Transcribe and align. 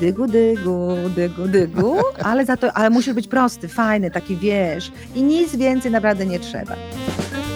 Dygu, 0.00 0.26
dygu, 0.26 0.96
dygu, 1.16 1.48
dygu, 1.48 1.96
ale 2.22 2.44
za 2.44 2.56
to, 2.56 2.72
ale 2.72 2.90
musisz 2.90 3.14
być 3.14 3.28
prosty, 3.28 3.68
fajny, 3.68 4.10
taki 4.10 4.36
wiesz 4.36 4.92
i 5.14 5.22
nic 5.22 5.56
więcej 5.56 5.92
naprawdę 5.92 6.26
nie 6.26 6.40
trzeba. 6.40 6.76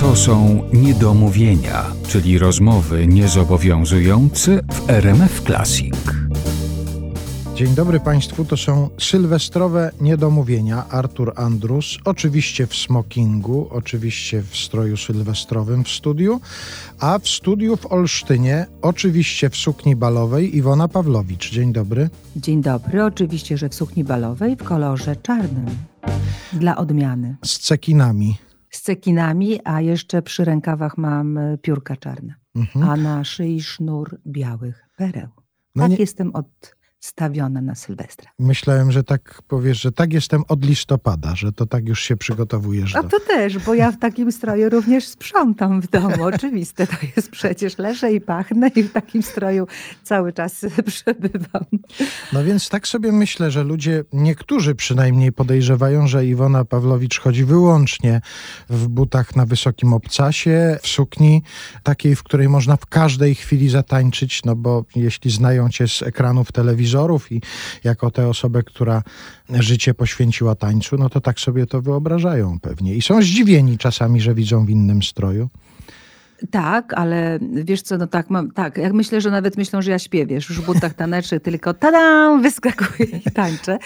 To 0.00 0.16
są 0.16 0.62
niedomówienia, 0.72 1.84
czyli 2.08 2.38
rozmowy 2.38 3.06
niezobowiązujące 3.06 4.60
w 4.72 4.90
RMF 4.90 5.42
Classic. 5.42 5.94
Dzień 7.60 7.74
dobry 7.74 8.00
Państwu, 8.00 8.44
to 8.44 8.56
są 8.56 8.90
sylwestrowe 8.98 9.90
niedomówienia. 10.00 10.88
Artur 10.88 11.32
Andrus, 11.36 11.98
oczywiście 12.04 12.66
w 12.66 12.74
smokingu, 12.74 13.68
oczywiście 13.70 14.42
w 14.42 14.56
stroju 14.56 14.96
sylwestrowym 14.96 15.84
w 15.84 15.88
studiu, 15.88 16.40
a 17.00 17.18
w 17.18 17.28
studiu 17.28 17.76
w 17.76 17.92
Olsztynie, 17.92 18.66
oczywiście 18.82 19.50
w 19.50 19.56
sukni 19.56 19.96
balowej, 19.96 20.56
Iwona 20.56 20.88
Pawlowicz. 20.88 21.50
Dzień 21.50 21.72
dobry. 21.72 22.10
Dzień 22.36 22.62
dobry, 22.62 23.04
oczywiście, 23.04 23.58
że 23.58 23.68
w 23.68 23.74
sukni 23.74 24.04
balowej 24.04 24.56
w 24.56 24.64
kolorze 24.64 25.16
czarnym. 25.16 25.66
Dla 26.52 26.76
odmiany. 26.76 27.36
Z 27.44 27.58
cekinami. 27.58 28.36
Z 28.70 28.82
cekinami, 28.82 29.60
a 29.64 29.80
jeszcze 29.80 30.22
przy 30.22 30.44
rękawach 30.44 30.98
mam 30.98 31.38
e, 31.38 31.58
piórka 31.58 31.96
czarne. 31.96 32.34
Mhm. 32.54 32.88
A 32.88 32.96
na 32.96 33.24
szyi 33.24 33.62
sznur 33.62 34.20
białych 34.26 34.84
pereł. 34.96 35.28
No 35.74 35.82
tak 35.82 35.90
nie- 35.90 35.96
jestem 35.96 36.30
odstawiona 37.00 37.60
na 37.60 37.74
Sylwestra. 37.74 38.30
Myślałem, 38.38 38.92
że 38.92 39.04
tak 39.04 39.42
powiesz, 39.48 39.80
że 39.80 39.92
tak 39.92 40.12
jestem 40.12 40.42
od 40.48 40.64
listopada, 40.64 41.34
że 41.34 41.52
to 41.52 41.66
tak 41.66 41.88
już 41.88 42.00
się 42.00 42.16
przygotowujesz 42.16 42.96
A 42.96 43.02
do... 43.02 43.08
to 43.08 43.20
też, 43.20 43.58
bo 43.58 43.74
ja 43.74 43.92
w 43.92 43.98
takim 43.98 44.32
stroju 44.32 44.70
również 44.70 45.06
sprzątam 45.06 45.82
w 45.82 45.90
domu. 45.90 46.24
Oczywiste 46.34 46.86
to 46.86 46.96
jest 47.16 47.30
przecież. 47.30 47.78
Leżę 47.78 48.12
i 48.12 48.20
pachnę 48.20 48.68
i 48.68 48.82
w 48.82 48.92
takim 48.92 49.22
stroju 49.22 49.66
cały 50.02 50.32
czas 50.32 50.66
przebywam. 50.86 51.64
No 52.32 52.44
więc 52.44 52.68
tak 52.68 52.88
sobie 52.88 53.12
myślę, 53.12 53.50
że 53.50 53.64
ludzie, 53.64 54.04
niektórzy 54.12 54.74
przynajmniej 54.74 55.32
podejrzewają, 55.32 56.06
że 56.06 56.26
Iwona 56.26 56.64
Pawlowicz 56.64 57.20
chodzi 57.20 57.44
wyłącznie 57.44 58.20
w 58.70 58.88
butach 58.88 59.36
na 59.36 59.46
wysokim 59.46 59.92
obcasie, 59.92 60.78
w 60.82 60.88
sukni 60.88 61.42
takiej, 61.82 62.16
w 62.16 62.22
której 62.22 62.48
można 62.48 62.76
w 62.76 62.86
każdej 62.86 63.34
chwili 63.34 63.68
zatańczyć, 63.68 64.44
no 64.44 64.56
bo 64.56 64.84
jeśli 64.96 65.30
znają 65.30 65.68
cię 65.68 65.88
z 65.88 66.02
ekranów 66.02 66.52
telewizorów 66.90 67.32
i 67.32 67.40
jako 67.84 68.10
tę 68.10 68.28
osobę, 68.28 68.62
która 68.62 69.02
życie 69.50 69.94
poświęciła 69.94 70.54
tańcu, 70.54 70.96
no 70.96 71.10
to 71.10 71.20
tak 71.20 71.40
sobie 71.40 71.66
to 71.66 71.82
wyobrażają 71.82 72.60
pewnie. 72.60 72.94
I 72.94 73.02
są 73.02 73.22
zdziwieni 73.22 73.78
czasami, 73.78 74.20
że 74.20 74.34
widzą 74.34 74.66
w 74.66 74.70
innym 74.70 75.02
stroju. 75.02 75.48
Tak, 76.50 76.94
ale 76.94 77.38
wiesz 77.40 77.82
co, 77.82 77.98
no 77.98 78.06
tak, 78.06 78.30
mam, 78.30 78.50
tak, 78.50 78.78
jak 78.78 78.92
myślę, 78.92 79.20
że 79.20 79.30
nawet 79.30 79.56
myślą, 79.56 79.82
że 79.82 79.90
ja 79.90 79.98
śpiewię, 79.98 80.34
już 80.34 80.60
w 80.60 80.66
butach 80.66 80.94
tanecznych, 80.94 81.42
tylko 81.42 81.74
tadam, 81.74 82.42
wyskakuję 82.42 83.08
i 83.26 83.30
tańczę. 83.30 83.78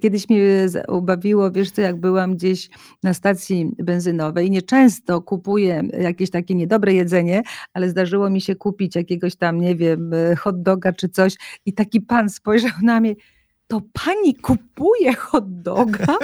Kiedyś 0.00 0.28
mnie 0.28 0.66
ubawiło, 0.88 1.50
wiesz 1.50 1.70
co, 1.70 1.80
jak 1.80 1.96
byłam 1.96 2.36
gdzieś 2.36 2.70
na 3.02 3.14
stacji 3.14 3.70
benzynowej, 3.78 4.50
nieczęsto 4.50 5.22
kupuję 5.22 5.82
jakieś 6.00 6.30
takie 6.30 6.54
niedobre 6.54 6.94
jedzenie, 6.94 7.42
ale 7.74 7.88
zdarzyło 7.88 8.30
mi 8.30 8.40
się 8.40 8.54
kupić 8.54 8.96
jakiegoś 8.96 9.36
tam, 9.36 9.60
nie 9.60 9.76
wiem, 9.76 10.10
hot 10.38 10.62
doga 10.62 10.92
czy 10.92 11.08
coś 11.08 11.36
i 11.66 11.72
taki 11.72 12.00
pan 12.00 12.30
spojrzał 12.30 12.72
na 12.82 13.00
mnie, 13.00 13.14
to 13.70 13.80
pani 14.04 14.34
kupuje 14.34 15.14
hot 15.14 15.62
doga? 15.62 16.06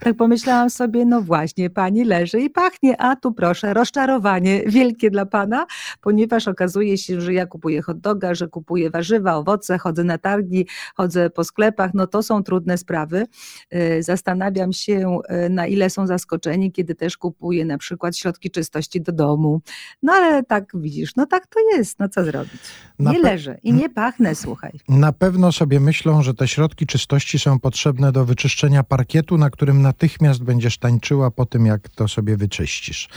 Tak 0.00 0.16
pomyślałam 0.16 0.70
sobie, 0.70 1.04
no 1.04 1.22
właśnie, 1.22 1.70
pani 1.70 2.04
leży 2.04 2.40
i 2.40 2.50
pachnie, 2.50 3.00
a 3.00 3.16
tu 3.16 3.32
proszę, 3.32 3.74
rozczarowanie 3.74 4.62
wielkie 4.66 5.10
dla 5.10 5.26
pana, 5.26 5.66
ponieważ 6.00 6.48
okazuje 6.48 6.98
się, 6.98 7.20
że 7.20 7.34
ja 7.34 7.46
kupuję 7.46 7.82
hot 7.82 8.00
doga, 8.00 8.34
że 8.34 8.48
kupuję 8.48 8.90
warzywa, 8.90 9.34
owoce, 9.34 9.78
chodzę 9.78 10.04
na 10.04 10.18
targi, 10.18 10.66
chodzę 10.94 11.30
po 11.30 11.44
sklepach, 11.44 11.90
no 11.94 12.06
to 12.06 12.22
są 12.22 12.42
trudne 12.42 12.78
sprawy. 12.78 13.26
E, 13.70 14.02
Zastanawiam 14.02 14.72
się, 14.72 15.18
e, 15.28 15.48
na 15.48 15.66
ile 15.66 15.90
są 15.90 16.06
zaskoczeni, 16.06 16.72
kiedy 16.72 16.94
też 16.94 17.16
kupuję 17.16 17.64
na 17.64 17.78
przykład 17.78 18.16
środki 18.16 18.50
czystości 18.50 19.00
do 19.00 19.12
domu. 19.12 19.60
No 20.02 20.12
ale 20.12 20.42
tak 20.42 20.64
widzisz, 20.74 21.16
no 21.16 21.26
tak 21.26 21.46
to 21.46 21.60
jest, 21.76 21.98
no 21.98 22.08
co 22.08 22.24
zrobić? 22.24 22.60
Nie 22.98 23.18
leżę 23.18 23.58
i 23.62 23.72
nie 23.72 23.90
pachnę, 23.90 24.34
słuchaj. 24.34 24.72
Na 24.88 25.12
pewno 25.12 25.52
sobie 25.52 25.80
myślą, 25.80 26.22
że 26.22 26.34
te 26.34 26.48
środki 26.48 26.73
czystości 26.82 27.38
są 27.38 27.58
potrzebne 27.60 28.12
do 28.12 28.24
wyczyszczenia 28.24 28.82
parkietu, 28.82 29.38
na 29.38 29.50
którym 29.50 29.82
natychmiast 29.82 30.42
będziesz 30.42 30.78
tańczyła 30.78 31.30
po 31.30 31.46
tym, 31.46 31.66
jak 31.66 31.88
to 31.88 32.08
sobie 32.08 32.36
wyczyścisz. 32.36 33.08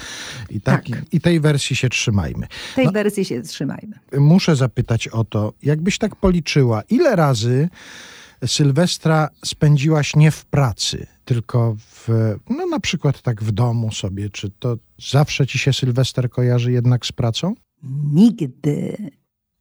I, 0.49 0.61
tak, 0.61 0.89
Tak. 0.89 1.01
i 1.13 1.21
tej 1.21 1.39
wersji 1.39 1.75
się 1.75 1.89
trzymajmy. 1.89 2.47
Tej 2.75 2.85
No- 2.85 2.91
wersji 2.91 3.25
się 3.25 3.41
trzymajmy. 3.41 3.95
Muszę 4.17 4.55
zapytać 4.55 5.07
o 5.07 5.23
to, 5.23 5.53
jakbyś 5.63 5.97
tak 5.97 6.15
policzyła, 6.15 6.81
ile 6.89 7.15
razy 7.15 7.69
Sylwestra 8.45 9.29
spędziłaś 9.45 10.15
nie 10.15 10.31
w 10.31 10.45
pracy, 10.45 11.07
tylko 11.25 11.75
w, 11.79 12.07
no 12.49 12.65
na 12.65 12.79
przykład 12.79 13.21
tak 13.21 13.43
w 13.43 13.51
domu 13.51 13.91
sobie, 13.91 14.29
czy 14.29 14.49
to 14.49 14.77
zawsze 15.11 15.47
ci 15.47 15.59
się 15.59 15.73
Sylwester 15.73 16.29
kojarzy 16.29 16.71
jednak 16.71 17.05
z 17.05 17.11
pracą? 17.11 17.53
Nigdy. 18.13 18.97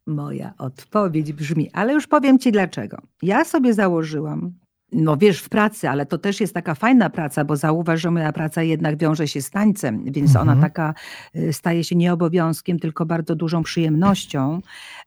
Moja 0.07 0.53
odpowiedź 0.57 1.33
brzmi, 1.33 1.69
ale 1.73 1.93
już 1.93 2.07
powiem 2.07 2.39
ci 2.39 2.51
dlaczego. 2.51 2.97
Ja 3.21 3.45
sobie 3.45 3.73
założyłam, 3.73 4.53
no 4.91 5.17
wiesz, 5.17 5.39
w 5.39 5.49
pracy, 5.49 5.89
ale 5.89 6.05
to 6.05 6.17
też 6.17 6.41
jest 6.41 6.53
taka 6.53 6.75
fajna 6.75 7.09
praca, 7.09 7.45
bo 7.45 7.55
zauważ, 7.55 8.01
że 8.01 8.11
moja 8.11 8.31
praca 8.33 8.63
jednak 8.63 8.97
wiąże 8.97 9.27
się 9.27 9.41
z 9.41 9.49
tańcem, 9.49 10.03
więc 10.05 10.29
Mhm. 10.35 10.49
ona 10.49 10.61
taka 10.61 10.93
y, 11.35 11.53
staje 11.53 11.83
się 11.83 11.95
nie 11.95 12.13
obowiązkiem, 12.13 12.79
tylko 12.79 13.05
bardzo 13.05 13.35
dużą 13.35 13.63
przyjemnością. 13.63 14.61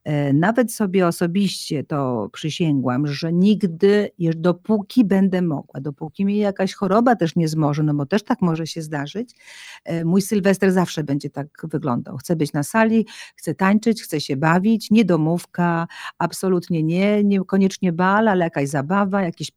E, 0.04 0.32
Nawet 0.32 0.72
sobie 0.72 1.06
osobiście 1.06 1.84
to 1.84 2.28
przysięgłam, 2.32 3.06
że 3.06 3.32
nigdy, 3.32 4.10
dopóki 4.36 5.04
będę 5.04 5.42
mogła, 5.42 5.80
dopóki 5.80 6.24
mnie 6.24 6.36
jakaś 6.36 6.74
choroba 6.74 7.16
też 7.16 7.36
nie 7.36 7.48
zmoże, 7.48 7.82
no 7.82 7.94
bo 7.94 8.06
też 8.06 8.22
tak 8.22 8.42
może 8.42 8.66
się 8.66 8.82
zdarzyć, 8.82 9.34
e, 9.84 10.04
mój 10.04 10.22
Sylwester 10.22 10.72
zawsze 10.72 11.04
będzie 11.04 11.30
tak 11.30 11.46
wyglądał. 11.64 12.16
Chcę 12.16 12.36
być 12.36 12.52
na 12.52 12.62
sali, 12.62 13.06
chcę 13.36 13.54
tańczyć, 13.54 14.02
chcę 14.02 14.20
się 14.20 14.36
bawić, 14.36 14.90
nie 14.90 15.04
domówka, 15.04 15.86
absolutnie 16.18 16.82
nie, 16.82 17.24
niekoniecznie 17.24 17.92
bal, 17.92 18.28
ale 18.28 18.44
jakaś 18.44 18.68
zabawa, 18.68 19.22
jakieś 19.22 19.50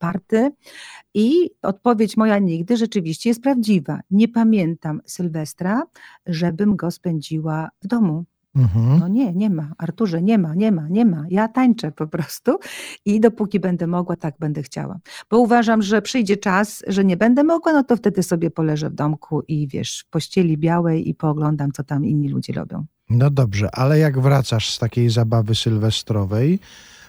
I 1.13 1.50
odpowiedź 1.62 2.18
moja 2.18 2.40
nigdy 2.40 2.78
rzeczywiście 2.78 3.29
jest 3.29 3.41
prawdziwa. 3.41 4.00
Nie 4.12 4.28
pamiętam 4.28 5.01
Sylwestra, 5.06 5.84
żebym 6.25 6.75
go 6.75 6.91
spędziła 6.91 7.69
w 7.81 7.88
domu. 7.88 8.25
Mhm. 8.56 9.00
No 9.00 9.07
nie, 9.07 9.34
nie 9.34 9.50
ma. 9.50 9.74
Arturze, 9.78 10.22
nie 10.22 10.38
ma, 10.38 10.56
nie 10.56 10.72
ma, 10.72 10.88
nie 10.90 11.06
ma. 11.06 11.25
Ja 11.29 11.47
tańczę 11.47 11.91
po 11.91 12.07
prostu 12.07 12.59
i 13.06 13.19
dopóki 13.19 13.59
będę 13.59 13.88
mogła, 13.88 14.16
tak 14.16 14.35
będę 14.40 14.63
chciała. 14.63 15.00
Bo 15.29 15.40
uważam, 15.40 15.81
że 15.81 16.01
przyjdzie 16.01 16.38
czas, 16.38 16.84
że 16.88 17.06
nie 17.06 17.18
będę 17.18 17.44
mogła, 17.44 17.74
no 17.74 17.84
to 17.84 17.95
wtedy 17.95 18.24
sobie 18.24 18.51
poleżę 18.51 18.90
w 18.90 18.94
domku 18.94 19.41
i 19.47 19.68
wiesz, 19.68 20.03
w 20.07 20.09
pościeli 20.09 20.57
białej 20.57 21.09
i 21.09 21.16
pooglądam, 21.16 21.72
co 21.72 21.84
tam 21.84 22.06
inni 22.06 22.30
ludzie 22.30 22.53
robią. 22.53 22.85
No 23.09 23.30
dobrze, 23.30 23.75
ale 23.75 24.00
jak 24.00 24.19
wracasz 24.19 24.69
z 24.69 24.80
takiej 24.80 25.09
zabawy 25.09 25.56
sylwestrowej, 25.56 26.59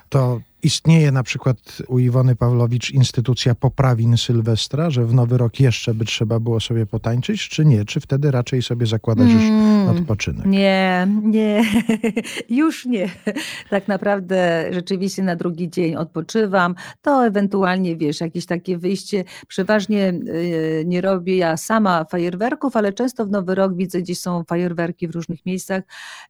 to 0.09 0.41
istnieje 0.65 1.13
na 1.13 1.23
przykład 1.23 1.57
u 1.89 1.99
Iwony 1.99 2.37
Pawlowicz 2.37 2.91
instytucja 2.91 3.55
poprawin 3.55 4.17
Sylwestra, 4.17 4.91
że 4.91 5.07
w 5.07 5.15
nowy 5.15 5.39
rok 5.39 5.61
jeszcze 5.61 5.95
by 5.95 6.05
trzeba 6.05 6.41
było 6.41 6.61
sobie 6.61 6.87
potańczyć, 6.87 7.49
czy 7.49 7.65
nie? 7.65 7.85
Czy 7.85 8.01
wtedy 8.01 8.31
raczej 8.31 8.63
sobie 8.63 8.87
zakładasz 8.87 9.33
już 9.33 9.43
Mm. 9.43 9.89
odpoczynek? 9.89 10.47
Nie, 10.47 11.09
nie, 11.23 11.65
już 12.49 12.87
nie. 12.87 13.09
Tak 13.71 13.89
naprawdę 13.89 14.69
rzeczywiście 14.71 15.23
na 15.23 15.37
drugi 15.37 15.71
dzień 15.71 15.97
odpoczywam. 15.97 16.75
To 17.03 17.27
ewentualnie, 17.27 17.97
wiesz, 17.97 18.21
jakieś 18.21 18.47
takie 18.47 18.79
wyjście. 18.79 19.25
Przeważnie 19.49 20.09
y, 20.09 20.85
nie 20.87 21.01
robię 21.01 21.37
ja 21.37 21.57
sama 21.57 22.05
fajerwerków, 22.05 22.77
ale 22.77 22.93
często 22.93 23.27
w 23.27 23.31
Nowy 23.31 23.55
Rok 23.55 23.77
widzę, 23.77 24.03
gdzieś 24.03 24.19
są 24.19 24.45
fajerwerki 24.45 25.09
w 25.09 25.11
różnych 25.11 25.47
miejscach. 25.47 25.83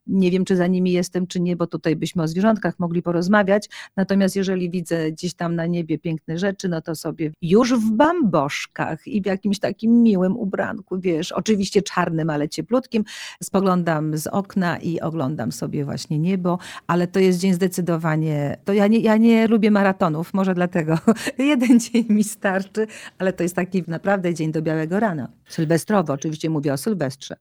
Nie 0.07 0.31
wiem, 0.31 0.45
czy 0.45 0.55
za 0.55 0.67
nimi 0.67 0.91
jestem, 0.91 1.27
czy 1.27 1.39
nie, 1.39 1.55
bo 1.55 1.67
tutaj 1.67 1.95
byśmy 1.95 2.23
o 2.23 2.27
zwierzątkach 2.27 2.79
mogli 2.79 3.01
porozmawiać. 3.01 3.69
Natomiast 3.97 4.24
jeżeli 4.35 4.69
widzę 4.69 5.11
gdzieś 5.11 5.33
tam 5.33 5.55
na 5.55 5.65
niebie 5.65 5.97
piękne 5.99 6.37
rzeczy, 6.37 6.69
no 6.69 6.81
to 6.81 6.95
sobie 6.95 7.31
już 7.41 7.73
w 7.73 7.91
bamboszkach 7.91 9.07
i 9.07 9.21
w 9.21 9.25
jakimś 9.25 9.59
takim 9.59 10.03
miłym 10.03 10.37
ubranku, 10.37 10.99
wiesz, 10.99 11.31
oczywiście 11.31 11.81
czarnym, 11.81 12.29
ale 12.29 12.49
cieplutkim, 12.49 13.03
spoglądam 13.43 14.17
z 14.17 14.27
okna 14.27 14.77
i 14.77 14.99
oglądam 14.99 15.51
sobie 15.51 15.85
właśnie 15.85 16.19
niebo, 16.19 16.59
ale 16.87 17.07
to 17.07 17.19
jest 17.19 17.39
dzień 17.39 17.53
zdecydowanie, 17.53 18.57
to 18.65 18.73
ja 18.73 18.87
nie, 18.87 18.99
ja 18.99 19.17
nie 19.17 19.47
lubię 19.47 19.71
maratonów, 19.71 20.33
może 20.33 20.53
dlatego 20.53 20.97
jeden 21.37 21.79
dzień 21.79 22.05
mi 22.09 22.23
starczy, 22.23 22.87
ale 23.17 23.33
to 23.33 23.43
jest 23.43 23.55
taki 23.55 23.83
naprawdę 23.87 24.33
dzień 24.33 24.51
do 24.51 24.61
białego 24.61 24.99
rana. 24.99 25.27
Sylwestrowo, 25.49 26.13
oczywiście 26.13 26.49
mówię 26.49 26.73
o 26.73 26.77
Sylwestrze. 26.77 27.35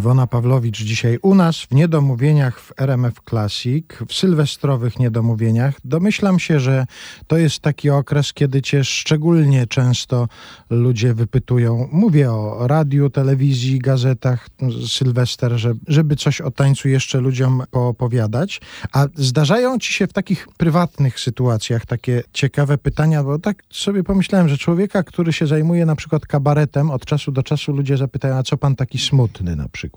Iwona 0.00 0.26
Pawlowicz 0.26 0.82
dzisiaj 0.82 1.18
u 1.22 1.34
nas 1.34 1.56
w 1.56 1.74
niedomówieniach 1.74 2.60
w 2.60 2.72
RMF 2.80 3.14
Classic, 3.30 3.86
w 4.08 4.14
sylwestrowych 4.14 4.98
niedomówieniach. 4.98 5.74
Domyślam 5.84 6.38
się, 6.38 6.60
że 6.60 6.86
to 7.26 7.38
jest 7.38 7.60
taki 7.60 7.90
okres, 7.90 8.32
kiedy 8.32 8.62
cię 8.62 8.84
szczególnie 8.84 9.66
często 9.66 10.28
ludzie 10.70 11.14
wypytują. 11.14 11.88
Mówię 11.92 12.32
o 12.32 12.66
radiu, 12.66 13.10
telewizji, 13.10 13.78
gazetach, 13.78 14.48
Sylwester, 14.88 15.52
żeby 15.88 16.16
coś 16.16 16.40
o 16.40 16.50
tańcu 16.50 16.88
jeszcze 16.88 17.20
ludziom 17.20 17.62
poopowiadać. 17.70 18.60
A 18.92 19.06
zdarzają 19.14 19.78
ci 19.78 19.92
się 19.92 20.06
w 20.06 20.12
takich 20.12 20.48
prywatnych 20.56 21.20
sytuacjach 21.20 21.86
takie 21.86 22.22
ciekawe 22.32 22.78
pytania, 22.78 23.24
bo 23.24 23.38
tak 23.38 23.62
sobie 23.70 24.04
pomyślałem, 24.04 24.48
że 24.48 24.58
człowieka, 24.58 25.02
który 25.02 25.32
się 25.32 25.46
zajmuje 25.46 25.86
na 25.86 25.96
przykład 25.96 26.26
kabaretem, 26.26 26.90
od 26.90 27.06
czasu 27.06 27.32
do 27.32 27.42
czasu 27.42 27.72
ludzie 27.72 27.96
zapytają, 27.96 28.36
a 28.36 28.42
co 28.42 28.56
pan 28.56 28.76
taki 28.76 28.98
smutny 28.98 29.56
na 29.56 29.68
przykład? 29.68 29.89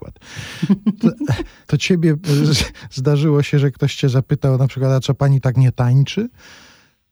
To, 1.00 1.08
to 1.66 1.78
ciebie 1.78 2.16
zdarzyło 2.90 3.42
się, 3.42 3.58
że 3.58 3.70
ktoś 3.70 3.94
cię 3.94 4.08
zapytał 4.08 4.58
na 4.58 4.66
przykład, 4.66 4.92
a 4.92 5.00
co 5.00 5.14
pani 5.14 5.40
tak 5.40 5.56
nie 5.56 5.72
tańczy? 5.72 6.28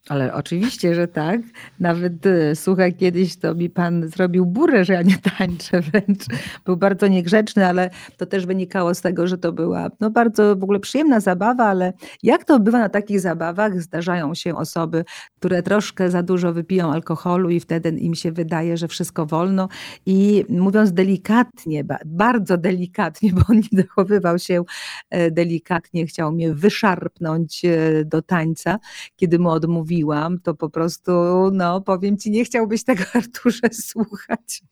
Ale 0.08 0.34
oczywiście, 0.34 0.94
że 0.94 1.08
tak. 1.08 1.40
Nawet 1.80 2.26
y, 2.26 2.52
słuchaj, 2.54 2.94
kiedyś 2.94 3.36
to 3.36 3.54
mi 3.54 3.70
pan 3.70 4.08
zrobił 4.08 4.46
burę, 4.46 4.84
że 4.84 4.92
ja 4.92 5.02
nie 5.02 5.18
tańczę 5.38 5.80
wręcz. 5.80 6.24
Był 6.64 6.76
bardzo 6.76 7.08
niegrzeczny, 7.08 7.66
ale 7.66 7.90
to 8.16 8.26
też 8.26 8.46
wynikało 8.46 8.94
z 8.94 9.00
tego, 9.00 9.26
że 9.26 9.38
to 9.38 9.52
była 9.52 9.90
no, 10.00 10.10
bardzo 10.10 10.56
w 10.56 10.62
ogóle 10.62 10.80
przyjemna 10.80 11.20
zabawa, 11.20 11.64
ale 11.64 11.92
jak 12.22 12.44
to 12.44 12.60
bywa 12.60 12.78
na 12.78 12.88
takich 12.88 13.20
zabawach, 13.20 13.82
zdarzają 13.82 14.34
się 14.34 14.56
osoby, 14.56 15.04
które 15.38 15.62
troszkę 15.62 16.10
za 16.10 16.22
dużo 16.22 16.52
wypiją 16.52 16.92
alkoholu 16.92 17.50
i 17.50 17.60
wtedy 17.60 17.88
im 17.88 18.14
się 18.14 18.32
wydaje, 18.32 18.76
że 18.76 18.88
wszystko 18.88 19.26
wolno 19.26 19.68
i 20.06 20.44
mówiąc 20.48 20.92
delikatnie, 20.92 21.84
bardzo 22.04 22.58
delikatnie, 22.58 23.32
bo 23.32 23.42
on 23.48 23.56
nie 23.56 23.82
zachowywał 23.82 24.38
się 24.38 24.62
e, 25.10 25.30
delikatnie, 25.30 26.06
chciał 26.06 26.32
mnie 26.32 26.54
wyszarpnąć 26.54 27.64
e, 27.64 28.04
do 28.04 28.22
tańca, 28.22 28.78
kiedy 29.16 29.38
mu 29.38 29.48
odmówił 29.48 29.91
mówiłam, 29.92 30.38
to 30.40 30.54
po 30.54 30.70
prostu, 30.70 31.12
no 31.52 31.80
powiem 31.80 32.16
ci, 32.16 32.30
nie 32.30 32.44
chciałbyś 32.44 32.84
tego 32.84 33.04
Arturze 33.14 33.68
słuchać. 33.72 34.62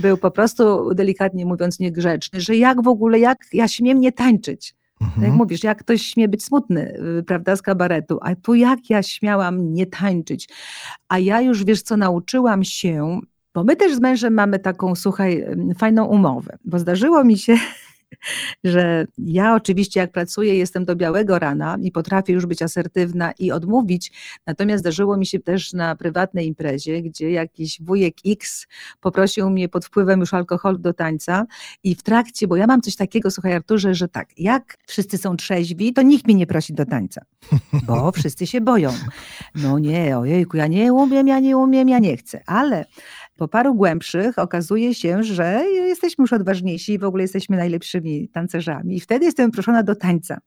Był 0.00 0.16
po 0.16 0.30
prostu, 0.30 0.94
delikatnie 0.94 1.46
mówiąc, 1.46 1.78
niegrzeczny, 1.78 2.40
że 2.40 2.56
jak 2.56 2.82
w 2.82 2.88
ogóle, 2.88 3.18
jak 3.18 3.38
ja 3.52 3.68
śmiem 3.68 4.00
nie 4.00 4.12
tańczyć. 4.12 4.74
Mhm. 5.00 5.22
Jak 5.26 5.32
mówisz, 5.32 5.64
jak 5.64 5.78
ktoś 5.78 6.02
śmie 6.02 6.28
być 6.28 6.44
smutny, 6.44 6.98
y, 7.18 7.22
prawda, 7.22 7.56
z 7.56 7.62
kabaretu, 7.62 8.18
a 8.22 8.34
tu 8.34 8.54
jak 8.54 8.90
ja 8.90 9.02
śmiałam 9.02 9.74
nie 9.74 9.86
tańczyć. 9.86 10.48
A 11.08 11.18
ja 11.18 11.40
już, 11.40 11.64
wiesz 11.64 11.82
co, 11.82 11.96
nauczyłam 11.96 12.64
się, 12.64 13.20
bo 13.54 13.64
my 13.64 13.76
też 13.76 13.94
z 13.94 14.00
mężem 14.00 14.34
mamy 14.34 14.58
taką, 14.58 14.94
słuchaj, 14.94 15.44
fajną 15.78 16.04
umowę, 16.04 16.58
bo 16.64 16.78
zdarzyło 16.78 17.24
mi 17.24 17.38
się 17.38 17.56
że 18.64 19.06
ja 19.18 19.54
oczywiście 19.54 20.00
jak 20.00 20.12
pracuję, 20.12 20.54
jestem 20.54 20.84
do 20.84 20.96
białego 20.96 21.38
rana 21.38 21.76
i 21.82 21.92
potrafię 21.92 22.32
już 22.32 22.46
być 22.46 22.62
asertywna 22.62 23.32
i 23.38 23.52
odmówić, 23.52 24.12
natomiast 24.46 24.80
zdarzyło 24.80 25.16
mi 25.16 25.26
się 25.26 25.38
też 25.38 25.72
na 25.72 25.96
prywatnej 25.96 26.46
imprezie, 26.46 27.02
gdzie 27.02 27.30
jakiś 27.30 27.82
wujek 27.82 28.14
X 28.26 28.66
poprosił 29.00 29.50
mnie 29.50 29.68
pod 29.68 29.84
wpływem 29.84 30.20
już 30.20 30.34
alkoholu 30.34 30.78
do 30.78 30.92
tańca 30.92 31.46
i 31.82 31.94
w 31.94 32.02
trakcie, 32.02 32.48
bo 32.48 32.56
ja 32.56 32.66
mam 32.66 32.82
coś 32.82 32.96
takiego, 32.96 33.30
słuchaj 33.30 33.52
Arturze, 33.52 33.94
że 33.94 34.08
tak, 34.08 34.28
jak 34.38 34.76
wszyscy 34.86 35.18
są 35.18 35.36
trzeźwi, 35.36 35.92
to 35.92 36.02
nikt 36.02 36.26
mnie 36.26 36.34
nie 36.34 36.46
prosi 36.46 36.74
do 36.74 36.86
tańca, 36.86 37.20
bo 37.86 38.12
wszyscy 38.18 38.46
się 38.46 38.60
boją. 38.60 38.92
No 39.54 39.78
nie, 39.78 40.18
ojejku, 40.18 40.56
ja 40.56 40.66
nie 40.66 40.92
umiem, 40.92 41.28
ja 41.28 41.40
nie 41.40 41.56
umiem, 41.56 41.88
ja 41.88 41.98
nie 41.98 42.16
chcę, 42.16 42.42
ale 42.46 42.84
po 43.38 43.48
paru 43.48 43.74
głębszych 43.74 44.38
okazuje 44.38 44.94
się, 44.94 45.22
że 45.22 45.64
jesteśmy 45.70 46.22
już 46.22 46.32
odważniejsi 46.32 46.92
i 46.92 46.98
w 46.98 47.04
ogóle 47.04 47.24
jesteśmy 47.24 47.56
najlepszymi 47.56 48.28
tancerzami. 48.28 48.96
I 48.96 49.00
wtedy 49.00 49.24
jestem 49.24 49.50
proszona 49.50 49.82
do 49.82 49.94
tańca. 49.94 50.38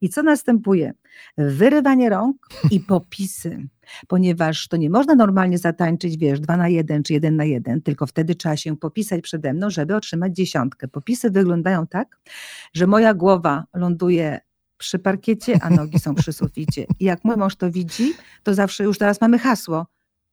I 0.00 0.08
co 0.08 0.22
następuje? 0.22 0.92
Wyrywanie 1.38 2.08
rąk 2.08 2.36
i 2.70 2.80
popisy. 2.90 3.68
Ponieważ 4.08 4.68
to 4.68 4.76
nie 4.76 4.90
można 4.90 5.14
normalnie 5.14 5.58
zatańczyć, 5.58 6.16
wiesz, 6.16 6.40
dwa 6.40 6.56
na 6.56 6.68
jeden 6.68 7.02
czy 7.02 7.12
jeden 7.12 7.36
na 7.36 7.44
jeden, 7.44 7.82
tylko 7.82 8.06
wtedy 8.06 8.34
trzeba 8.34 8.56
się 8.56 8.76
popisać 8.76 9.20
przede 9.20 9.52
mną, 9.52 9.70
żeby 9.70 9.96
otrzymać 9.96 10.36
dziesiątkę. 10.36 10.88
Popisy 10.88 11.30
wyglądają 11.30 11.86
tak, 11.86 12.18
że 12.74 12.86
moja 12.86 13.14
głowa 13.14 13.64
ląduje 13.74 14.40
przy 14.76 14.98
parkiecie, 14.98 15.58
a 15.62 15.70
nogi 15.70 15.98
są 15.98 16.14
przy 16.14 16.32
suficie. 16.32 16.86
I 17.00 17.04
jak 17.04 17.24
mój 17.24 17.36
mąż 17.36 17.56
to 17.56 17.70
widzi, 17.70 18.12
to 18.42 18.54
zawsze 18.54 18.84
już 18.84 18.98
teraz 18.98 19.20
mamy 19.20 19.38
hasło 19.38 19.86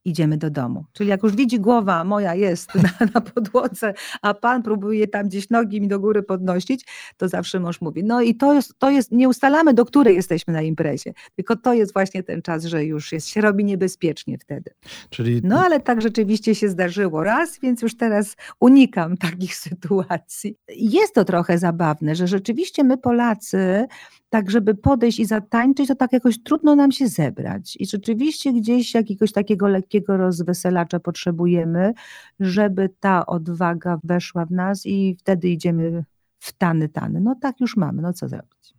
idziemy 0.07 0.37
do 0.37 0.49
domu. 0.49 0.85
Czyli 0.93 1.09
jak 1.09 1.23
już 1.23 1.35
widzi 1.35 1.59
głowa 1.59 2.03
moja 2.03 2.35
jest 2.35 2.75
na, 2.75 2.89
na 3.13 3.21
podłodze, 3.21 3.93
a 4.21 4.33
pan 4.33 4.63
próbuje 4.63 5.07
tam 5.07 5.27
gdzieś 5.27 5.49
nogi 5.49 5.81
mi 5.81 5.87
do 5.87 5.99
góry 5.99 6.23
podnosić, 6.23 6.85
to 7.17 7.27
zawsze 7.27 7.59
mąż 7.59 7.81
mówi, 7.81 8.03
no 8.03 8.21
i 8.21 8.35
to 8.35 8.53
jest, 8.53 8.79
to 8.79 8.89
jest, 8.89 9.11
nie 9.11 9.29
ustalamy, 9.29 9.73
do 9.73 9.85
której 9.85 10.15
jesteśmy 10.15 10.53
na 10.53 10.61
imprezie, 10.61 11.13
tylko 11.35 11.55
to 11.55 11.73
jest 11.73 11.93
właśnie 11.93 12.23
ten 12.23 12.41
czas, 12.41 12.65
że 12.65 12.85
już 12.85 13.11
jest, 13.11 13.27
się 13.27 13.41
robi 13.41 13.65
niebezpiecznie 13.65 14.37
wtedy. 14.37 14.71
Czyli... 15.09 15.41
No 15.43 15.59
ale 15.59 15.79
tak 15.79 16.01
rzeczywiście 16.01 16.55
się 16.55 16.69
zdarzyło 16.69 17.23
raz, 17.23 17.59
więc 17.59 17.81
już 17.81 17.97
teraz 17.97 18.35
unikam 18.59 19.17
takich 19.27 19.55
sytuacji. 19.55 20.57
Jest 20.75 21.13
to 21.13 21.25
trochę 21.25 21.57
zabawne, 21.57 22.15
że 22.15 22.27
rzeczywiście 22.27 22.83
my 22.83 22.97
Polacy 22.97 23.87
tak 24.29 24.51
żeby 24.51 24.75
podejść 24.75 25.19
i 25.19 25.25
zatańczyć, 25.25 25.87
to 25.87 25.95
tak 25.95 26.13
jakoś 26.13 26.43
trudno 26.43 26.75
nam 26.75 26.91
się 26.91 27.07
zebrać. 27.07 27.77
I 27.79 27.85
rzeczywiście 27.85 28.53
gdzieś 28.53 28.93
jakiegoś 28.93 29.31
takiego 29.31 29.67
lekkiego 29.67 29.96
rozweselacza 30.07 30.99
potrzebujemy, 30.99 31.93
żeby 32.39 32.89
ta 32.99 33.25
odwaga 33.25 33.99
weszła 34.03 34.45
w 34.45 34.51
nas 34.51 34.85
i 34.85 35.15
wtedy 35.19 35.49
idziemy 35.49 36.03
w 36.39 36.53
tany, 36.53 36.89
tany. 36.89 37.21
No 37.21 37.35
tak 37.41 37.59
już 37.59 37.77
mamy, 37.77 38.01
no 38.01 38.13
co 38.13 38.27
zrobić. 38.27 38.73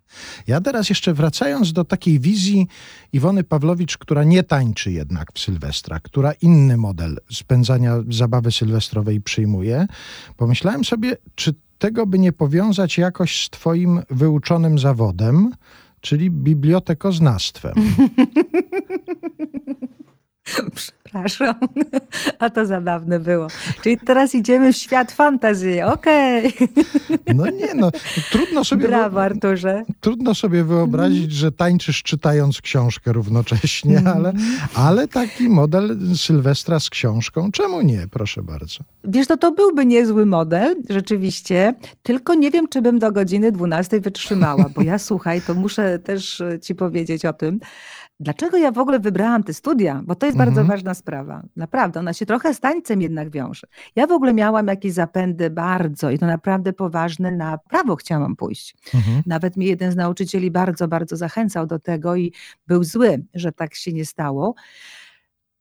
Ja 0.46 0.60
teraz 0.60 0.88
jeszcze 0.88 1.14
wracając 1.14 1.72
do 1.72 1.84
takiej 1.84 2.20
wizji 2.20 2.66
Iwony 3.12 3.44
Pawlowicz, 3.44 3.98
która 3.98 4.24
nie 4.24 4.42
tańczy 4.42 4.92
jednak 4.92 5.32
w 5.34 5.38
Sylwestra, 5.38 6.00
która 6.00 6.32
inny 6.32 6.76
model 6.76 7.16
spędzania 7.32 7.94
zabawy 8.10 8.52
sylwestrowej 8.52 9.20
przyjmuje, 9.20 9.86
pomyślałem 10.36 10.84
sobie, 10.84 11.16
czy 11.34 11.54
tego 11.78 12.06
by 12.06 12.18
nie 12.18 12.32
powiązać 12.32 12.98
jakoś 12.98 13.44
z 13.44 13.50
Twoim 13.50 14.02
wyuczonym 14.10 14.78
zawodem, 14.78 15.52
czyli 16.00 16.30
bibliotekoznawstwem. 16.30 17.74
Przepraszam, 20.74 21.54
a 22.38 22.50
to 22.50 22.66
zabawne 22.66 23.20
było. 23.20 23.46
Czyli 23.82 23.98
teraz 23.98 24.34
idziemy 24.34 24.72
w 24.72 24.76
świat 24.76 25.12
fantazji, 25.12 25.82
okej. 25.82 26.46
Okay. 26.46 26.68
No 27.34 27.50
nie, 27.50 27.74
no 27.74 27.90
trudno 28.30 28.64
sobie... 28.64 28.88
Brawo 28.88 29.22
Arturze. 29.22 29.84
Trudno 30.00 30.34
sobie 30.34 30.64
wyobrazić, 30.64 31.24
mm. 31.24 31.30
że 31.30 31.52
tańczysz 31.52 32.02
czytając 32.02 32.60
książkę 32.60 33.12
równocześnie, 33.12 33.98
mm. 33.98 34.16
ale, 34.16 34.32
ale 34.74 35.08
taki 35.08 35.48
model 35.48 35.98
Sylwestra 36.16 36.80
z 36.80 36.90
książką, 36.90 37.52
czemu 37.52 37.82
nie, 37.82 38.06
proszę 38.10 38.42
bardzo. 38.42 38.78
Wiesz, 39.04 39.26
to 39.26 39.36
to 39.36 39.52
byłby 39.52 39.86
niezły 39.86 40.26
model, 40.26 40.76
rzeczywiście, 40.90 41.74
tylko 42.02 42.34
nie 42.34 42.50
wiem, 42.50 42.68
czy 42.68 42.82
bym 42.82 42.98
do 42.98 43.12
godziny 43.12 43.52
12 43.52 44.00
wytrzymała, 44.00 44.64
bo 44.74 44.82
ja 44.82 44.98
słuchaj, 44.98 45.42
to 45.42 45.54
muszę 45.54 45.98
też 45.98 46.42
ci 46.62 46.74
powiedzieć 46.74 47.24
o 47.24 47.32
tym, 47.32 47.60
Dlaczego 48.20 48.56
ja 48.56 48.72
w 48.72 48.78
ogóle 48.78 48.98
wybrałam 48.98 49.42
te 49.42 49.54
studia? 49.54 50.02
Bo 50.04 50.14
to 50.14 50.26
jest 50.26 50.38
mhm. 50.38 50.54
bardzo 50.54 50.68
ważna 50.68 50.94
sprawa. 50.94 51.42
Naprawdę, 51.56 52.00
ona 52.00 52.12
się 52.12 52.26
trochę 52.26 52.54
z 52.54 52.60
tańcem 52.60 53.02
jednak 53.02 53.30
wiąże. 53.30 53.66
Ja 53.96 54.06
w 54.06 54.12
ogóle 54.12 54.34
miałam 54.34 54.66
jakieś 54.66 54.92
zapędy 54.92 55.50
bardzo 55.50 56.10
i 56.10 56.18
to 56.18 56.26
naprawdę 56.26 56.72
poważne, 56.72 57.32
na 57.32 57.58
prawo 57.58 57.96
chciałam 57.96 58.36
pójść. 58.36 58.76
Mhm. 58.94 59.22
Nawet 59.26 59.56
mnie 59.56 59.66
jeden 59.66 59.92
z 59.92 59.96
nauczycieli 59.96 60.50
bardzo, 60.50 60.88
bardzo 60.88 61.16
zachęcał 61.16 61.66
do 61.66 61.78
tego 61.78 62.16
i 62.16 62.32
był 62.66 62.84
zły, 62.84 63.24
że 63.34 63.52
tak 63.52 63.74
się 63.74 63.92
nie 63.92 64.06
stało 64.06 64.54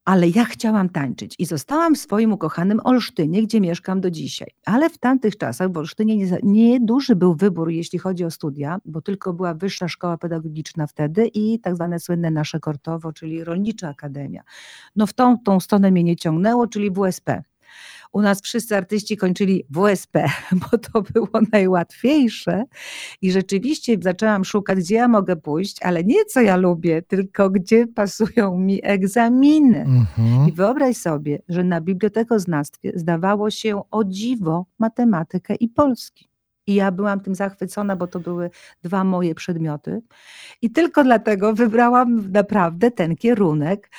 ale 0.07 0.29
ja 0.29 0.45
chciałam 0.45 0.89
tańczyć 0.89 1.35
i 1.39 1.45
zostałam 1.45 1.95
w 1.95 1.97
swoim 1.97 2.33
ukochanym 2.33 2.79
Olsztynie, 2.83 3.43
gdzie 3.43 3.61
mieszkam 3.61 4.01
do 4.01 4.11
dzisiaj. 4.11 4.47
Ale 4.65 4.89
w 4.89 4.97
tamtych 4.97 5.37
czasach 5.37 5.71
w 5.71 5.77
Olsztynie 5.77 6.17
nie, 6.17 6.37
nie 6.43 6.79
duży 6.79 7.15
był 7.15 7.35
wybór, 7.35 7.69
jeśli 7.69 7.99
chodzi 7.99 8.25
o 8.25 8.31
studia, 8.31 8.79
bo 8.85 9.01
tylko 9.01 9.33
była 9.33 9.53
Wyższa 9.53 9.87
Szkoła 9.87 10.17
Pedagogiczna 10.17 10.87
wtedy 10.87 11.27
i 11.33 11.59
tak 11.59 11.75
zwane 11.75 11.99
słynne 11.99 12.31
nasze 12.31 12.59
Kortowo, 12.59 13.13
czyli 13.13 13.43
Rolnicza 13.43 13.89
Akademia. 13.89 14.43
No 14.95 15.07
w 15.07 15.13
tą, 15.13 15.37
tą 15.39 15.59
stronę 15.59 15.91
mnie 15.91 16.03
nie 16.03 16.15
ciągnęło, 16.15 16.67
czyli 16.67 16.91
WSP. 16.91 17.43
U 18.13 18.21
nas 18.21 18.41
wszyscy 18.41 18.75
artyści 18.75 19.17
kończyli 19.17 19.63
WSP, 19.69 20.25
bo 20.71 20.77
to 20.77 21.01
było 21.01 21.29
najłatwiejsze. 21.51 22.63
I 23.21 23.31
rzeczywiście 23.31 23.97
zaczęłam 24.01 24.45
szukać, 24.45 24.79
gdzie 24.79 24.95
ja 24.95 25.07
mogę 25.07 25.35
pójść, 25.35 25.83
ale 25.83 26.03
nie 26.03 26.25
co 26.25 26.41
ja 26.41 26.55
lubię, 26.55 27.01
tylko 27.01 27.49
gdzie 27.49 27.87
pasują 27.87 28.59
mi 28.59 28.79
egzaminy. 28.83 29.81
Mhm. 29.81 30.47
I 30.47 30.51
wyobraź 30.51 30.97
sobie, 30.97 31.39
że 31.49 31.63
na 31.63 31.81
bibliotekoznawstwie 31.81 32.91
zdawało 32.95 33.49
się 33.49 33.81
o 33.91 34.03
dziwo 34.03 34.65
matematykę 34.79 35.55
i 35.55 35.69
polski. 35.69 36.29
I 36.67 36.75
ja 36.75 36.91
byłam 36.91 37.19
tym 37.19 37.35
zachwycona, 37.35 37.95
bo 37.95 38.07
to 38.07 38.19
były 38.19 38.49
dwa 38.83 39.03
moje 39.03 39.35
przedmioty. 39.35 40.01
I 40.61 40.71
tylko 40.71 41.03
dlatego 41.03 41.53
wybrałam 41.53 42.31
naprawdę 42.31 42.91
ten 42.91 43.15
kierunek. 43.15 43.89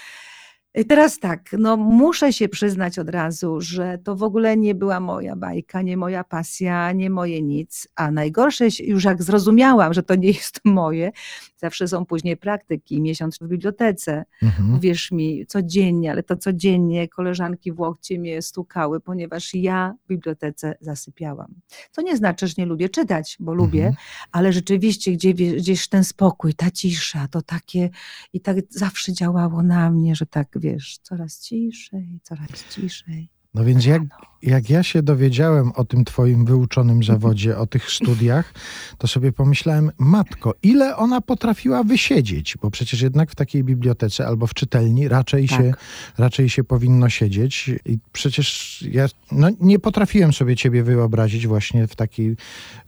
I 0.75 0.85
teraz 0.85 1.19
tak, 1.19 1.51
no 1.59 1.77
muszę 1.77 2.33
się 2.33 2.49
przyznać 2.49 2.99
od 2.99 3.09
razu, 3.09 3.61
że 3.61 3.99
to 4.05 4.17
w 4.17 4.23
ogóle 4.23 4.57
nie 4.57 4.75
była 4.75 5.01
moja 5.01 5.37
bajka, 5.37 5.83
nie 5.83 5.97
moja 5.97 6.25
pasja, 6.25 6.93
nie 6.93 7.11
moje 7.11 7.43
nic, 7.43 7.89
a 7.95 8.11
najgorsze 8.11 8.65
już 8.81 9.05
jak 9.05 9.23
zrozumiałam, 9.23 9.95
że 9.95 10.03
to 10.03 10.15
nie 10.15 10.29
jest 10.29 10.61
moje, 10.81 11.13
zawsze 11.57 11.89
są 11.89 12.07
później 12.07 12.37
praktyki, 12.37 13.01
miesiąc 13.01 13.39
w 13.41 13.49
bibliotece, 13.49 14.25
Mhm. 14.43 14.81
wierz 14.81 15.11
mi, 15.13 15.47
codziennie, 15.47 16.11
ale 16.11 16.23
to 16.23 16.37
codziennie 16.37 17.09
koleżanki 17.09 17.73
w 17.73 17.81
łokcie 17.81 18.19
mnie 18.19 18.43
stukały, 18.43 19.01
ponieważ 19.01 19.55
ja 19.55 19.95
w 20.05 20.09
bibliotece 20.09 20.75
zasypiałam. 20.81 21.55
Co 21.91 22.03
nie 22.03 22.17
znaczy, 22.17 22.47
że 22.49 22.55
nie 22.59 22.67
lubię 22.67 22.89
czytać, 22.89 23.37
bo 23.41 23.55
lubię, 23.55 23.87
Mhm. 23.87 23.97
ale 24.33 24.53
rzeczywiście 24.53 25.13
gdzie, 25.13 25.35
gdzieś 25.35 25.89
ten 25.89 26.05
spokój, 26.05 26.55
ta 26.55 26.71
cisza, 26.71 27.29
to 27.31 27.43
takie 27.43 27.91
i 28.33 28.41
tak 28.41 28.57
zawsze 28.71 29.13
działało 29.13 29.63
na 29.63 29.91
mnie, 29.91 30.15
że 30.15 30.27
tak 30.27 30.49
wiesz, 30.57 30.68
coraz 31.03 31.41
ciszej, 31.41 32.21
coraz 32.23 32.69
ciszej. 32.71 33.29
No 33.55 33.65
więc 33.65 33.85
jak, 33.85 34.03
jak 34.43 34.71
ja 34.71 34.83
się 34.83 35.03
dowiedziałem 35.03 35.73
o 35.73 35.85
tym 35.85 36.05
twoim 36.05 36.45
wyuczonym 36.45 37.03
zawodzie, 37.03 37.59
o 37.59 37.67
tych 37.67 37.91
studiach, 37.91 38.55
to 38.99 39.07
sobie 39.07 39.33
pomyślałem, 39.33 39.91
matko, 39.99 40.55
ile 40.63 40.97
ona 40.97 41.21
potrafiła 41.21 41.83
wysiedzieć, 41.83 42.57
bo 42.63 42.71
przecież 42.71 43.03
jednak 43.03 43.31
w 43.31 43.35
takiej 43.35 43.65
bibliotece 43.65 44.27
albo 44.27 44.47
w 44.47 44.55
czytelni 44.55 45.09
raczej, 45.09 45.49
Tak. 45.49 45.59
się, 45.59 45.73
raczej 46.19 46.49
się 46.49 46.65
powinno 46.65 47.09
siedzieć. 47.09 47.71
I 47.85 47.99
przecież 48.13 48.83
ja 48.91 49.07
no, 49.33 49.49
nie 49.61 49.79
potrafiłem 49.79 50.33
sobie 50.33 50.57
ciebie 50.57 50.83
wyobrazić 50.83 51.47
właśnie 51.47 51.87
w 51.87 51.97
takiej 51.97 52.37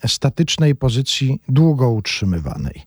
statycznej 0.06 0.75
pozycji 0.75 1.40
długo 1.49 1.90
utrzymywanej. 1.90 2.82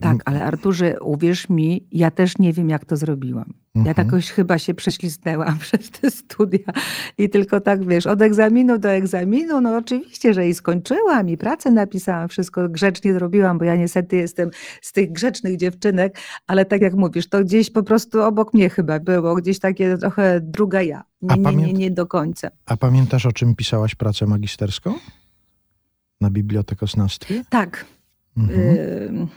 Tak, 0.00 0.16
ale 0.24 0.44
Arturze, 0.44 1.00
uwierz 1.00 1.48
mi, 1.48 1.86
ja 1.92 2.10
też 2.10 2.38
nie 2.38 2.52
wiem, 2.52 2.70
jak 2.70 2.84
to 2.84 2.96
zrobiłam. 2.96 3.54
Ja 3.84 3.90
Mhm. 3.90 4.06
jakoś 4.06 4.30
chyba 4.30 4.58
się 4.58 4.74
prześlizgnęłam 4.74 5.58
przez 5.64 5.90
te 5.90 6.10
studia 6.10 6.72
i 7.18 7.28
tylko 7.30 7.60
tak, 7.60 7.86
wiesz, 7.88 8.06
od 8.06 8.22
egzaminu 8.22 8.78
do 8.78 8.88
egzaminu, 8.90 9.60
no 9.60 9.76
oczywiście, 9.76 10.34
że 10.34 10.48
i 10.48 10.54
skończyłam 10.54 11.28
i 11.28 11.36
pracę 11.36 11.70
napisałam, 11.70 12.28
wszystko 12.28 12.68
grzecznie 12.68 13.12
zrobiłam, 13.12 13.58
bo 13.58 13.64
ja 13.64 13.76
niestety 13.76 14.16
jestem 14.16 14.50
z 14.82 14.92
tych 14.92 15.12
grzecznych 15.12 15.56
dziewczynek, 15.56 16.18
ale 16.46 16.64
tak 16.64 16.80
jak 16.80 16.94
mówisz, 16.94 17.28
to 17.28 17.44
gdzieś 17.44 17.70
po 17.70 17.82
prostu 17.82 18.22
obok 18.22 18.54
mnie 18.54 18.70
chyba 18.70 19.00
było, 19.00 19.34
gdzieś 19.34 19.58
takie 19.58 19.98
trochę 19.98 20.40
druga 20.40 20.82
ja, 20.82 21.04
nie, 21.22 21.36
nie, 21.36 21.56
nie, 21.56 21.72
nie 21.72 21.90
do 21.90 22.06
końca. 22.06 22.48
A 22.66 22.76
pamiętasz, 22.76 23.26
o 23.26 23.32
czym 23.32 23.54
pisałaś 23.54 23.94
pracę 23.94 24.26
magisterską? 24.26 24.94
Na 26.20 26.30
bibliotekoznawstwie? 26.30 27.44
Tak, 27.50 27.84
Mhm. 28.36 28.60
Ym, 29.08 29.28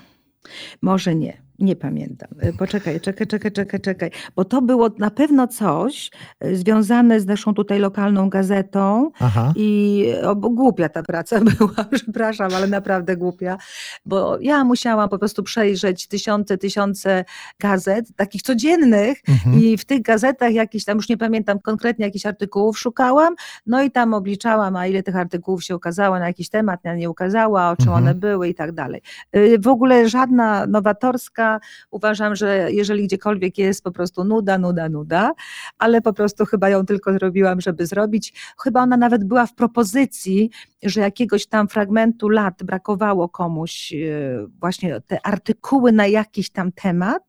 może 0.81 1.15
nie, 1.15 1.37
nie 1.61 1.75
pamiętam. 1.75 2.29
Y, 2.43 2.53
Poczekaj, 2.53 3.01
czekaj, 3.01 3.27
czekaj, 3.27 3.51
czekaj, 3.51 3.79
czekaj. 3.81 4.11
Bo 4.35 4.45
to 4.45 4.61
było 4.61 4.89
na 4.99 5.11
pewno 5.11 5.47
coś 5.47 6.11
y, 6.45 6.55
związane 6.55 7.19
z 7.19 7.25
naszą 7.25 7.53
tutaj 7.53 7.79
lokalną 7.79 8.29
gazetą 8.29 9.11
Aha. 9.19 9.53
i 9.55 10.05
o, 10.23 10.35
bo 10.35 10.49
głupia 10.49 10.89
ta 10.89 11.03
praca 11.03 11.39
była, 11.57 11.85
przepraszam, 11.91 12.49
ale 12.55 12.67
naprawdę 12.67 13.17
głupia, 13.17 13.57
bo 14.05 14.37
ja 14.41 14.63
musiałam 14.63 15.09
po 15.09 15.19
prostu 15.19 15.43
przejrzeć 15.43 16.07
tysiące, 16.07 16.57
tysiące 16.57 17.25
gazet, 17.59 18.15
takich 18.15 18.41
codziennych 18.41 19.17
Mhm. 19.29 19.59
i 19.63 19.77
w 19.77 19.85
tych 19.85 20.01
gazetach 20.01 20.53
jakiś 20.53 20.85
tam, 20.85 20.97
już 20.97 21.09
nie 21.09 21.17
pamiętam 21.17 21.59
konkretnie, 21.59 22.05
jakichś 22.05 22.25
artykułów 22.25 22.79
szukałam, 22.79 23.35
no 23.65 23.81
i 23.83 23.91
tam 23.91 24.13
obliczałam, 24.13 24.75
a 24.75 24.87
ile 24.87 25.03
tych 25.03 25.15
artykułów 25.15 25.63
się 25.63 25.75
ukazało 25.75 26.19
na 26.19 26.27
jakiś 26.27 26.49
temat, 26.49 26.85
a 26.85 26.95
nie 26.95 27.09
ukazała, 27.09 27.69
o 27.71 27.75
czym 27.75 27.87
Mhm. 27.87 28.03
one 28.03 28.15
były 28.15 28.47
i 28.49 28.55
tak 28.55 28.71
dalej. 28.71 29.01
Y, 29.35 29.57
W 29.59 29.67
ogóle 29.67 30.09
żadna 30.09 30.65
nowatorska, 30.67 31.48
uważam, 31.91 32.35
że 32.35 32.67
jeżeli 32.71 33.07
gdziekolwiek 33.07 33.57
jest 33.57 33.83
po 33.83 33.91
prostu 33.91 34.23
nuda, 34.23 34.57
nuda, 34.57 34.89
nuda, 34.89 35.31
ale 35.77 36.01
po 36.01 36.13
prostu 36.13 36.45
chyba 36.45 36.69
ją 36.69 36.85
tylko 36.85 37.13
zrobiłam, 37.13 37.61
żeby 37.61 37.85
zrobić. 37.85 38.33
Chyba 38.63 38.81
ona 38.81 38.97
nawet 38.97 39.23
była 39.23 39.45
w 39.45 39.53
propozycji, 39.53 40.49
że 40.83 41.01
jakiegoś 41.01 41.47
tam 41.47 41.67
fragmentu 41.67 42.29
lat 42.29 42.63
brakowało 42.63 43.29
komuś 43.29 43.93
y, 43.93 44.47
właśnie 44.59 45.01
te 45.01 45.25
artykuły 45.25 45.91
na 45.91 46.07
jakiś 46.07 46.49
tam 46.49 46.71
temat. 46.71 47.23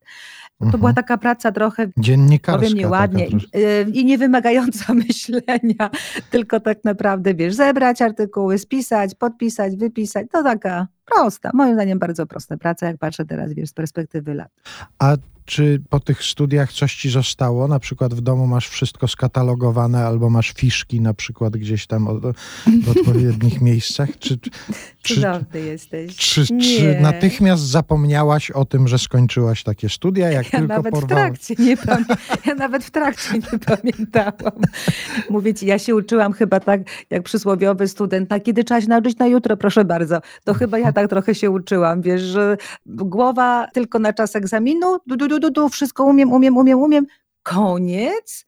To 0.60 0.64
Mhm. 0.66 0.80
była 0.80 0.92
taka 0.92 1.18
praca 1.18 1.52
trochę 1.52 1.86
Dziennikarska. 1.96 2.60
powiem 2.62 2.78
nieładnie 2.78 3.26
y, 3.56 3.86
i 3.92 4.04
nie 4.04 4.18
wymagająca 4.18 4.94
myślenia, 5.08 5.90
tylko 6.30 6.60
tak 6.60 6.84
naprawdę, 6.84 7.34
wiesz, 7.34 7.54
zebrać 7.54 8.02
artykuły, 8.02 8.58
spisać, 8.58 9.14
podpisać, 9.14 9.76
wypisać, 9.76 10.26
to 10.32 10.42
taka 10.42 10.86
prosta, 11.04 11.50
moim 11.54 11.74
zdaniem 11.74 11.98
bardzo 11.98 12.26
prosta 12.26 12.56
praca, 12.56 12.86
jak 12.86 12.98
patrzę 12.98 13.24
teraz, 13.24 13.52
wiesz, 13.52 13.68
z 13.68 13.72
perspektywy 13.72 14.34
lat. 14.34 14.48
A 14.98 15.16
czy 15.50 15.82
po 15.88 16.00
tych 16.00 16.22
studiach 16.24 16.72
coś 16.72 16.94
ci 16.96 17.10
zostało? 17.10 17.68
Na 17.68 17.78
przykład 17.78 18.14
w 18.14 18.20
domu 18.20 18.46
masz 18.46 18.68
wszystko 18.68 19.08
skatalogowane, 19.08 20.06
albo 20.06 20.30
masz 20.30 20.52
fiszki 20.52 21.00
na 21.00 21.14
przykład 21.14 21.56
gdzieś 21.56 21.86
tam 21.86 22.08
o- 22.08 22.20
w 22.84 22.88
odpowiednich 22.98 23.60
miejscach? 23.70 24.08
Czy, 24.18 24.38
czy, 25.02 25.14
Cudowny 25.14 25.60
jesteś. 25.60 26.16
czy, 26.16 26.46
czy 26.46 26.98
natychmiast 27.00 27.62
zapomniałaś 27.62 28.50
o 28.50 28.64
tym, 28.64 28.88
że 28.88 28.98
skończyłaś 28.98 29.62
takie 29.62 29.88
studia, 29.88 30.30
jak 30.30 30.44
Ja 30.52 30.58
tylko 30.58 30.66
nawet 30.74 30.94
w 30.94 31.00
porwałeś? 31.00 31.24
trakcie 31.24 31.54
nie 31.64 31.76
pamię- 31.76 32.16
ja 32.46 32.54
nawet 32.54 32.84
w 32.84 32.90
trakcie 32.90 33.32
nie 33.34 33.58
pamiętałam. 33.58 34.60
Mówię 35.30 35.54
ci, 35.54 35.66
ja 35.66 35.78
się 35.78 35.94
uczyłam 35.94 36.32
chyba 36.32 36.60
tak, 36.60 36.80
jak 37.10 37.22
przysłowiowy 37.22 37.88
student, 37.88 38.30
na 38.30 38.40
kiedy 38.40 38.64
trzeba 38.64 38.80
się 38.80 38.88
nauczyć 38.88 39.18
na 39.18 39.26
jutro, 39.26 39.56
proszę 39.56 39.84
bardzo. 39.84 40.20
To 40.44 40.54
chyba 40.54 40.78
ja 40.78 40.92
tak 40.92 41.08
trochę 41.10 41.34
się 41.34 41.50
uczyłam, 41.50 42.02
wiesz, 42.02 42.22
że 42.22 42.56
głowa 42.86 43.66
tylko 43.74 43.98
na 43.98 44.12
czas 44.12 44.36
egzaminu, 44.36 44.98
du, 45.06 45.16
du, 45.16 45.28
du, 45.28 45.39
du, 45.40 45.50
du, 45.50 45.68
wszystko 45.68 46.04
umiem, 46.04 46.32
umiem, 46.32 46.56
umiem, 46.56 46.78
umiem. 46.78 47.06
Koniec? 47.42 48.46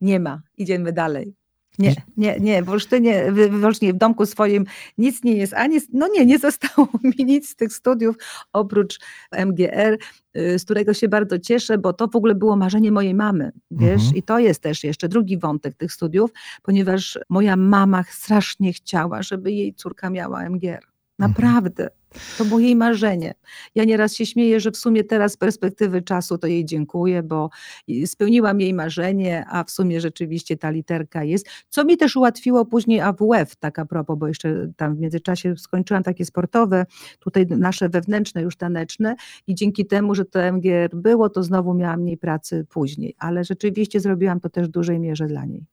Nie 0.00 0.20
ma, 0.20 0.42
idziemy 0.56 0.92
dalej. 0.92 1.34
Nie, 1.78 1.94
nie, 2.16 2.40
nie, 2.40 2.62
w 2.62 2.70
Olsztynie, 2.70 3.32
w, 3.32 3.60
w 3.60 3.64
Olsztynie, 3.64 3.92
w 3.92 3.96
domku 3.96 4.26
swoim 4.26 4.64
nic 4.98 5.24
nie 5.24 5.32
jest, 5.32 5.54
ani, 5.54 5.78
no 5.92 6.08
nie, 6.08 6.26
nie 6.26 6.38
zostało 6.38 6.88
mi 7.18 7.24
nic 7.24 7.48
z 7.48 7.56
tych 7.56 7.72
studiów, 7.72 8.16
oprócz 8.52 8.98
MGR, 9.46 9.98
y, 10.36 10.58
z 10.58 10.64
którego 10.64 10.94
się 10.94 11.08
bardzo 11.08 11.38
cieszę, 11.38 11.78
bo 11.78 11.92
to 11.92 12.08
w 12.08 12.16
ogóle 12.16 12.34
było 12.34 12.56
marzenie 12.56 12.92
mojej 12.92 13.14
mamy, 13.14 13.52
wiesz, 13.70 13.92
Mhm. 14.02 14.16
i 14.16 14.22
to 14.22 14.38
jest 14.38 14.60
też 14.62 14.84
jeszcze 14.84 15.08
drugi 15.08 15.38
wątek 15.38 15.74
tych 15.74 15.92
studiów, 15.92 16.30
ponieważ 16.62 17.18
moja 17.28 17.56
mama 17.56 18.04
strasznie 18.10 18.72
chciała, 18.72 19.22
żeby 19.22 19.52
jej 19.52 19.74
córka 19.74 20.10
miała 20.10 20.48
MGR. 20.48 20.91
Naprawdę. 21.28 21.88
To 22.38 22.44
było 22.44 22.60
jej 22.60 22.76
marzenie. 22.76 23.34
Ja 23.74 23.84
nieraz 23.84 24.14
się 24.14 24.26
śmieję, 24.26 24.60
że 24.60 24.70
w 24.70 24.76
sumie 24.76 25.04
teraz 25.04 25.32
z 25.32 25.36
perspektywy 25.36 26.02
czasu 26.02 26.38
to 26.38 26.46
jej 26.46 26.64
dziękuję, 26.64 27.22
bo 27.22 27.50
spełniłam 28.06 28.60
jej 28.60 28.74
marzenie, 28.74 29.44
a 29.50 29.64
w 29.64 29.70
sumie 29.70 30.00
rzeczywiście 30.00 30.56
ta 30.56 30.70
literka 30.70 31.24
jest. 31.24 31.46
Co 31.68 31.84
mi 31.84 31.96
też 31.96 32.16
ułatwiło 32.16 32.64
później 32.64 33.00
AWF, 33.00 33.56
tak 33.56 33.78
a 33.78 33.84
propos, 33.84 34.18
bo 34.18 34.28
jeszcze 34.28 34.72
tam 34.76 34.96
w 34.96 34.98
międzyczasie 34.98 35.54
skończyłam 35.56 36.02
takie 36.02 36.24
sportowe, 36.24 36.86
tutaj 37.18 37.46
nasze 37.46 37.88
wewnętrzne 37.88 38.42
już 38.42 38.56
taneczne 38.56 39.16
i 39.46 39.54
dzięki 39.54 39.86
temu, 39.86 40.14
że 40.14 40.24
to 40.24 40.52
MGR 40.52 40.96
było, 40.96 41.28
to 41.28 41.42
znowu 41.42 41.74
miałam 41.74 42.00
mniej 42.00 42.18
pracy 42.18 42.66
później, 42.70 43.14
ale 43.18 43.44
rzeczywiście 43.44 44.00
zrobiłam 44.00 44.40
to 44.40 44.48
też 44.48 44.68
w 44.68 44.70
dużej 44.70 45.00
mierze 45.00 45.26
dla 45.26 45.44
niej. 45.44 45.64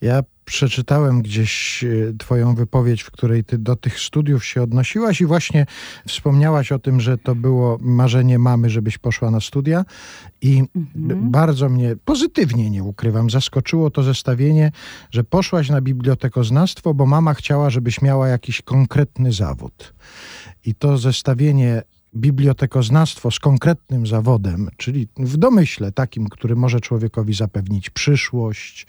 Ja 0.00 0.22
przeczytałem 0.44 1.22
gdzieś 1.22 1.84
e, 1.84 1.88
Twoją 2.18 2.54
wypowiedź, 2.54 3.02
w 3.02 3.10
której 3.10 3.44
Ty 3.44 3.58
do 3.58 3.76
tych 3.76 4.00
studiów 4.00 4.44
się 4.44 4.62
odnosiłaś 4.62 5.20
i 5.20 5.26
właśnie 5.26 5.66
wspomniałaś 6.08 6.72
o 6.72 6.78
tym, 6.78 7.00
że 7.00 7.18
to 7.18 7.34
było 7.34 7.78
marzenie 7.80 8.38
mamy, 8.38 8.70
żebyś 8.70 8.98
poszła 8.98 9.30
na 9.30 9.40
studia. 9.40 9.84
I 10.40 10.64
Mhm. 10.76 11.30
bardzo 11.30 11.68
mnie, 11.68 11.96
pozytywnie 12.04 12.70
nie 12.70 12.84
ukrywam, 12.84 13.30
zaskoczyło 13.30 13.90
to 13.90 14.02
zestawienie, 14.02 14.72
że 15.10 15.24
poszłaś 15.24 15.68
na 15.70 15.80
bibliotekoznawstwo, 15.80 16.94
bo 16.94 17.06
mama 17.06 17.34
chciała, 17.34 17.70
żebyś 17.70 18.02
miała 18.02 18.28
jakiś 18.28 18.62
konkretny 18.62 19.32
zawód. 19.32 19.94
I 20.64 20.74
to 20.74 20.98
zestawienie 20.98 21.82
bibliotekoznawstwo 22.14 23.30
z 23.30 23.38
konkretnym 23.38 24.06
zawodem, 24.06 24.68
czyli 24.76 25.08
w 25.16 25.36
domyśle 25.36 25.92
takim, 25.92 26.28
który 26.28 26.56
może 26.56 26.80
człowiekowi 26.80 27.34
zapewnić 27.34 27.90
przyszłość, 27.90 28.86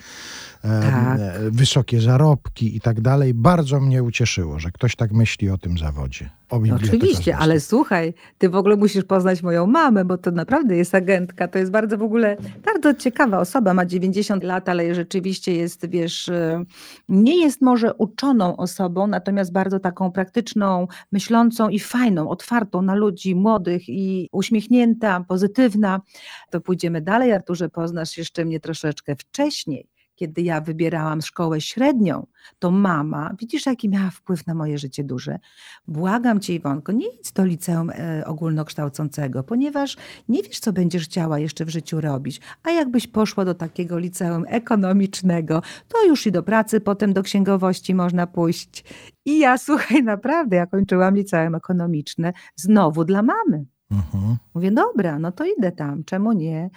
Tak. 0.62 1.20
e, 1.20 1.51
wysokie 1.51 2.01
zarobki 2.01 2.75
i 2.75 2.82
tak 2.82 3.01
dalej, 3.01 3.34
bardzo 3.34 3.80
mnie 3.80 4.03
ucieszyło, 4.03 4.60
że 4.60 4.72
ktoś 4.72 4.96
tak 4.96 5.12
myśli 5.12 5.50
o 5.50 5.58
tym 5.58 5.77
zawodzie. 5.77 6.30
O 6.51 6.60
No 6.60 6.75
Oczywiście, 6.75 7.38
ale 7.38 7.60
słuchaj, 7.60 8.13
ty 8.38 8.50
w 8.50 8.56
ogóle 8.56 8.75
musisz 8.75 9.03
poznać 9.03 9.44
moją 9.44 9.68
mamę, 9.68 10.06
bo 10.06 10.18
to 10.18 10.32
naprawdę 10.32 10.77
jest 10.77 10.96
agentka. 10.96 11.48
To 11.48 11.60
jest 11.60 11.72
bardzo 11.72 11.98
w 11.98 12.01
ogóle, 12.01 12.38
bardzo 12.65 12.94
ciekawa 12.94 13.39
osoba. 13.39 13.74
Ma 13.74 13.86
90 13.86 14.44
lat, 14.44 14.70
ale 14.70 14.96
rzeczywiście 14.96 15.56
jest, 15.56 15.89
wiesz, 15.89 16.30
e, 16.30 16.63
nie 17.10 17.41
jest 17.41 17.62
może 17.62 17.94
uczoną 17.94 18.58
osobą, 18.58 19.08
natomiast 19.08 19.51
bardzo 19.51 19.80
taką 19.80 20.12
praktyczną, 20.12 20.88
myślącą 21.12 21.70
i 21.70 21.80
fajną, 21.80 22.30
otwartą 22.30 22.82
na 22.82 22.96
ludzi 22.96 23.36
młodych 23.36 23.89
i 23.89 24.30
uśmiechnięta, 24.32 25.25
pozytywna. 25.27 26.01
To 26.50 26.62
pójdziemy 26.62 27.01
dalej, 27.01 27.34
Arturze, 27.34 27.70
poznasz 27.70 28.18
jeszcze 28.18 28.46
mnie 28.46 28.60
troszeczkę 28.60 29.15
wcześniej. 29.15 29.90
Kiedy 30.22 30.42
ja 30.42 30.62
wybierałam 30.62 31.22
szkołę 31.22 31.62
średnią, 31.62 32.28
to 32.60 32.72
mama, 32.72 33.36
widzisz 33.40 33.66
jaki 33.66 33.90
miała 33.90 34.10
wpływ 34.10 34.48
na 34.48 34.54
moje 34.54 34.78
życie 34.78 35.04
duże. 35.04 35.40
Błagam 35.88 36.40
cię 36.40 36.56
Iwonko, 36.56 36.92
nie 36.92 37.08
idź 37.08 37.32
do 37.32 37.46
liceum 37.46 37.90
e, 37.90 38.25
ogólnokształcącego, 38.25 39.44
ponieważ 39.44 39.98
nie 40.30 40.44
wiesz 40.44 40.60
co 40.60 40.74
będziesz 40.74 41.04
chciała 41.04 41.40
jeszcze 41.40 41.66
w 41.66 41.70
życiu 41.70 42.01
robić. 42.01 42.42
A 42.63 42.72
jakbyś 42.72 43.08
poszła 43.08 43.46
do 43.46 43.54
takiego 43.54 44.00
liceum 44.00 44.46
ekonomicznego, 44.48 45.62
to 45.88 46.06
już 46.08 46.28
i 46.28 46.32
do 46.32 46.44
pracy, 46.44 46.82
potem 46.82 47.13
do 47.13 47.24
księgowości 47.24 47.96
można 47.96 48.28
pójść. 48.28 48.84
I 49.25 49.40
ja 49.40 49.58
słuchaj, 49.58 50.04
naprawdę, 50.04 50.56
ja 50.56 50.66
kończyłam 50.66 51.16
liceum 51.16 51.56
ekonomiczne 51.56 52.34
znowu 52.56 53.06
dla 53.06 53.22
mamy. 53.24 53.66
Mhm. 53.92 54.38
Mówię, 54.54 54.72
dobra, 54.72 55.20
no 55.20 55.32
to 55.32 55.46
idę 55.46 55.72
tam, 55.72 56.04
czemu 56.04 56.32
nie? 56.32 56.70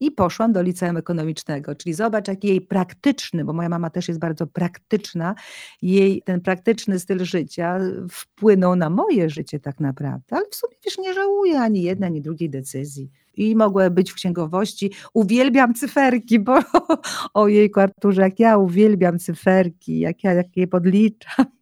I 0.00 0.10
poszłam 0.10 0.52
do 0.52 0.62
liceum 0.62 0.96
ekonomicznego, 0.96 1.74
czyli 1.74 1.94
zobacz, 1.94 2.28
jaki 2.28 2.48
jej 2.48 2.60
praktyczny, 2.60 3.44
bo 3.44 3.52
moja 3.52 3.68
mama 3.68 3.90
też 3.90 4.08
jest 4.08 4.20
bardzo 4.20 4.46
praktyczna, 4.46 5.34
jej 5.82 6.22
ten 6.22 6.40
praktyczny 6.40 7.00
styl 7.00 7.24
życia 7.24 7.78
wpłynął 8.10 8.76
na 8.76 8.90
moje 8.90 9.30
życie 9.30 9.60
tak 9.60 9.80
naprawdę. 9.80 10.36
Ale 10.36 10.44
w 10.50 10.54
sumie 10.54 10.76
wiesz, 10.84 10.98
nie 10.98 11.14
żałuję 11.14 11.60
ani 11.60 11.82
jednej, 11.82 12.06
ani 12.06 12.20
drugiej 12.20 12.50
decyzji. 12.50 13.10
I 13.36 13.56
mogła 13.56 13.90
być 13.90 14.10
w 14.10 14.14
księgowości. 14.14 14.92
Uwielbiam 15.14 15.74
cyferki, 15.74 16.38
bo 16.38 16.58
ojej, 17.34 17.70
Arturze, 17.76 18.22
jak 18.22 18.40
ja 18.40 18.58
uwielbiam 18.58 19.18
cyferki, 19.18 19.98
jak 19.98 20.24
ja 20.24 20.32
jak 20.32 20.56
je 20.56 20.66
podliczam. 20.66 21.59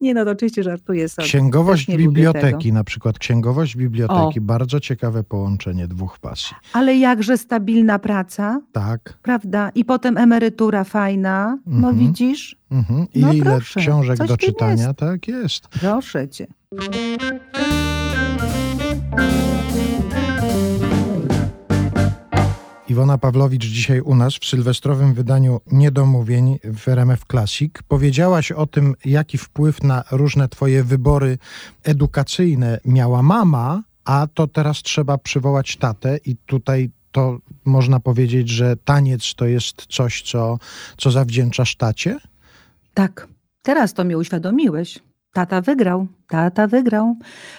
Nie 0.00 0.14
no, 0.14 0.24
to 0.24 0.30
oczywiście 0.30 0.62
żartuję 0.62 1.08
sobie. 1.08 1.28
Księgowość 1.28 1.86
biblioteki, 1.86 2.72
na 2.72 2.84
przykład 2.84 3.18
księgowość 3.18 3.76
biblioteki, 3.76 4.40
bardzo 4.40 4.80
ciekawe 4.80 5.24
połączenie 5.24 5.88
dwóch 5.88 6.18
pasji. 6.18 6.56
Ale 6.72 6.96
jakże 6.96 7.38
stabilna 7.38 7.98
praca, 7.98 8.60
Tak. 8.72 9.18
prawda? 9.22 9.70
I 9.74 9.84
potem 9.84 10.16
emerytura 10.18 10.84
fajna. 10.84 11.58
No 11.66 11.88
Mhm. 11.88 11.98
widzisz? 11.98 12.56
Mhm. 12.70 13.06
I 13.14 13.20
No 13.20 13.32
ile 13.32 13.44
proszę, 13.44 13.80
książek 13.80 14.18
do 14.26 14.36
czytania, 14.36 14.86
jest. 14.86 14.98
tak 14.98 15.28
jest. 15.28 15.68
Proszę 15.68 16.28
cię. 16.28 16.46
Iwona 22.98 23.18
Pawlowicz 23.18 23.64
dzisiaj 23.64 24.00
u 24.00 24.14
nas 24.14 24.34
w 24.34 24.44
sylwestrowym 24.44 25.14
wydaniu 25.14 25.60
Niedomówień 25.72 26.58
w 26.64 26.88
RMF 26.88 27.24
Classic. 27.30 27.72
Powiedziałaś 27.88 28.52
o 28.52 28.66
tym, 28.66 28.94
jaki 29.04 29.38
wpływ 29.38 29.82
na 29.82 30.04
różne 30.10 30.48
twoje 30.48 30.84
wybory 30.84 31.38
edukacyjne 31.84 32.80
miała 32.84 33.22
mama, 33.22 33.82
a 34.04 34.26
to 34.34 34.46
teraz 34.46 34.82
trzeba 34.82 35.18
przywołać 35.18 35.76
tatę 35.76 36.18
i 36.24 36.36
tutaj 36.36 36.90
to 37.12 37.38
można 37.64 38.00
powiedzieć, 38.00 38.48
że 38.48 38.76
taniec 38.76 39.34
to 39.34 39.46
jest 39.46 39.86
coś, 39.86 40.22
co, 40.22 40.58
co 40.96 41.10
zawdzięczasz 41.10 41.76
tacie? 41.76 42.18
Tak, 42.94 43.28
teraz 43.62 43.94
to 43.94 44.04
mnie 44.04 44.18
uświadomiłeś. 44.18 44.98
Tata 45.38 45.60
wygrał, 45.60 46.06
tata 46.28 46.66
wygrał, 46.66 47.16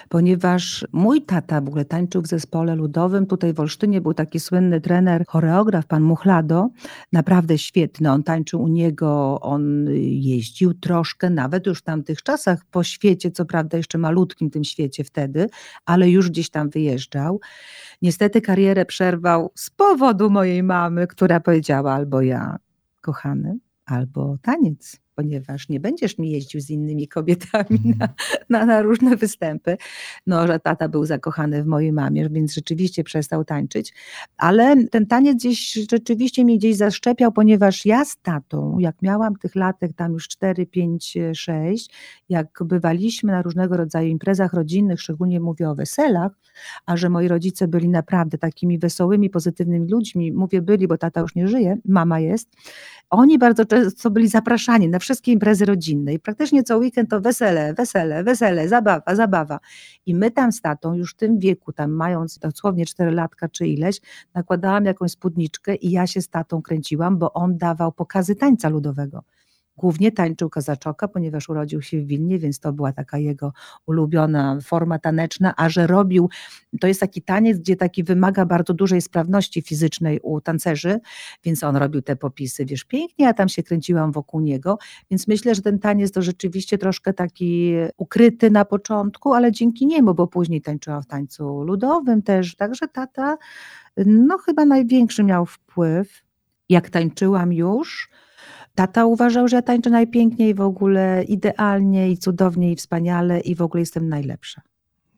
ponieważ 0.08 0.86
mój 0.92 1.22
tata 1.22 1.60
w 1.60 1.68
ogóle 1.68 1.84
tańczył 1.84 2.22
w 2.22 2.26
zespole 2.26 2.74
ludowym. 2.74 3.26
Tutaj 3.26 3.52
w 3.52 3.60
Olsztynie 3.60 4.00
był 4.00 4.14
taki 4.14 4.40
słynny 4.40 4.80
trener, 4.80 5.24
choreograf, 5.26 5.86
pan 5.86 6.02
Muchlado, 6.02 6.68
naprawdę 7.12 7.58
świetny. 7.58 8.10
On 8.10 8.22
tańczył 8.22 8.62
u 8.62 8.68
niego, 8.68 9.40
on 9.40 9.86
jeździł 10.00 10.74
troszkę, 10.74 11.30
nawet 11.30 11.66
już 11.66 11.78
w 11.78 11.82
tamtych 11.82 12.22
czasach 12.22 12.64
po 12.70 12.82
świecie, 12.82 13.30
co 13.30 13.44
prawda 13.44 13.76
jeszcze 13.76 13.98
malutkim 13.98 14.50
tym 14.50 14.64
świecie 14.64 15.04
wtedy, 15.04 15.48
ale 15.84 16.10
już 16.10 16.30
gdzieś 16.30 16.50
tam 16.50 16.70
wyjeżdżał. 16.70 17.40
Niestety 18.02 18.40
karierę 18.40 18.84
przerwał 18.84 19.52
z 19.54 19.70
powodu 19.70 20.30
mojej 20.30 20.62
mamy, 20.62 21.06
która 21.06 21.40
powiedziała 21.40 21.92
albo 21.92 22.20
ja, 22.20 22.56
kochany, 23.00 23.58
albo 23.86 24.36
taniec, 24.42 25.00
ponieważ 25.20 25.68
nie 25.68 25.80
będziesz 25.80 26.18
mi 26.18 26.30
jeździł 26.30 26.60
z 26.60 26.70
innymi 26.70 27.08
kobietami 27.08 27.80
na, 27.98 28.08
na, 28.48 28.66
na 28.66 28.82
różne 28.82 29.16
występy. 29.16 29.76
No, 30.26 30.46
że 30.46 30.60
tata 30.60 30.88
był 30.88 31.06
zakochany 31.06 31.62
w 31.62 31.66
mojej 31.66 31.92
mamie, 31.92 32.28
więc 32.28 32.54
rzeczywiście 32.54 33.04
przestał 33.04 33.44
tańczyć, 33.44 33.94
ale 34.36 34.86
ten 34.86 35.06
taniec 35.06 35.36
gdzieś 35.36 35.72
rzeczywiście 35.90 36.44
mnie 36.44 36.58
gdzieś 36.58 36.76
zaszczepiał, 36.76 37.32
ponieważ 37.32 37.86
ja 37.86 38.04
z 38.04 38.16
tatą, 38.22 38.78
jak 38.78 39.02
miałam 39.02 39.36
tych 39.36 39.54
latek 39.54 39.92
tam 39.96 40.12
już 40.12 40.28
4, 40.28 40.66
5, 40.66 41.18
6, 41.34 41.90
jak 42.28 42.58
bywaliśmy 42.64 43.32
na 43.32 43.42
różnego 43.42 43.76
rodzaju 43.76 44.08
imprezach 44.08 44.52
rodzinnych, 44.52 45.00
szczególnie 45.00 45.40
mówię 45.40 45.70
o 45.70 45.74
weselach, 45.74 46.32
a 46.86 46.96
że 46.96 47.10
moi 47.10 47.28
rodzice 47.28 47.68
byli 47.68 47.88
naprawdę 47.88 48.38
takimi 48.38 48.78
wesołymi, 48.78 49.30
pozytywnymi 49.30 49.90
ludźmi, 49.90 50.32
mówię 50.32 50.62
byli, 50.62 50.88
bo 50.88 50.98
tata 50.98 51.20
już 51.20 51.34
nie 51.34 51.48
żyje, 51.48 51.76
mama 51.84 52.20
jest, 52.20 52.48
oni 53.10 53.38
bardzo 53.38 53.64
często 53.64 54.10
byli 54.10 54.28
zapraszani 54.28 54.88
na 54.88 54.98
wszystkie 54.98 55.09
imprezy 55.32 55.64
rodzinne 55.64 56.12
i 56.14 56.18
praktycznie 56.18 56.62
co 56.62 56.78
weekend 56.78 57.10
to 57.10 57.20
wesele, 57.20 57.74
wesele, 57.74 58.24
wesele, 58.24 58.68
zabawa, 58.68 59.14
zabawa. 59.14 59.60
I 60.06 60.14
my 60.14 60.30
tam 60.30 60.52
z 60.52 60.60
tatą 60.60 60.94
już 60.94 61.12
w 61.12 61.16
tym 61.16 61.38
wieku, 61.38 61.72
tam 61.72 61.90
mając 61.90 62.38
dosłownie 62.38 62.86
4 62.86 63.10
latka 63.10 63.48
czy 63.48 63.66
ileś, 63.66 64.00
nakładałam 64.34 64.84
jakąś 64.84 65.10
spódniczkę 65.10 65.74
i 65.74 65.90
ja 65.90 66.06
się 66.06 66.22
z 66.22 66.28
tatą 66.28 66.62
kręciłam, 66.62 67.18
bo 67.18 67.32
on 67.32 67.58
dawał 67.58 67.92
pokazy 67.92 68.36
tańca 68.36 68.68
ludowego. 68.68 69.24
Głównie 69.80 70.12
tańczył 70.12 70.50
kazaczoka, 70.50 71.08
ponieważ 71.08 71.48
urodził 71.48 71.82
się 71.82 72.00
w 72.00 72.06
Wilnie, 72.06 72.38
więc 72.38 72.60
to 72.60 72.72
była 72.72 72.92
taka 72.92 73.18
jego 73.18 73.52
ulubiona 73.86 74.58
forma 74.62 74.98
taneczna, 74.98 75.54
a 75.56 75.68
że 75.68 75.86
robił, 75.86 76.28
to 76.80 76.86
jest 76.86 77.00
taki 77.00 77.22
taniec, 77.22 77.58
gdzie 77.58 77.76
taki 77.76 78.04
wymaga 78.04 78.46
bardzo 78.46 78.74
dużej 78.74 79.02
sprawności 79.02 79.62
fizycznej 79.62 80.20
u 80.22 80.40
tancerzy, 80.40 81.00
więc 81.44 81.62
on 81.62 81.76
robił 81.76 82.02
te 82.02 82.16
popisy, 82.16 82.64
wiesz, 82.64 82.84
pięknie, 82.84 83.28
a 83.28 83.34
tam 83.34 83.48
się 83.48 83.62
kręciłam 83.62 84.12
wokół 84.12 84.40
niego, 84.40 84.78
więc 85.10 85.28
myślę, 85.28 85.54
że 85.54 85.62
ten 85.62 85.78
taniec 85.78 86.12
to 86.12 86.22
rzeczywiście 86.22 86.78
troszkę 86.78 87.12
taki 87.12 87.72
ukryty 87.96 88.50
na 88.50 88.64
początku, 88.64 89.32
ale 89.34 89.52
dzięki 89.52 89.86
niemu, 89.86 90.14
bo 90.14 90.26
później 90.26 90.62
tańczyłam 90.62 91.02
w 91.02 91.06
tańcu 91.06 91.62
ludowym 91.62 92.22
też, 92.22 92.56
także 92.56 92.88
tata, 92.88 93.36
no 94.06 94.38
chyba 94.38 94.64
największy 94.64 95.24
miał 95.24 95.46
wpływ. 95.46 96.22
Jak 96.68 96.90
tańczyłam 96.90 97.52
już, 97.52 98.10
Tata 98.80 99.06
uważał, 99.06 99.48
że 99.48 99.56
ja 99.56 99.62
tańczę 99.62 99.90
najpiękniej 99.90 100.54
w 100.54 100.60
ogóle, 100.60 101.24
idealnie 101.24 102.10
i 102.10 102.18
cudownie 102.18 102.72
i 102.72 102.76
wspaniale 102.76 103.40
i 103.40 103.54
w 103.54 103.62
ogóle 103.62 103.80
jestem 103.80 104.08
najlepsza. 104.08 104.62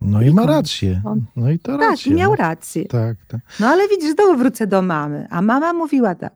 No 0.05 0.23
i 0.23 0.31
ma 0.35 0.47
rację. 0.47 1.03
No 1.37 1.51
i 1.51 1.59
to 1.59 1.73
Tak, 1.73 1.81
rację. 1.91 2.13
i 2.13 2.15
miał 2.15 2.35
rację. 2.37 2.85
Tak, 2.85 3.17
tak. 3.29 3.41
No 3.61 3.67
ale 3.67 3.89
widzisz, 3.89 4.15
znowu 4.15 4.37
wrócę 4.39 4.67
do 4.67 4.83
mamy. 4.83 5.27
A 5.31 5.43
mama 5.43 5.73
mówiła 5.73 6.15
tak, 6.15 6.33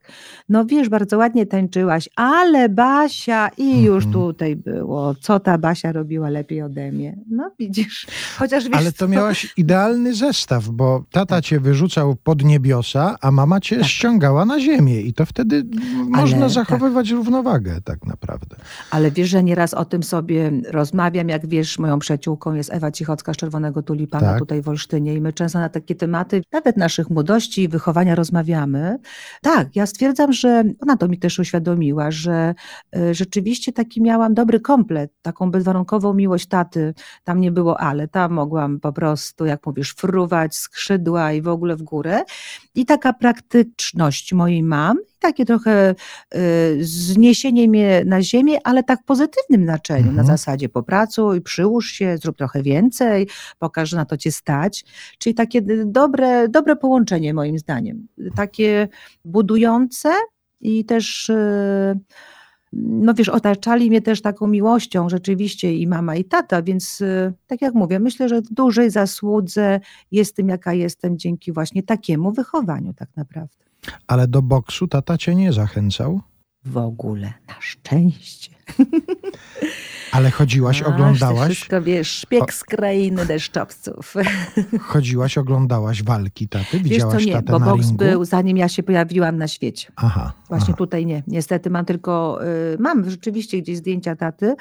no 0.48 0.64
wiesz, 0.64 0.88
bardzo 0.88 1.18
ładnie 1.18 1.46
tańczyłaś, 1.46 2.08
ale 2.16 2.68
Basia 2.68 3.48
i 3.58 3.82
już 3.82 4.04
Mhm. 4.04 4.12
tutaj 4.24 4.56
było. 4.56 5.14
Co 5.14 5.40
ta 5.40 5.58
Basia 5.58 5.92
robiła 5.92 6.28
lepiej 6.28 6.62
ode 6.62 6.92
mnie? 6.92 7.16
No 7.30 7.50
widzisz, 7.58 8.06
chociaż 8.38 8.64
wiesz 8.64 8.76
Ale 8.76 8.92
to 8.92 9.08
miałaś 9.08 9.52
idealny 9.56 10.14
zestaw, 10.14 10.68
bo 10.68 11.04
tata 11.12 11.42
cię 11.42 11.60
wyrzucał 11.60 12.16
pod 12.16 12.44
niebiosa, 12.44 13.16
a 13.20 13.30
mama 13.30 13.60
cię 13.60 13.76
Tak. 13.76 13.86
ściągała 13.86 14.44
na 14.44 14.60
ziemię 14.60 15.00
i 15.00 15.12
to 15.14 15.26
wtedy 15.26 15.64
można 16.08 16.40
tak. 16.40 16.50
zachowywać 16.50 17.10
równowagę 17.10 17.80
tak 17.84 18.06
naprawdę. 18.06 18.56
Ale 18.90 19.10
wiesz, 19.10 19.28
że 19.28 19.42
nieraz 19.44 19.74
o 19.74 19.84
tym 19.84 20.02
sobie 20.02 20.50
rozmawiam, 20.70 21.28
jak 21.28 21.46
wiesz, 21.46 21.78
moją 21.78 21.98
przyjaciółką 21.98 22.54
jest 22.54 22.72
Ewa 22.72 22.90
Cichocka 22.92 23.32
z 23.34 23.36
Czerwonego 23.56 23.82
Tulipana 23.82 24.26
Tak. 24.26 24.38
tutaj 24.38 24.62
w 24.62 24.68
Olsztynie 24.68 25.14
i 25.14 25.20
my 25.20 25.32
często 25.32 25.58
na 25.58 25.68
takie 25.68 25.94
tematy, 25.94 26.42
nawet 26.52 26.76
naszych 26.76 27.10
młodości 27.10 27.62
i 27.62 27.68
wychowania 27.68 28.14
rozmawiamy. 28.14 28.98
Tak, 29.42 29.76
ja 29.76 29.86
stwierdzam, 29.86 30.32
że 30.32 30.64
ona 30.80 30.96
to 30.96 31.08
mi 31.08 31.18
też 31.18 31.38
uświadomiła, 31.38 32.10
że 32.10 32.54
e, 32.96 33.14
rzeczywiście 33.14 33.72
taki 33.72 34.02
miałam 34.02 34.34
dobry 34.34 34.60
komplet, 34.60 35.12
taką 35.22 35.50
bezwarunkową 35.50 36.14
miłość 36.14 36.46
taty. 36.46 36.94
Tam 37.24 37.40
nie 37.40 37.50
było 37.50 37.80
ale, 37.80 38.08
tam 38.08 38.32
mogłam 38.32 38.80
po 38.80 38.92
prostu, 38.92 39.46
jak 39.46 39.66
mówisz, 39.66 39.94
fruwać 39.94 40.56
skrzydła 40.56 41.32
i 41.32 41.42
w 41.42 41.48
ogóle 41.48 41.76
w 41.76 41.82
górę. 41.82 42.22
I 42.74 42.86
taka 42.86 43.12
praktyczność 43.12 44.32
mojej 44.32 44.62
mam, 44.62 44.98
takie 45.18 45.44
trochę 45.44 45.94
y, 46.34 46.38
zniesienie 46.80 47.68
mnie 47.68 48.02
na 48.06 48.22
ziemię, 48.22 48.58
ale 48.64 48.82
tak 48.82 49.00
w 49.00 49.04
pozytywnym 49.04 49.64
znaczeniu, 49.64 50.04
na 50.04 50.10
Mhm. 50.10 50.26
zasadzie 50.26 50.68
popracuj, 50.68 51.40
przyłóż 51.40 51.90
się, 51.90 52.18
zrób 52.18 52.36
trochę 52.36 52.62
więcej, 52.62 53.28
pokaż, 53.58 53.88
że 53.88 53.96
na 53.96 54.04
to 54.04 54.16
cię 54.16 54.32
stać. 54.32 54.84
Czyli 55.18 55.34
takie 55.34 55.62
dobre, 55.86 56.48
dobre 56.48 56.76
połączenie 56.76 57.34
moim 57.34 57.58
zdaniem. 57.58 58.06
Takie 58.36 58.88
budujące 59.24 60.08
i 60.60 60.84
też 60.84 61.28
y, 61.28 61.98
no 62.72 63.14
wiesz, 63.14 63.28
otaczali 63.28 63.90
mnie 63.90 64.02
też 64.02 64.22
taką 64.22 64.46
miłością 64.46 65.08
rzeczywiście 65.08 65.74
i 65.74 65.86
mama 65.86 66.16
i 66.16 66.24
tata, 66.24 66.62
więc 66.62 67.00
y, 67.00 67.32
tak 67.46 67.62
jak 67.62 67.74
mówię, 67.74 67.98
myślę, 68.00 68.28
że 68.28 68.42
w 68.42 68.48
dużej 68.52 68.90
zasłudze 68.90 69.80
jestem 70.10 70.48
jaka 70.48 70.72
jestem 70.72 71.18
dzięki 71.18 71.52
właśnie 71.52 71.82
takiemu 71.82 72.32
wychowaniu 72.32 72.94
tak 72.94 73.08
naprawdę. 73.16 73.65
Ale 74.06 74.28
do 74.28 74.42
boksu 74.42 74.88
tata 74.88 75.18
cię 75.18 75.34
nie 75.34 75.52
zachęcał? 75.52 76.20
W 76.64 76.76
ogóle, 76.76 77.32
na 77.48 77.54
szczęście. 77.60 78.50
Ale 80.12 80.30
chodziłaś, 80.30 80.82
oglądałaś? 80.82 81.52
Wszystko 81.54 81.82
wiesz, 81.82 82.10
szpieg 82.10 82.52
z 82.54 82.64
krainy 82.64 83.26
deszczowców. 83.26 84.14
Chodziłaś, 84.80 85.38
oglądałaś 85.38 86.02
walki 86.02 86.48
taty? 86.48 86.66
Wiesz 86.78 86.82
Widziałaś 86.82 87.24
co, 87.24 87.30
nie, 87.30 87.42
bo 87.42 87.60
boks 87.60 87.82
ringu? 87.86 87.96
był 87.96 88.24
zanim 88.24 88.56
ja 88.56 88.68
się 88.68 88.82
pojawiłam 88.82 89.36
na 89.36 89.48
świecie. 89.48 89.92
Aha. 89.96 90.32
Właśnie 90.48 90.68
aha. 90.68 90.76
tutaj 90.78 91.06
nie. 91.06 91.22
Niestety 91.26 91.70
mam 91.70 91.84
tylko, 91.84 92.38
y, 92.74 92.76
mam 92.78 93.10
rzeczywiście 93.10 93.62
gdzieś 93.62 93.76
zdjęcia 93.76 94.16
taty, 94.16 94.54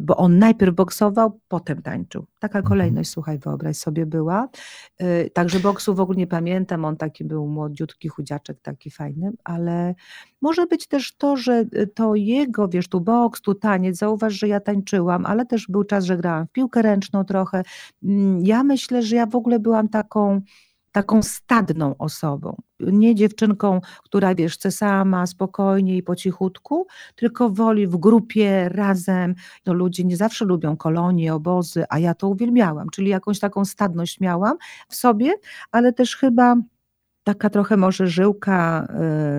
bo 0.00 0.16
on 0.16 0.38
najpierw 0.38 0.74
boksował, 0.74 1.40
potem 1.48 1.82
tańczył. 1.82 2.26
Taka 2.38 2.58
Mhm. 2.58 2.68
kolejność, 2.68 3.10
słuchaj, 3.10 3.38
wyobraź 3.38 3.76
sobie 3.76 4.06
była. 4.06 4.48
Y, 5.02 5.30
Także 5.34 5.60
boksu 5.60 5.94
w 5.94 6.00
ogóle 6.00 6.18
nie 6.18 6.26
pamiętam, 6.26 6.84
on 6.84 6.96
taki 6.96 7.24
był 7.24 7.46
młodziutki, 7.46 8.08
chudziaczek, 8.08 8.60
taki 8.62 8.90
fajny, 8.90 9.32
ale 9.44 9.94
może 10.40 10.66
być 10.66 10.86
też 10.86 11.16
to, 11.16 11.36
że 11.36 11.64
to 11.94 12.14
jego, 12.14 12.68
wiesz, 12.68 12.88
tu 12.88 13.00
boks, 13.00 13.40
tu 13.40 13.54
taniec, 13.54 13.96
zauważ, 13.98 14.32
że 14.34 14.48
ja 14.48 14.60
tańczyłam, 14.60 14.90
ale 15.08 15.46
też 15.46 15.66
był 15.68 15.84
czas, 15.84 16.04
że 16.04 16.16
grałam 16.16 16.46
w 16.46 16.52
piłkę 16.52 16.82
ręczną 16.82 17.24
trochę. 17.24 17.62
Mm, 18.04 18.42
Ja 18.46 18.64
myślę, 18.64 19.02
że 19.02 19.16
ja 19.16 19.26
w 19.26 19.36
ogóle 19.36 19.58
byłam 19.58 19.88
taką 19.88 20.40
taką 20.92 21.22
stadną 21.22 21.94
osobą. 21.98 22.56
Nie 22.80 23.14
dziewczynką, 23.14 23.80
która 24.04 24.34
wiesz, 24.34 24.54
chce 24.54 24.70
sama, 24.70 25.26
spokojnie 25.26 25.96
i 25.96 26.02
po 26.02 26.16
cichutku, 26.16 26.86
tylko 27.16 27.50
woli 27.50 27.86
w 27.86 27.96
grupie, 27.96 28.68
razem. 28.68 29.34
No, 29.66 29.72
ludzie 29.74 30.04
nie 30.04 30.16
zawsze 30.16 30.44
lubią 30.44 30.76
kolonie, 30.76 31.34
obozy, 31.34 31.84
a 31.88 31.98
ja 31.98 32.14
to 32.14 32.28
uwielbiałam, 32.28 32.88
czyli 32.90 33.08
jakąś 33.08 33.38
taką 33.38 33.64
stadność 33.64 34.20
miałam 34.20 34.56
w 34.88 34.94
sobie, 34.94 35.32
ale 35.72 35.92
też 35.92 36.16
chyba 36.16 36.56
taka 37.24 37.50
trochę 37.50 37.76
może 37.76 38.06
żyłka 38.06 38.88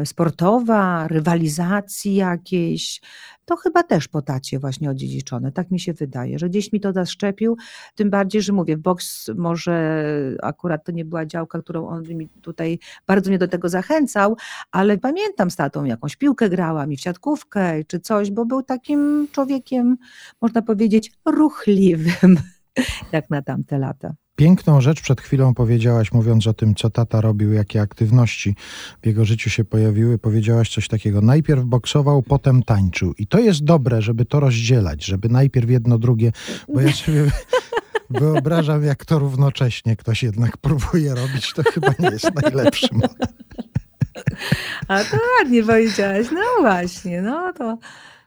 y, 0.02 0.06
sportowa, 0.06 1.08
rywalizacji 1.08 2.16
jakiejś, 2.16 3.02
to 3.46 3.56
chyba 3.56 3.84
też 3.84 4.08
po 4.08 4.22
tacie 4.22 4.60
właśnie 4.60 4.90
odziedziczone, 4.90 5.52
tak 5.52 5.72
mi 5.72 5.80
się 5.80 5.94
wydaje, 5.94 6.40
że 6.40 6.50
gdzieś 6.50 6.74
mi 6.74 6.80
to 6.80 6.94
zaszczepił, 6.94 7.58
tym 7.96 8.10
bardziej, 8.10 8.42
że 8.42 8.54
mówię, 8.54 8.78
boks 8.78 9.30
może 9.36 10.04
akurat 10.42 10.86
to 10.86 10.92
nie 10.92 11.06
była 11.06 11.26
działka, 11.26 11.62
którą 11.62 11.88
on 11.88 12.04
mi 12.04 12.30
tutaj 12.30 12.80
bardzo 13.08 13.30
mnie 13.30 13.40
do 13.40 13.48
tego 13.48 13.70
zachęcał, 13.70 14.38
ale 14.72 14.98
pamiętam 14.98 15.52
z 15.52 15.56
tatą 15.56 15.84
jakąś 15.84 16.16
piłkę 16.16 16.50
grałam 16.50 16.92
i 16.92 16.98
w 16.98 17.02
siatkówkę 17.02 17.84
czy 17.84 18.00
coś, 18.00 18.32
bo 18.32 18.46
był 18.46 18.64
takim 18.64 19.28
człowiekiem, 19.32 19.98
można 20.42 20.62
powiedzieć, 20.62 21.12
ruchliwym, 21.26 22.38
jak 23.12 23.30
na 23.30 23.42
tamte 23.42 23.78
lata. 23.78 24.21
Piękną 24.42 24.82
rzecz 24.82 25.02
przed 25.02 25.22
chwilą 25.22 25.54
powiedziałaś, 25.54 26.12
mówiąc 26.12 26.48
o 26.48 26.54
tym, 26.54 26.76
co 26.76 26.90
tata 26.90 27.22
robił, 27.22 27.54
jakie 27.54 27.82
aktywności 27.82 28.56
w 29.02 29.06
jego 29.06 29.26
życiu 29.26 29.50
się 29.50 29.64
pojawiły. 29.64 30.18
Powiedziałaś 30.18 30.70
coś 30.70 30.88
takiego. 30.88 31.22
Najpierw 31.22 31.64
boksował, 31.64 32.22
potem 32.22 32.64
tańczył. 32.64 33.14
I 33.18 33.28
to 33.28 33.40
jest 33.40 33.64
dobre, 33.64 34.02
żeby 34.02 34.26
to 34.26 34.40
rozdzielać, 34.40 35.06
żeby 35.06 35.30
najpierw 35.30 35.70
jedno, 35.70 35.98
drugie, 35.98 36.32
bo 36.74 36.82
ja 36.82 36.94
sobie 36.94 37.32
wyobrażam, 38.20 38.84
jak 38.84 39.06
to 39.06 39.20
równocześnie 39.20 39.96
ktoś 39.96 40.24
jednak 40.24 40.58
próbuje 40.58 41.16
robić. 41.16 41.54
To 41.54 41.64
chyba 41.64 41.94
nie 42.00 42.10
jest 42.10 42.36
najlepszy. 42.44 42.90
A 44.88 45.04
to 45.04 45.18
ładnie 45.40 45.64
powiedziałaś, 45.64 46.28
no 46.32 46.42
właśnie, 46.62 47.22
no 47.22 47.54
to 47.54 47.78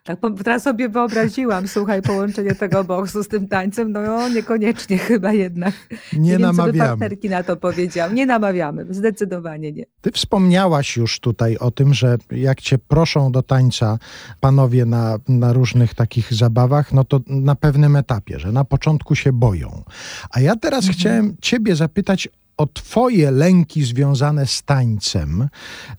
tak 0.04 0.18
teraz 0.44 0.62
sobie 0.62 0.88
wyobraziłam, 0.88 1.68
słuchaj, 1.68 2.02
połączenie 2.02 2.54
tego 2.54 2.84
boksu 2.84 3.22
z 3.22 3.28
tym 3.28 3.48
tańcem, 3.48 3.92
no 3.92 4.28
niekoniecznie 4.28 4.98
chyba 4.98 5.32
jednak. 5.32 5.74
Nie 6.12 6.30
wiem, 6.30 6.40
co 6.40 6.46
by 6.46 6.56
namawiamy. 6.56 6.88
partnerki 6.88 7.28
na 7.28 7.42
to 7.42 7.56
powiedział. 7.56 8.12
Nie 8.12 8.26
namawiamy, 8.26 8.86
zdecydowanie 8.90 9.72
nie. 9.72 9.84
Ty 10.00 10.10
wspomniałaś 10.10 10.96
już 10.96 11.20
tutaj 11.20 11.56
o 11.56 11.70
tym, 11.70 11.94
że 11.94 12.16
jak 12.30 12.60
cię 12.60 12.78
proszą 12.78 13.32
do 13.32 13.42
tańca 13.42 13.98
panowie 14.40 14.84
na, 14.84 15.18
na 15.28 15.52
różnych 15.52 15.94
takich 15.94 16.34
zabawach, 16.34 16.92
no 16.92 17.04
to 17.04 17.20
na 17.26 17.54
pewnym 17.54 17.96
etapie, 17.96 18.38
że 18.38 18.52
na 18.52 18.64
początku 18.64 19.14
się 19.14 19.32
boją. 19.32 19.82
A 20.30 20.40
ja 20.40 20.56
teraz 20.56 20.88
chciałem 20.88 21.36
ciebie 21.40 21.76
zapytać 21.76 22.28
o 22.56 22.66
twoje 22.66 23.30
lęki 23.30 23.84
związane 23.84 24.46
z 24.46 24.62
tańcem. 24.62 25.48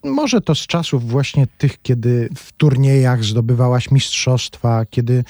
Może 0.04 0.41
to 0.41 0.56
z 0.56 0.68
czasów 0.68 1.10
właśnie 1.10 1.48
tych, 1.48 1.82
kiedy 1.82 2.30
w 2.36 2.52
turniejach 2.52 3.24
zdobywałaś 3.24 3.91
mistrzostwa, 3.91 4.86
kiedy 4.86 5.24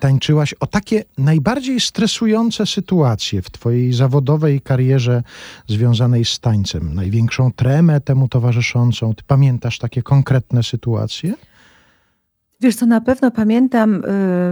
tańczyłaś, 0.00 0.54
o 0.60 0.66
takie 0.66 1.04
najbardziej 1.18 1.80
stresujące 1.80 2.66
sytuacje 2.66 3.42
w 3.42 3.50
twojej 3.50 3.92
zawodowej 3.92 4.60
karierze 4.60 5.22
związanej 5.68 6.24
z 6.24 6.40
tańcem. 6.40 6.94
Największą 6.94 7.52
tremę 7.52 8.00
temu 8.00 8.28
towarzyszącą. 8.28 9.14
Ty 9.14 9.22
pamiętasz 9.26 9.78
takie 9.78 10.02
konkretne 10.02 10.62
sytuacje? 10.62 11.34
Wiesz 12.60 12.76
co, 12.76 12.86
na 12.86 13.00
pewno 13.00 13.30
pamiętam, 13.30 14.02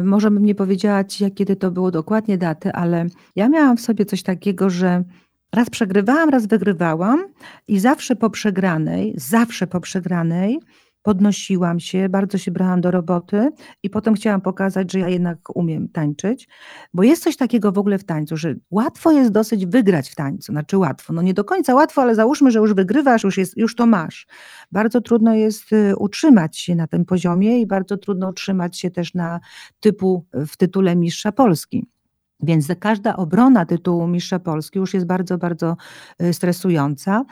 y, 0.00 0.02
może 0.04 0.30
bym 0.30 0.44
nie 0.44 0.54
powiedziała 0.54 1.04
ci, 1.04 1.24
jak 1.24 1.34
kiedy 1.34 1.56
to 1.56 1.70
było 1.70 1.90
dokładnie 1.90 2.38
daty, 2.38 2.72
ale 2.72 3.06
ja 3.36 3.48
miałam 3.48 3.76
w 3.76 3.80
sobie 3.80 4.04
coś 4.04 4.22
takiego, 4.22 4.70
że 4.70 5.04
raz 5.52 5.70
przegrywałam, 5.70 6.28
raz 6.28 6.46
wygrywałam 6.46 7.24
i 7.68 7.78
zawsze 7.78 8.16
po 8.16 8.30
przegranej, 8.30 9.14
zawsze 9.16 9.66
po 9.66 9.80
przegranej 9.80 10.58
podnosiłam 11.02 11.80
się, 11.80 12.08
bardzo 12.08 12.38
się 12.38 12.50
brałam 12.50 12.80
do 12.80 12.90
roboty 12.90 13.50
i 13.82 13.90
potem 13.90 14.14
chciałam 14.14 14.40
pokazać, 14.40 14.92
że 14.92 14.98
ja 14.98 15.08
jednak 15.08 15.56
umiem 15.56 15.88
tańczyć, 15.88 16.48
bo 16.94 17.02
jest 17.02 17.22
coś 17.22 17.36
takiego 17.36 17.72
w 17.72 17.78
ogóle 17.78 17.98
w 17.98 18.04
tańcu, 18.04 18.36
że 18.36 18.54
łatwo 18.70 19.12
jest 19.12 19.30
dosyć 19.30 19.66
wygrać 19.66 20.10
w 20.10 20.14
tańcu, 20.14 20.52
znaczy 20.52 20.78
łatwo, 20.78 21.12
no 21.12 21.22
nie 21.22 21.34
do 21.34 21.44
końca 21.44 21.74
łatwo, 21.74 22.02
ale 22.02 22.14
załóżmy, 22.14 22.50
że 22.50 22.58
już 22.58 22.74
wygrywasz, 22.74 23.24
już, 23.24 23.38
jest, 23.38 23.56
już 23.56 23.74
to 23.74 23.86
masz. 23.86 24.26
Bardzo 24.72 25.00
trudno 25.00 25.34
jest 25.34 25.72
y, 25.72 25.96
utrzymać 25.96 26.58
się 26.58 26.74
na 26.74 26.86
tym 26.86 27.04
poziomie 27.04 27.60
i 27.60 27.66
bardzo 27.66 27.96
trudno 27.96 28.28
utrzymać 28.28 28.78
się 28.78 28.90
też 28.90 29.14
na 29.14 29.40
typu 29.80 30.26
w 30.34 30.56
tytule 30.56 30.96
mistrza 30.96 31.32
Polski. 31.32 31.86
Więc 32.42 32.68
każda 32.80 33.16
obrona 33.16 33.66
tytułu 33.66 34.06
mistrza 34.06 34.38
Polski 34.38 34.78
już 34.78 34.94
jest 34.94 35.06
bardzo, 35.06 35.38
bardzo 35.38 35.76
y, 36.22 36.32
stresująca. 36.32 37.24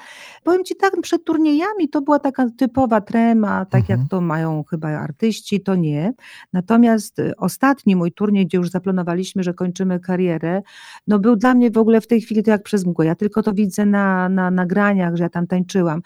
Powiem 0.45 0.65
Ci 0.65 0.77
tak, 0.77 0.93
przed 1.03 1.25
turniejami 1.25 1.89
to 1.89 2.01
była 2.03 2.19
taka 2.19 2.47
typowa 2.59 3.01
trema, 3.01 3.65
tak 3.65 3.81
Mhm. 3.81 4.01
jak 4.01 4.09
to 4.09 4.21
mają 4.21 4.65
chyba 4.71 4.89
artyści, 4.89 5.61
to 5.61 5.75
nie. 5.75 6.13
Natomiast 6.53 7.19
y, 7.19 7.37
ostatni 7.37 7.97
mój 7.97 8.13
turniej, 8.13 8.47
gdzie 8.47 8.59
już 8.59 8.71
zaplanowaliśmy, 8.71 9.43
że 9.43 9.55
kończymy 9.55 10.01
karierę, 10.01 10.63
no 11.07 11.19
był 11.19 11.37
dla 11.37 11.55
mnie 11.55 11.71
w 11.71 11.79
ogóle 11.79 12.01
w 12.01 12.07
tej 12.07 12.21
chwili 12.21 12.43
to 12.43 12.51
jak 12.51 12.63
przez 12.63 12.87
mgłę. 12.87 13.07
Ja 13.07 13.15
tylko 13.15 13.43
to 13.43 13.53
widzę 13.53 13.87
na, 13.87 14.29
na 14.29 14.51
nagraniach, 14.51 15.17
że 15.17 15.23
ja 15.23 15.29
tam 15.31 15.47
tańczyłam. 15.47 16.03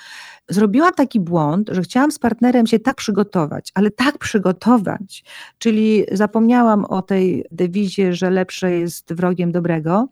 Zrobiłam 0.50 0.92
taki 0.92 1.20
błąd, 1.20 1.70
że 1.72 1.82
chciałam 1.82 2.12
z 2.12 2.18
partnerem 2.18 2.66
się 2.66 2.78
tak 2.78 2.96
przygotować, 2.96 3.70
ale 3.74 3.90
tak 3.90 4.18
przygotować, 4.18 5.24
czyli 5.58 6.04
zapomniałam 6.12 6.84
o 6.84 7.02
tej 7.02 7.44
dewizie, 7.50 8.12
że 8.12 8.30
lepsze 8.30 8.72
jest 8.72 9.14
wrogiem 9.14 9.52
dobrego. 9.52 10.08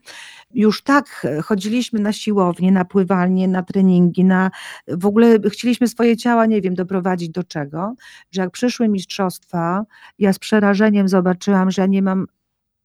Już 0.55 0.83
tak 0.83 1.27
chodziliśmy 1.45 2.01
na 2.01 2.13
siłownię, 2.13 2.73
na 2.73 2.85
pływalnię, 2.85 3.49
na 3.49 3.63
treningi, 3.63 4.25
na 4.25 4.51
w 4.89 5.07
ogóle 5.07 5.39
chcieliśmy 5.51 5.89
swoje 5.89 6.17
ciała, 6.17 6.47
nie 6.47 6.61
wiem, 6.61 6.75
doprowadzić 6.75 7.31
do 7.31 7.45
czego, 7.45 7.95
że 8.31 8.41
jak 8.41 8.51
przyszły 8.51 8.89
mistrzostwa, 8.89 9.85
ja 10.19 10.33
z 10.33 10.39
przerażeniem 10.39 11.09
zobaczyłam, 11.09 11.71
że 11.71 11.83
ja 11.83 11.87
nie 11.87 12.03
mam 12.03 12.27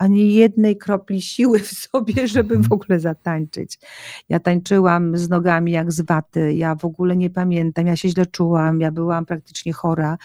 ani 0.03 0.33
jednej 0.33 0.77
kropli 0.77 1.21
siły 1.21 1.59
w 1.59 1.71
sobie, 1.71 2.27
żeby 2.27 2.57
w 2.57 2.71
ogóle 2.71 2.99
zatańczyć. 2.99 3.79
Ja 4.29 4.39
tańczyłam 4.39 5.17
z 5.17 5.29
nogami 5.29 5.71
jak 5.71 5.91
z 5.91 6.01
waty, 6.01 6.53
ja 6.53 6.75
w 6.75 6.85
ogóle 6.85 7.15
nie 7.17 7.29
pamiętam, 7.29 7.87
ja 7.87 7.95
się 7.95 8.09
źle 8.09 8.25
czułam, 8.25 8.81
ja 8.81 8.91
byłam 8.91 9.25
praktycznie 9.25 9.73
chora. 9.73 10.17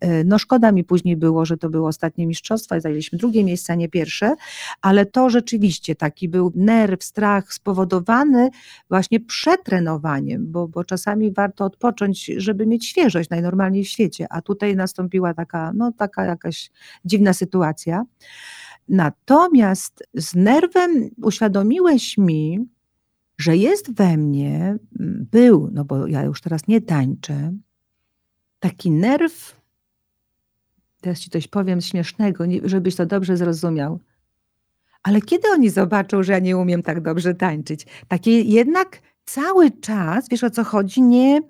E, 0.00 0.24
No 0.24 0.38
szkoda 0.38 0.72
mi 0.72 0.84
później 0.84 1.16
było, 1.16 1.44
że 1.44 1.56
to 1.56 1.70
były 1.70 1.88
ostatnie 1.88 2.26
mistrzostwa 2.26 2.76
i 2.76 2.80
zajęliśmy 2.80 3.18
drugie 3.18 3.44
miejsce, 3.44 3.72
a 3.72 3.76
nie 3.76 3.88
pierwsze, 3.88 4.34
ale 4.82 5.06
to 5.06 5.30
rzeczywiście 5.30 5.94
taki 5.94 6.28
był 6.28 6.52
nerw, 6.54 7.04
strach 7.04 7.52
spowodowany 7.52 8.50
właśnie 8.88 9.20
przetrenowaniem, 9.20 10.52
bo, 10.52 10.68
bo 10.68 10.84
czasami 10.84 11.32
warto 11.32 11.64
odpocząć, 11.64 12.30
żeby 12.36 12.66
mieć 12.66 12.86
świeżość 12.86 13.30
najnormalniej 13.30 13.84
w 13.84 13.88
świecie, 13.88 14.26
a 14.30 14.42
tutaj 14.42 14.76
nastąpiła 14.76 15.34
taka, 15.34 15.72
no 15.74 15.92
taka 15.92 16.24
jakaś 16.24 16.70
dziwna 17.04 17.32
sytuacja. 17.32 18.04
Natomiast 18.90 20.02
z 20.14 20.34
nerwem 20.34 21.10
uświadomiłeś 21.22 22.18
mi, 22.18 22.68
że 23.38 23.56
jest 23.56 23.94
we 23.94 24.16
mnie, 24.16 24.78
m, 25.00 25.26
był, 25.30 25.70
no 25.72 25.84
bo 25.84 26.06
ja 26.06 26.22
już 26.22 26.40
teraz 26.40 26.68
nie 26.68 26.80
tańczę, 26.80 27.52
taki 28.60 28.90
nerw, 28.90 29.56
teraz 31.00 31.20
ci 31.20 31.30
coś 31.30 31.48
powiem 31.48 31.80
śmiesznego, 31.80 32.44
żebyś 32.64 32.96
to 32.96 33.06
dobrze 33.06 33.36
zrozumiał. 33.36 34.00
Ale 35.02 35.20
kiedy 35.20 35.48
oni 35.48 35.70
zobaczą, 35.70 36.22
że 36.22 36.32
ja 36.32 36.38
nie 36.38 36.56
umiem 36.56 36.82
tak 36.82 37.00
dobrze 37.00 37.34
tańczyć? 37.34 37.86
Takie 38.08 38.40
jednak 38.40 39.02
cały 39.24 39.70
czas, 39.70 40.28
wiesz 40.30 40.44
o 40.44 40.50
co 40.50 40.64
chodzi, 40.64 41.02
nie 41.02 41.38
y, 41.38 41.42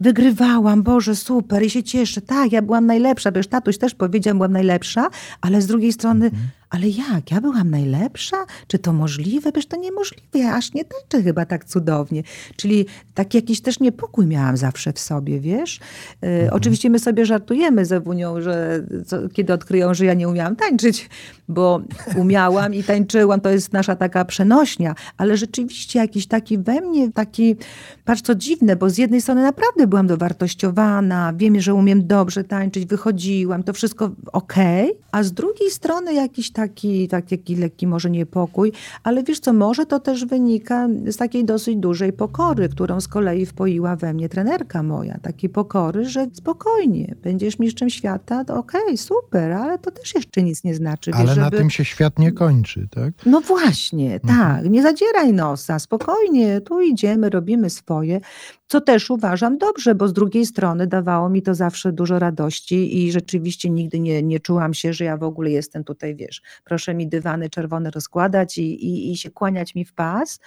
wygrywałam, 0.00 0.82
Boże, 0.82 1.16
super 1.16 1.62
i 1.62 1.70
się 1.70 1.82
cieszę, 1.82 2.20
tak, 2.20 2.52
ja 2.52 2.62
byłam 2.62 2.86
najlepsza, 2.86 3.32
wiesz, 3.32 3.46
tatuś 3.46 3.78
też 3.78 3.94
powiedział, 3.94 4.34
byłam 4.34 4.52
najlepsza, 4.52 5.08
ale 5.40 5.62
z 5.62 5.66
drugiej 5.66 5.92
strony, 5.92 6.30
ale 6.70 6.88
jak? 6.88 7.30
Ja 7.30 7.40
byłam 7.40 7.70
najlepsza? 7.70 8.36
Czy 8.66 8.78
to 8.78 8.92
możliwe? 8.92 9.52
Przecież 9.52 9.68
to 9.68 9.76
niemożliwe. 9.76 10.38
Ja 10.38 10.54
aż 10.54 10.74
nie 10.74 10.84
tańczę 10.84 11.22
chyba 11.22 11.44
tak 11.44 11.64
cudownie. 11.64 12.22
Czyli 12.56 12.86
taki 13.14 13.38
jakiś 13.38 13.60
też 13.60 13.80
niepokój 13.80 14.26
miałam 14.26 14.56
zawsze 14.56 14.92
w 14.92 14.98
sobie, 14.98 15.40
wiesz? 15.40 15.80
E, 16.22 16.26
mhm. 16.26 16.50
Oczywiście 16.52 16.90
my 16.90 16.98
sobie 16.98 17.26
żartujemy 17.26 17.84
z 17.84 17.92
Ewunią, 17.92 18.40
że 18.40 18.84
co, 19.06 19.28
kiedy 19.28 19.52
odkryją, 19.52 19.94
że 19.94 20.04
ja 20.04 20.14
nie 20.14 20.28
umiałam 20.28 20.56
tańczyć, 20.56 21.10
bo 21.48 21.80
umiałam 22.22 22.74
i 22.74 22.82
tańczyłam. 22.82 23.40
To 23.40 23.50
jest 23.50 23.72
nasza 23.72 23.96
taka 23.96 24.24
przenośnia. 24.24 24.94
Ale 25.16 25.36
rzeczywiście 25.36 25.98
jakiś 25.98 26.26
taki 26.26 26.58
we 26.58 26.80
mnie, 26.80 27.12
taki, 27.12 27.56
patrz 28.04 28.22
co 28.22 28.34
dziwne, 28.34 28.76
bo 28.76 28.90
z 28.90 28.98
jednej 28.98 29.20
strony 29.20 29.42
naprawdę 29.42 29.86
byłam 29.86 30.06
dowartościowana, 30.06 31.32
wiem, 31.36 31.60
że 31.60 31.74
umiem 31.74 32.06
dobrze 32.06 32.44
tańczyć, 32.44 32.86
wychodziłam, 32.86 33.62
to 33.62 33.72
wszystko 33.72 34.10
okej, 34.32 34.90
okay, 34.90 35.02
a 35.12 35.22
z 35.22 35.32
drugiej 35.32 35.70
strony 35.70 36.14
jakiś 36.14 36.50
taki, 36.56 37.08
taki 37.08 37.56
lekki 37.56 37.86
może 37.86 38.10
niepokój, 38.10 38.72
ale 39.02 39.22
wiesz 39.22 39.40
co, 39.40 39.52
może 39.52 39.86
to 39.86 40.00
też 40.00 40.24
wynika 40.24 40.88
z 41.06 41.16
takiej 41.16 41.44
dosyć 41.44 41.76
dużej 41.76 42.12
pokory, 42.12 42.68
którą 42.68 43.00
z 43.00 43.08
kolei 43.08 43.46
wpoiła 43.46 43.96
we 43.96 44.14
mnie 44.14 44.28
trenerka 44.28 44.82
moja. 44.82 45.18
Takiej 45.18 45.50
pokory, 45.50 46.04
że 46.04 46.26
spokojnie, 46.32 47.14
będziesz 47.22 47.58
mistrzem 47.58 47.90
świata, 47.90 48.44
to 48.44 48.56
okej, 48.56 48.82
okay, 48.82 48.96
super, 48.96 49.52
ale 49.52 49.78
to 49.78 49.90
też 49.90 50.14
jeszcze 50.14 50.42
nic 50.42 50.64
nie 50.64 50.74
znaczy. 50.74 51.10
Ale 51.14 51.26
wiesz, 51.26 51.36
na 51.36 51.44
żeby... 51.44 51.56
tym 51.56 51.70
się 51.70 51.84
świat 51.84 52.18
nie 52.18 52.32
kończy, 52.32 52.88
tak? 52.90 53.12
No 53.26 53.40
właśnie, 53.40 54.14
mhm. 54.14 54.38
tak. 54.38 54.70
Nie 54.70 54.82
zadzieraj 54.82 55.32
nosa, 55.32 55.78
spokojnie, 55.78 56.60
tu 56.60 56.80
idziemy, 56.80 57.30
robimy 57.30 57.70
swoje 57.70 58.20
co 58.68 58.80
też 58.80 59.10
uważam 59.10 59.58
dobrze, 59.58 59.94
bo 59.94 60.08
z 60.08 60.12
drugiej 60.12 60.46
strony 60.46 60.86
dawało 60.86 61.28
mi 61.28 61.42
to 61.42 61.54
zawsze 61.54 61.92
dużo 61.92 62.18
radości 62.18 63.04
i 63.04 63.12
rzeczywiście 63.12 63.70
nigdy 63.70 64.00
nie, 64.00 64.22
nie 64.22 64.40
czułam 64.40 64.74
się, 64.74 64.92
że 64.92 65.04
ja 65.04 65.16
w 65.16 65.22
ogóle 65.22 65.50
jestem 65.50 65.84
tutaj, 65.84 66.16
wiesz, 66.16 66.42
proszę 66.64 66.94
mi 66.94 67.08
dywany 67.08 67.50
czerwone 67.50 67.90
rozkładać 67.90 68.58
i, 68.58 68.84
i, 68.86 69.12
i 69.12 69.16
się 69.16 69.30
kłaniać 69.30 69.74
mi 69.74 69.84
w 69.84 69.92
pas, 69.92 70.40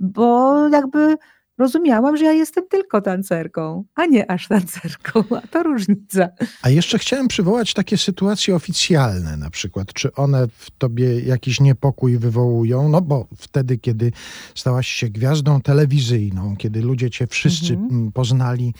bo 0.00 0.68
jakby 0.68 1.16
rozumiałam, 1.58 2.16
że 2.16 2.24
ja 2.24 2.32
jestem 2.32 2.64
tylko 2.68 3.00
tancerką, 3.00 3.84
a 3.94 4.06
nie 4.06 4.30
aż 4.30 4.48
tancerką, 4.48 5.24
a 5.42 5.46
to 5.46 5.62
różnica. 5.62 6.28
A 6.62 6.70
jeszcze 6.70 6.98
chciałem 6.98 7.28
przywołać 7.28 7.74
takie 7.74 7.98
sytuacje 7.98 8.54
oficjalne 8.54 9.36
na 9.36 9.50
przykład. 9.50 9.92
Czy 9.92 10.14
one 10.14 10.48
w 10.48 10.70
tobie 10.70 11.20
jakiś 11.20 11.60
niepokój 11.60 12.18
wywołują? 12.18 12.88
No 12.88 13.00
bo 13.00 13.26
wtedy, 13.36 13.78
kiedy 13.78 14.12
stałaś 14.54 14.88
się 14.88 15.08
gwiazdą 15.08 15.60
telewizyjną, 15.60 16.56
kiedy 16.56 16.82
ludzie 16.82 17.10
cię 17.10 17.26
wszyscy 17.26 17.72
mhm. 17.72 18.12
poznali 18.12 18.74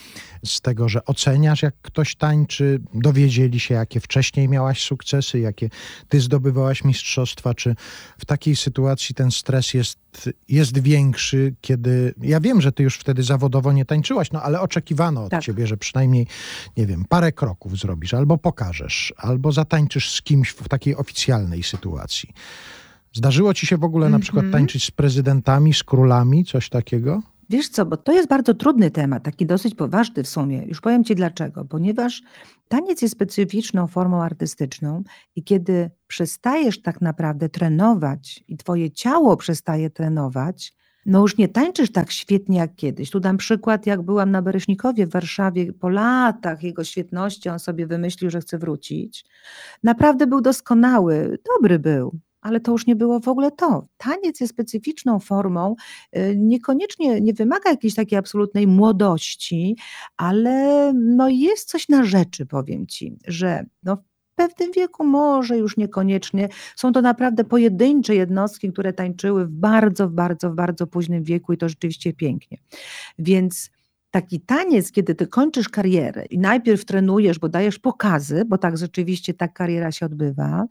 z 0.44 0.60
tego, 0.60 0.88
że 0.88 1.04
oceniasz, 1.04 1.62
jak 1.62 1.74
ktoś 1.82 2.16
tańczy, 2.16 2.80
dowiedzieli 2.94 3.60
się, 3.60 3.74
jakie 3.74 4.00
wcześniej 4.00 4.48
miałaś 4.48 4.82
sukcesy, 4.82 5.38
jakie 5.38 5.68
ty 6.08 6.20
zdobywałaś 6.20 6.84
mistrzostwa, 6.84 7.54
czy 7.54 7.74
w 8.18 8.24
takiej 8.24 8.56
sytuacji 8.56 9.14
ten 9.14 9.30
stres 9.30 9.74
jest, 9.74 9.98
jest 10.48 10.78
większy, 10.78 11.54
kiedy... 11.60 12.14
Ja 12.22 12.40
wiem, 12.40 12.60
że 12.60 12.72
ty 12.72 12.82
już 12.82 12.98
wtedy 12.98 13.22
zawodowo 13.22 13.72
nie 13.72 13.84
tańczyłaś, 13.84 14.32
no 14.32 14.42
ale 14.42 14.60
oczekiwano 14.60 15.24
od 15.24 15.30
tak. 15.30 15.42
ciebie, 15.42 15.66
że 15.66 15.76
przynajmniej, 15.76 16.26
nie 16.76 16.86
wiem, 16.86 17.04
parę 17.08 17.32
kroków 17.32 17.78
zrobisz, 17.78 18.14
albo 18.14 18.38
pokażesz, 18.38 19.14
albo 19.16 19.52
zatańczysz 19.52 20.10
z 20.10 20.22
kimś 20.22 20.50
w 20.50 20.68
takiej 20.68 20.96
oficjalnej 20.96 21.62
sytuacji. 21.62 22.28
Zdarzyło 23.12 23.54
ci 23.54 23.66
się 23.66 23.76
w 23.76 23.84
ogóle 23.84 24.06
mm 24.06 24.16
-hmm. 24.16 24.20
na 24.20 24.22
przykład 24.22 24.44
mhm. 24.44 24.62
tańczyć 24.62 24.84
z 24.84 24.90
prezydentami, 24.90 25.74
z 25.74 25.84
królami, 25.84 26.44
coś 26.44 26.68
takiego? 26.68 27.22
Wiesz 27.50 27.68
co, 27.68 27.86
bo 27.86 27.96
to 27.96 28.12
jest 28.12 28.28
bardzo 28.28 28.54
trudny 28.54 28.90
temat, 28.90 29.22
taki 29.22 29.46
dosyć 29.46 29.74
poważny 29.74 30.22
w 30.22 30.28
sumie. 30.28 30.64
Już 30.66 30.80
powiem 30.80 31.04
Ci 31.04 31.14
dlaczego. 31.14 31.64
Ponieważ 31.64 32.22
taniec 32.68 33.02
jest 33.02 33.14
specyficzną 33.14 33.86
formą 33.86 34.22
artystyczną 34.22 35.02
i 35.36 35.44
kiedy 35.44 35.90
przestajesz 36.06 36.82
tak 36.82 37.00
naprawdę 37.00 37.48
trenować 37.48 38.44
i 38.48 38.56
Twoje 38.56 38.90
ciało 38.90 39.36
przestaje 39.36 39.90
trenować, 39.90 40.74
no 41.06 41.20
już 41.20 41.38
nie 41.38 41.48
tańczysz 41.48 41.92
tak 41.92 42.10
świetnie 42.10 42.58
jak 42.58 42.74
kiedyś. 42.74 43.10
Tu 43.10 43.20
dam 43.20 43.36
przykład, 43.36 43.86
jak 43.86 44.02
byłam 44.02 44.30
na 44.30 44.42
Beresznikowie 44.42 45.06
w 45.06 45.10
Warszawie 45.10 45.72
po 45.72 45.88
latach 45.88 46.62
jego 46.62 46.84
świetności, 46.84 47.48
on 47.48 47.58
sobie 47.58 47.86
wymyślił, 47.86 48.30
że 48.30 48.40
chce 48.40 48.58
wrócić. 48.58 49.24
Naprawdę 49.82 50.26
był 50.26 50.40
doskonały, 50.40 51.38
dobry 51.54 51.78
był 51.78 52.18
ale 52.48 52.60
to 52.60 52.72
już 52.72 52.86
nie 52.86 52.96
było 52.96 53.20
w 53.20 53.28
ogóle 53.28 53.50
to. 53.50 53.86
Taniec 53.96 54.40
jest 54.40 54.52
specyficzną 54.52 55.18
formą, 55.18 55.74
y, 56.16 56.34
niekoniecznie 56.36 57.20
nie 57.20 57.34
wymaga 57.34 57.70
jakiejś 57.70 57.94
takiej 57.94 58.18
absolutnej 58.18 58.66
młodości, 58.66 59.76
ale 60.16 60.92
no 60.94 61.28
jest 61.28 61.68
coś 61.68 61.88
na 61.88 62.04
rzeczy, 62.04 62.46
powiem 62.46 62.86
ci, 62.86 63.18
że 63.26 63.64
no 63.82 63.96
w 63.96 64.34
pewnym 64.34 64.72
wieku 64.72 65.04
może 65.04 65.58
już 65.58 65.76
niekoniecznie. 65.76 66.48
Są 66.76 66.92
to 66.92 67.02
naprawdę 67.02 67.44
pojedyncze 67.44 68.14
jednostki, 68.14 68.72
które 68.72 68.92
tańczyły 68.92 69.46
w 69.46 69.50
bardzo, 69.50 70.08
w 70.08 70.12
bardzo, 70.12 70.50
w 70.50 70.54
bardzo 70.54 70.86
późnym 70.86 71.24
wieku 71.24 71.52
i 71.52 71.58
to 71.58 71.68
rzeczywiście 71.68 72.12
pięknie. 72.12 72.58
Więc 73.18 73.70
taki 74.10 74.40
taniec, 74.40 74.92
kiedy 74.92 75.14
ty 75.14 75.26
kończysz 75.26 75.68
karierę 75.68 76.24
i 76.24 76.38
najpierw 76.38 76.84
trenujesz, 76.84 77.38
bo 77.38 77.48
dajesz 77.48 77.78
pokazy, 77.78 78.44
bo 78.44 78.58
tak 78.58 78.78
rzeczywiście 78.78 79.34
ta 79.34 79.48
kariera 79.48 79.92
się 79.92 80.06
odbywa, 80.06 80.66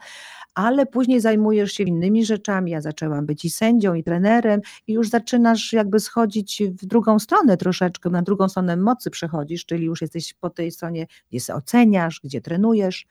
ale 0.57 0.85
później 0.85 1.21
zajmujesz 1.21 1.71
się 1.71 1.83
innymi 1.83 2.25
rzeczami. 2.25 2.71
Ja 2.71 2.81
zaczęłam 2.81 3.25
być 3.25 3.45
i 3.45 3.49
sędzią, 3.49 3.93
i 3.93 4.03
trenerem, 4.03 4.61
i 4.87 4.93
już 4.93 5.09
zaczynasz 5.09 5.73
jakby 5.73 5.99
schodzić 5.99 6.63
w 6.63 6.85
drugą 6.85 7.19
stronę 7.19 7.57
troszeczkę, 7.57 8.09
na 8.09 8.21
drugą 8.21 8.49
stronę 8.49 8.77
mocy 8.77 9.09
przechodzisz, 9.09 9.65
czyli 9.65 9.85
już 9.85 10.01
jesteś 10.01 10.33
po 10.33 10.49
tej 10.49 10.71
stronie, 10.71 11.07
gdzie 11.31 11.53
oceniasz, 11.53 12.21
gdzie 12.23 12.41
trenujesz. 12.41 13.07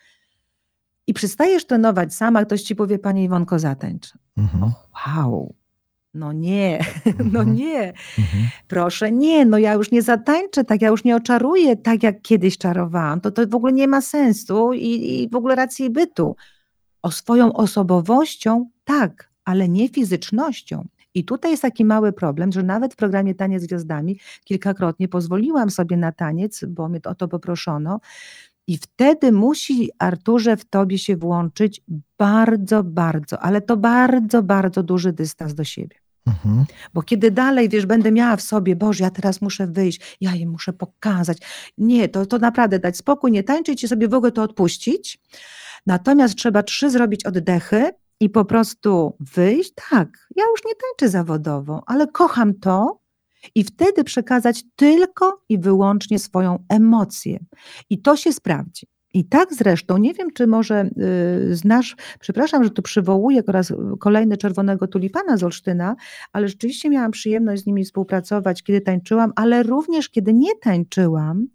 I 1.07 1.15
przystajesz 1.15 1.67
trenować 1.67 2.15
sama, 2.15 2.45
ktoś 2.45 2.63
ci 2.63 2.77
powie, 2.77 2.99
Pani 2.99 3.25
Iwonko, 3.25 3.59
zatańcz. 3.59 4.13
Mhm. 4.37 4.73
wow, 5.07 5.55
no 6.15 6.33
nie, 6.33 6.79
no 7.33 7.41
mhm. 7.41 7.57
nie. 7.57 7.93
Mhm. 8.19 8.49
Proszę, 8.69 9.13
nie, 9.13 9.45
no 9.45 9.59
ja 9.59 9.75
już 9.75 9.91
nie 9.91 10.03
zatańczę 10.03 10.65
tak, 10.65 10.83
ja 10.83 10.89
już 10.89 11.05
nie 11.05 11.17
oczaruję 11.17 11.77
tak, 11.77 12.03
jak 12.03 12.23
kiedyś 12.23 12.59
czarowałam. 12.59 13.21
To, 13.21 13.31
to 13.31 13.47
w 13.47 13.55
ogóle 13.55 13.73
nie 13.73 13.89
ma 13.89 14.01
sensu 14.01 14.73
i, 14.73 15.23
i 15.23 15.29
w 15.29 15.37
ogóle 15.37 15.55
racji 15.55 15.91
bytu. 15.91 16.37
O 17.07 17.11
swoją 17.11 17.53
osobowością 17.53 18.71
tak, 18.85 19.31
ale 19.45 19.69
nie 19.69 19.89
fizycznością. 19.89 20.85
I 21.15 21.25
tutaj 21.25 21.51
jest 21.51 21.63
taki 21.63 21.85
mały 21.85 22.13
problem, 22.13 22.53
że 22.53 22.63
nawet 22.63 22.93
w 22.93 22.97
programie 22.97 23.35
Taniec 23.35 23.63
z 23.63 23.67
Gwiazdami 23.67 24.19
kilkakrotnie 24.45 25.09
pozwoliłam 25.09 25.71
sobie 25.71 25.97
na 25.97 26.13
taniec, 26.13 26.65
bo 26.69 26.89
mnie 26.89 27.01
o 27.05 27.15
to 27.15 27.29
poproszono. 27.29 28.01
I 28.67 28.77
wtedy 28.77 29.33
musi, 29.33 29.91
Arturze, 29.99 30.57
w 30.57 30.65
tobie 30.65 30.99
się 30.99 31.17
włączyć 31.17 31.83
bardzo, 32.19 32.85
bardzo, 32.85 33.41
ale 33.41 33.61
to 33.61 33.77
bardzo, 33.77 34.43
bardzo 34.43 34.83
duży 34.83 35.13
dystans 35.13 35.55
do 35.55 35.65
siebie. 35.65 35.97
Mhm. 36.27 36.65
Bo 36.95 37.03
kiedy 37.03 37.31
dalej, 37.31 37.69
wiesz, 37.69 37.87
będę 37.87 38.13
miała 38.13 38.37
w 38.37 38.43
sobie, 38.43 38.77
Boże, 38.77 39.05
ja 39.05 39.11
teraz 39.11 39.41
muszę 39.41 39.67
wyjść, 39.67 40.17
ja 40.21 40.35
je 40.35 40.47
muszę 40.47 40.73
pokazać. 40.73 41.39
Nie, 41.79 42.09
to, 42.09 42.27
to 42.27 42.39
naprawdę 42.39 42.79
dać 42.79 42.97
spokój, 42.97 43.33
nie 43.33 43.43
tańczyć 43.43 43.85
i 43.85 43.89
sobie 43.89 44.09
w 44.09 44.15
ogóle 44.15 44.33
to 44.33 44.43
odpuścić. 44.43 45.21
Natomiast 45.87 46.35
trzeba 46.35 46.63
trzy 46.63 46.91
zrobić 46.91 47.27
oddechy 47.27 47.91
i 48.21 48.31
po 48.31 48.45
prostu 48.45 49.17
wyjść. 49.21 49.73
Tak, 49.91 50.09
ja 50.37 50.45
już 50.51 50.65
nie 50.65 50.73
tańczę 50.75 51.13
zawodowo, 51.13 51.83
ale 51.87 52.07
kocham 52.07 52.55
to 52.55 53.01
i 53.55 53.65
wtedy 53.65 54.05
przekazać 54.05 54.65
tylko 54.77 55.43
i 55.49 55.59
wyłącznie 55.59 56.19
swoją 56.19 56.65
emocję. 56.69 57.39
I 57.91 58.03
to 58.03 58.17
się 58.17 58.33
sprawdzi. 58.33 58.87
I 59.15 59.25
tak 59.25 59.55
zresztą, 59.55 59.99
nie 59.99 60.15
wiem, 60.15 60.33
czy 60.33 60.47
może 60.47 60.91
y, 61.51 61.57
znasz, 61.57 61.97
przepraszam, 62.21 62.65
że 62.65 62.71
tu 62.71 62.83
przywołuję 62.83 63.43
raz 63.49 63.73
kolejny 64.01 64.37
czerwonego 64.37 64.87
tulipana 64.87 65.37
z 65.37 65.43
Olsztyna, 65.43 65.97
ale 66.33 66.49
rzeczywiście 66.49 66.91
miałam 66.91 67.11
przyjemność 67.11 67.63
z 67.63 67.67
nimi 67.67 67.85
współpracować, 67.85 68.63
kiedy 68.63 68.81
tańczyłam, 68.81 69.33
ale 69.37 69.63
również 69.63 70.09
kiedy 70.09 70.33
nie 70.33 70.57
tańczyłam, 70.63 71.47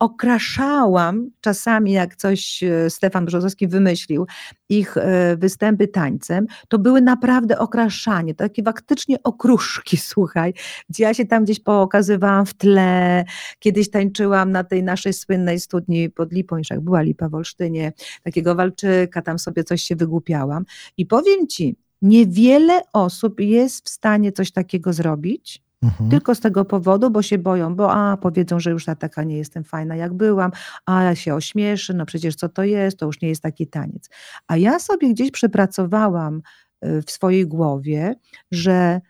okraszałam 0.00 1.30
czasami, 1.40 1.92
jak 1.92 2.16
coś 2.16 2.62
e, 2.62 2.90
Stefan 2.90 3.24
Brzozowski 3.24 3.68
wymyślił, 3.68 4.26
ich 4.68 4.96
e, 4.96 5.36
występy 5.36 5.88
tańcem, 5.88 6.46
to 6.68 6.78
były 6.78 7.00
naprawdę 7.00 7.58
okraszanie, 7.58 8.34
takie 8.34 8.62
faktycznie 8.62 9.22
okruszki, 9.22 9.96
słuchaj, 10.12 10.54
gdzie 10.88 11.04
ja 11.04 11.14
się 11.14 11.26
tam 11.26 11.44
gdzieś 11.44 11.60
pokazywałam 11.60 12.46
w 12.46 12.54
tle, 12.54 13.24
kiedyś 13.58 13.90
tańczyłam 13.90 14.52
na 14.52 14.64
tej 14.64 14.82
naszej 14.82 15.12
słynnej 15.12 15.60
studni 15.60 16.10
pod 16.10 16.32
Lipą, 16.32 16.56
jak 16.70 16.80
była 16.80 17.02
Lipa 17.02 17.28
w 17.28 17.34
Olsztynie, 17.34 17.92
takiego 18.22 18.54
walczyka, 18.54 19.22
tam 19.22 19.38
sobie 19.38 19.64
coś 19.64 19.82
się 19.82 19.96
wygłupiałam. 19.96 20.64
I 20.96 21.06
powiem 21.06 21.46
Ci, 21.46 21.76
niewiele 22.02 22.80
osób 22.92 23.40
jest 23.40 23.86
w 23.86 23.88
stanie 23.88 24.32
coś 24.32 24.52
takiego 24.52 24.92
zrobić, 24.92 25.62
Mhm. 25.84 26.10
Tylko 26.10 26.34
z 26.34 26.40
tego 26.40 26.64
powodu, 26.64 27.10
bo 27.10 27.22
się 27.22 27.38
boją, 27.38 27.76
bo 27.76 27.92
a, 27.92 28.16
powiedzą, 28.16 28.60
że 28.60 28.70
już 28.70 28.84
taka 28.84 29.24
nie 29.24 29.36
jestem 29.36 29.64
fajna 29.64 29.96
jak 29.96 30.14
byłam, 30.14 30.50
a 30.86 31.02
ja 31.02 31.14
się 31.14 31.34
ośmieszę, 31.34 31.94
no 31.94 32.06
przecież 32.06 32.34
co 32.34 32.48
to 32.48 32.64
jest, 32.64 32.98
to 32.98 33.06
już 33.06 33.20
nie 33.20 33.28
jest 33.28 33.42
taki 33.42 33.66
taniec. 33.66 34.10
A 34.46 34.56
ja 34.56 34.78
sobie 34.78 35.10
gdzieś 35.10 35.30
przepracowałam 35.30 36.42
y, 36.84 37.02
w 37.02 37.10
swojej 37.10 37.46
głowie, 37.46 38.14
że 38.50 39.00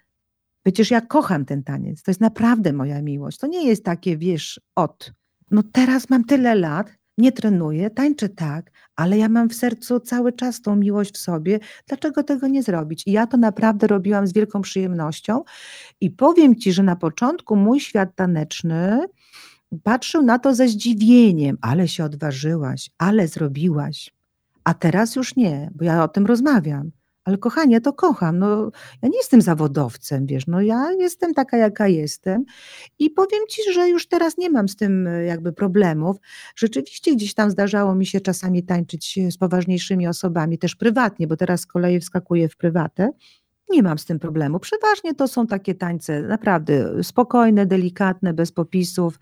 przecież 0.63 0.91
ja 0.91 1.01
kocham 1.01 1.45
ten 1.45 1.63
taniec, 1.63 2.03
to 2.03 2.11
jest 2.11 2.21
naprawdę 2.21 2.73
moja 2.73 3.03
miłość. 3.03 3.39
To 3.39 3.47
nie 3.47 3.69
jest 3.69 3.85
takie, 3.85 4.17
wiesz, 4.17 4.61
od, 4.77 5.13
no 5.51 5.63
teraz 5.73 6.11
mam 6.11 6.25
tyle 6.25 6.55
lat, 6.55 6.93
nie 7.19 7.33
trenuję, 7.33 7.91
tańczę 7.91 8.29
tak, 8.29 8.71
ale 8.97 9.19
ja 9.19 9.29
mam 9.29 9.49
w 9.49 9.55
sercu 9.55 10.01
cały 10.01 10.33
czas 10.33 10.63
tą 10.63 10.77
miłość 10.77 11.15
w 11.15 11.19
sobie. 11.19 11.61
Dlaczego 11.89 12.23
tego 12.23 12.49
nie 12.49 12.63
zrobić? 12.63 13.03
I 13.07 13.13
ja 13.13 13.27
to 13.27 13.37
naprawdę 13.37 13.87
robiłam 13.87 14.27
z 14.27 14.33
wielką 14.33 14.63
przyjemnością. 14.63 15.43
I 16.01 16.11
powiem 16.11 16.57
ci, 16.57 16.73
że 16.73 16.83
na 16.83 16.97
początku 16.97 17.57
mój 17.57 17.81
świat 17.81 18.15
taneczny 18.15 19.07
patrzył 19.83 20.23
na 20.23 20.39
to 20.39 20.55
ze 20.55 20.69
zdziwieniem, 20.69 21.59
ale 21.61 21.89
się 21.89 22.05
odważyłaś, 22.05 22.91
ale 22.99 23.29
zrobiłaś. 23.29 24.15
A 24.65 24.75
teraz 24.75 25.17
już 25.17 25.37
nie, 25.37 25.71
bo 25.75 25.85
ja 25.85 26.05
o 26.05 26.09
tym 26.09 26.27
rozmawiam. 26.27 26.91
Ale 27.25 27.39
kochanie, 27.39 27.75
ja 27.75 27.81
to 27.81 27.93
kocham. 27.93 28.39
No, 28.39 28.71
ja 29.03 29.09
nie 29.09 29.19
jestem 29.19 29.43
zawodowcem, 29.43 30.27
wiesz, 30.27 30.47
no 30.47 30.61
ja 30.61 30.93
jestem 30.99 31.35
taka, 31.35 31.57
jaka 31.57 31.89
jestem 31.89 32.45
i 32.99 33.11
powiem 33.11 33.41
ci, 33.49 33.73
że 33.73 33.89
już 33.89 34.09
teraz 34.09 34.39
nie 34.39 34.51
mam 34.51 34.69
z 34.69 34.77
tym 34.77 35.07
e, 35.07 35.25
jakby 35.25 35.53
problemów. 35.53 36.17
Rzeczywiście 36.57 37.15
gdzieś 37.15 37.35
tam 37.35 37.51
zdarzało 37.51 37.95
mi 37.95 38.07
się 38.07 38.21
czasami 38.21 38.63
tańczyć 38.63 39.19
z 39.31 39.37
poważniejszymi 39.37 40.09
osobami, 40.09 40.59
też 40.59 40.77
prywatnie, 40.77 41.27
bo 41.27 41.37
teraz 41.37 41.61
z 41.61 41.67
kolei 41.67 42.01
wskakuję 42.01 42.49
w 42.49 42.57
prywatę 42.57 43.11
nie 43.71 43.83
mam 43.83 43.99
z 43.99 44.05
tym 44.05 44.19
problemu. 44.19 44.59
Przeważnie 44.59 45.15
to 45.15 45.29
są 45.29 45.47
takie 45.47 45.75
tańce 45.75 46.23
naprawdę 46.23 47.05
spokojne, 47.05 47.67
delikatne, 47.67 48.35
bez 48.35 48.53
popisów. 48.53 49.19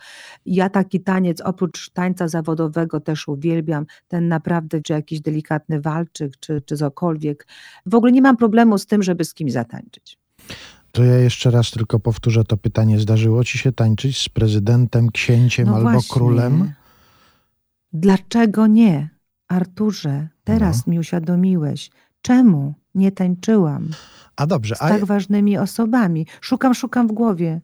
Ja 0.46 0.68
taki 0.68 1.00
taniec 1.00 1.40
oprócz 1.40 1.90
tańca 1.90 2.28
zawodowego 2.28 3.00
też 3.00 3.28
uwielbiam. 3.28 3.86
Ten 4.08 4.28
naprawdę, 4.28 4.80
czy 4.80 4.92
jakiś 4.92 5.20
delikatny 5.20 5.80
walczyk, 5.80 6.32
czy, 6.40 6.60
czy 6.60 6.76
cokolwiek. 6.76 7.46
W 7.86 7.94
ogóle 7.94 8.12
nie 8.12 8.22
mam 8.22 8.36
problemu 8.36 8.78
z 8.78 8.86
tym, 8.86 9.02
żeby 9.02 9.24
z 9.24 9.34
kimś 9.34 9.52
zatańczyć. 9.52 10.18
To 10.92 11.04
ja 11.04 11.16
jeszcze 11.16 11.50
raz 11.50 11.70
tylko 11.70 12.00
powtórzę 12.00 12.44
to 12.44 12.56
pytanie. 12.56 12.98
Zdarzyło 12.98 13.44
ci 13.44 13.58
się 13.58 13.72
tańczyć 13.72 14.22
z 14.22 14.28
prezydentem, 14.28 15.10
księciem 15.10 15.66
no 15.66 15.76
albo 15.76 15.90
właśnie. 15.90 16.14
królem? 16.14 16.72
Dlaczego 17.92 18.66
nie? 18.66 19.08
Arturze, 19.48 20.28
teraz 20.44 20.86
no. 20.86 20.90
mi 20.90 20.98
uświadomiłeś. 20.98 21.90
Czemu 22.22 22.74
nie 22.94 23.12
tańczyłam? 23.12 23.88
A 24.36 24.46
dobrze. 24.46 24.74
Z 24.74 24.78
tak 24.78 25.04
ważnymi 25.04 25.58
osobami. 25.58 26.26
Szukam, 26.40 26.74
szukam 26.74 27.08
w 27.08 27.12
głowie. 27.12 27.60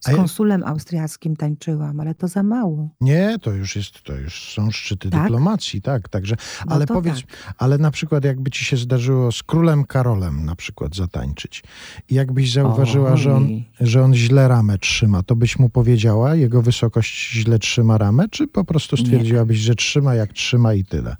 Z 0.00 0.16
konsulem 0.16 0.64
austriackim 0.64 1.36
tańczyłam, 1.36 2.00
ale 2.00 2.14
to 2.14 2.28
za 2.28 2.42
mało. 2.42 2.88
Nie, 3.00 3.38
to 3.42 3.52
już 3.52 3.76
jest, 3.76 4.02
to 4.02 4.14
już 4.14 4.54
są 4.54 4.70
szczyty 4.70 5.10
tak? 5.10 5.22
dyplomacji, 5.22 5.82
tak, 5.82 6.08
także, 6.08 6.36
no 6.66 6.74
ale 6.74 6.86
powiedz, 6.86 7.20
tak. 7.20 7.54
ale 7.58 7.78
na 7.78 7.90
przykład 7.90 8.24
jakby 8.24 8.50
ci 8.50 8.64
się 8.64 8.76
zdarzyło 8.76 9.32
z 9.32 9.42
królem 9.42 9.84
Karolem 9.84 10.44
na 10.44 10.56
przykład 10.56 10.96
zatańczyć 10.96 11.62
i 12.08 12.14
jakbyś 12.14 12.52
zauważyła, 12.52 13.16
że 13.16 13.34
on, 13.34 13.48
że 13.80 14.04
on 14.04 14.14
źle 14.14 14.48
ramę 14.48 14.78
trzyma, 14.78 15.22
to 15.22 15.36
byś 15.36 15.58
mu 15.58 15.68
powiedziała, 15.70 16.34
jego 16.34 16.62
wysokość 16.62 17.30
źle 17.30 17.58
trzyma 17.58 17.98
ramę, 17.98 18.28
czy 18.28 18.46
po 18.46 18.64
prostu 18.64 18.96
stwierdziłabyś, 18.96 19.58
Nie. 19.58 19.64
że 19.64 19.74
trzyma 19.74 20.14
jak 20.14 20.32
trzyma 20.32 20.74
i 20.74 20.84
tyle? 20.84 21.16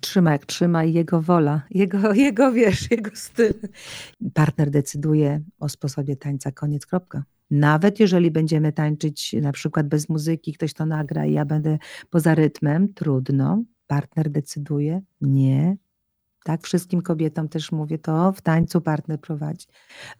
Trzyma 0.00 0.32
jak 0.32 0.46
trzyma 0.46 0.84
i 0.84 0.92
jego 0.92 1.22
wola, 1.22 1.62
jego, 1.70 2.12
jego 2.26 2.52
wiesz, 2.52 2.90
jego 2.90 3.10
styl. 3.14 3.54
Partner 4.34 4.70
decyduje 4.70 5.40
o 5.58 5.68
sposobie 5.68 6.16
tańca, 6.16 6.52
koniec, 6.52 6.86
kropka. 6.86 7.24
Nawet 7.50 8.00
jeżeli 8.00 8.30
będziemy 8.30 8.72
tańczyć 8.72 9.32
na 9.32 9.52
przykład 9.52 9.88
bez 9.88 10.08
muzyki, 10.08 10.52
ktoś 10.52 10.74
to 10.74 10.86
nagra 10.86 11.26
i 11.26 11.32
ja 11.32 11.44
będę 11.44 11.78
poza 12.10 12.34
rytmem, 12.34 12.94
trudno. 12.94 13.62
Partner 13.86 14.30
decyduje, 14.30 15.02
nie. 15.20 15.76
Tak, 16.44 16.62
wszystkim 16.62 17.02
kobietom 17.02 17.48
też 17.48 17.72
mówię 17.72 17.98
to, 17.98 18.32
w 18.32 18.40
tańcu 18.40 18.80
partner 18.80 19.20
prowadzi. 19.20 19.66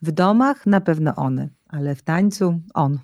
W 0.02 0.12
domach 0.12 0.66
na 0.66 0.80
pewno 0.80 1.14
one, 1.16 1.48
ale 1.68 1.94
w 1.94 2.02
tańcu 2.02 2.60
on. 2.74 2.98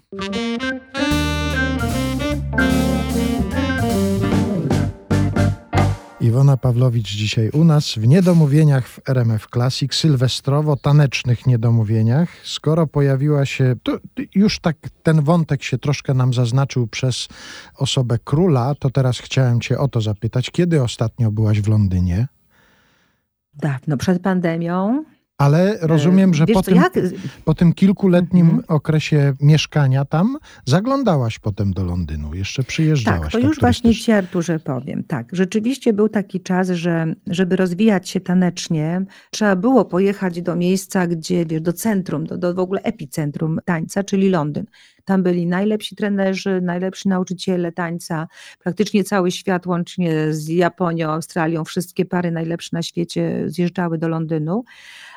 Iwona 6.24 6.56
Pawlowicz 6.56 7.08
dzisiaj 7.08 7.50
u 7.50 7.64
nas 7.64 7.94
w 7.94 8.06
niedomówieniach 8.06 8.88
w 8.88 9.08
RMF 9.08 9.46
Classic, 9.52 9.94
sylwestrowo-tanecznych 9.94 11.46
niedomówieniach. 11.46 12.28
Skoro 12.44 12.86
pojawiła 12.86 13.46
się, 13.46 13.74
to 13.82 13.98
już 14.34 14.58
tak 14.58 14.76
ten 15.02 15.22
wątek 15.22 15.62
się 15.62 15.78
troszkę 15.78 16.14
nam 16.14 16.34
zaznaczył 16.34 16.86
przez 16.86 17.28
osobę 17.76 18.18
króla, 18.24 18.74
to 18.74 18.90
teraz 18.90 19.18
chciałem 19.18 19.60
cię 19.60 19.78
o 19.78 19.88
to 19.88 20.00
zapytać. 20.00 20.50
Kiedy 20.50 20.82
ostatnio 20.82 21.30
byłaś 21.30 21.60
w 21.60 21.68
Londynie? 21.68 22.26
Dawno, 23.54 23.96
przed 23.96 24.22
pandemią. 24.22 25.04
Ale 25.38 25.78
rozumiem, 25.80 26.34
że 26.34 26.46
po, 26.46 26.62
tym, 26.62 26.82
po 27.44 27.54
tym 27.54 27.72
kilkuletnim 27.72 28.46
mhm. 28.46 28.64
okresie 28.68 29.32
mieszkania 29.40 30.04
tam 30.04 30.38
zaglądałaś 30.64 31.38
potem 31.38 31.72
do 31.72 31.84
Londynu, 31.84 32.34
jeszcze 32.34 32.62
przyjeżdżałaś. 32.62 33.20
Tak, 33.20 33.32
to 33.32 33.38
tak 33.38 33.48
już 33.48 33.60
właśnie 33.60 33.94
Ci 33.94 34.12
Arturze 34.12 34.60
powiem. 34.60 35.04
Tak, 35.04 35.28
rzeczywiście 35.32 35.92
był 35.92 36.08
taki 36.08 36.40
czas, 36.40 36.68
że 36.68 37.14
żeby 37.26 37.56
rozwijać 37.56 38.08
się 38.08 38.20
tanecznie, 38.20 39.04
trzeba 39.30 39.56
było 39.56 39.84
pojechać 39.84 40.42
do 40.42 40.56
miejsca, 40.56 41.06
gdzie, 41.06 41.46
wiesz, 41.46 41.60
do 41.60 41.72
centrum, 41.72 42.26
do, 42.26 42.38
do 42.38 42.54
w 42.54 42.58
ogóle 42.58 42.82
epicentrum 42.82 43.58
tańca, 43.64 44.04
czyli 44.04 44.28
Londyn. 44.28 44.66
Tam 45.04 45.22
byli 45.22 45.46
najlepsi 45.46 45.96
trenerzy, 45.96 46.60
najlepsi 46.60 47.08
nauczyciele 47.08 47.72
tańca, 47.72 48.28
praktycznie 48.58 49.04
cały 49.04 49.30
świat, 49.30 49.66
łącznie 49.66 50.32
z 50.32 50.48
Japonią, 50.48 51.10
Australią, 51.10 51.64
wszystkie 51.64 52.04
pary 52.04 52.30
najlepsze 52.30 52.70
na 52.72 52.82
świecie 52.82 53.42
zjeżdżały 53.46 53.98
do 53.98 54.08
Londynu. 54.08 54.64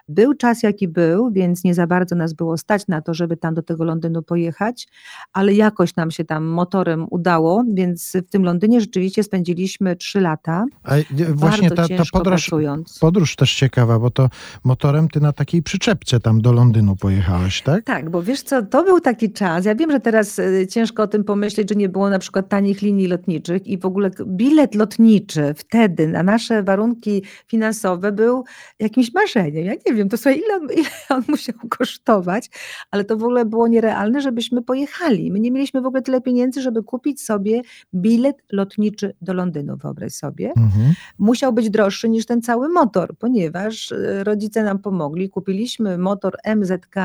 Był 0.07 0.33
czas, 0.33 0.63
jaki 0.63 0.87
był, 0.87 1.31
więc 1.31 1.63
nie 1.63 1.73
za 1.73 1.87
bardzo 1.87 2.15
nas 2.15 2.33
było 2.33 2.57
stać 2.57 2.87
na 2.87 3.01
to, 3.01 3.13
żeby 3.13 3.37
tam 3.37 3.53
do 3.53 3.61
tego 3.61 3.83
Londynu 3.83 4.23
pojechać, 4.23 4.87
ale 5.33 5.53
jakoś 5.53 5.95
nam 5.95 6.11
się 6.11 6.25
tam 6.25 6.45
motorem 6.45 7.07
udało, 7.09 7.63
więc 7.73 8.13
w 8.27 8.29
tym 8.29 8.43
Londynie 8.43 8.81
rzeczywiście 8.81 9.23
spędziliśmy 9.23 9.95
trzy 9.95 10.21
lata. 10.21 10.65
A 10.83 10.95
właśnie 11.29 11.71
ta, 11.71 11.87
ta 11.87 12.03
podróż, 12.11 12.51
podróż 12.99 13.35
też 13.35 13.55
ciekawa, 13.55 13.99
bo 13.99 14.09
to 14.09 14.29
motorem 14.63 15.09
ty 15.09 15.19
na 15.19 15.33
takiej 15.33 15.63
przyczepce 15.63 16.19
tam 16.19 16.41
do 16.41 16.51
Londynu 16.51 16.95
pojechałaś, 16.95 17.61
tak? 17.61 17.83
Tak, 17.83 18.09
bo 18.09 18.23
wiesz 18.23 18.41
co, 18.41 18.65
to 18.65 18.83
był 18.83 18.99
taki 18.99 19.31
czas, 19.31 19.65
ja 19.65 19.75
wiem, 19.75 19.91
że 19.91 19.99
teraz 19.99 20.39
e, 20.39 20.67
ciężko 20.67 21.03
o 21.03 21.07
tym 21.07 21.23
pomyśleć, 21.23 21.69
że 21.69 21.75
nie 21.75 21.89
było 21.89 22.09
na 22.09 22.19
przykład 22.19 22.49
tanich 22.49 22.81
linii 22.81 23.07
lotniczych 23.07 23.67
i 23.67 23.77
w 23.77 23.85
ogóle 23.85 24.11
bilet 24.25 24.75
lotniczy 24.75 25.53
wtedy 25.57 26.07
na 26.07 26.23
nasze 26.23 26.63
warunki 26.63 27.23
finansowe 27.47 28.11
był 28.11 28.43
jakimś 28.79 29.13
marzeniem. 29.13 29.65
Ja 29.65 29.73
nie 29.87 29.93
wiem, 29.97 30.09
to 30.09 30.17
sobie 30.17 30.35
ile, 30.35 30.59
ile 30.81 30.89
on 31.09 31.23
musiał 31.27 31.55
kosztować, 31.69 32.49
ale 32.91 33.03
to 33.03 33.17
w 33.17 33.23
ogóle 33.23 33.45
było 33.45 33.67
nierealne, 33.67 34.21
żebyśmy 34.21 34.63
pojechali. 34.63 35.31
My 35.31 35.39
nie 35.39 35.51
mieliśmy 35.51 35.81
w 35.81 35.85
ogóle 35.85 36.01
tyle 36.01 36.21
pieniędzy, 36.21 36.61
żeby 36.61 36.83
kupić 36.83 37.21
sobie 37.21 37.61
bilet 37.93 38.37
lotniczy 38.51 39.13
do 39.21 39.33
Londynu, 39.33 39.77
wyobraź 39.77 40.13
sobie. 40.13 40.47
Mhm. 40.57 40.93
Musiał 41.17 41.53
być 41.53 41.69
droższy 41.69 42.09
niż 42.09 42.25
ten 42.25 42.41
cały 42.41 42.69
motor, 42.69 43.17
ponieważ 43.17 43.91
e, 43.91 44.23
rodzice 44.23 44.63
nam 44.63 44.79
pomogli. 44.79 45.29
Kupiliśmy 45.29 45.97
motor 45.97 46.37
MZK 46.55 46.95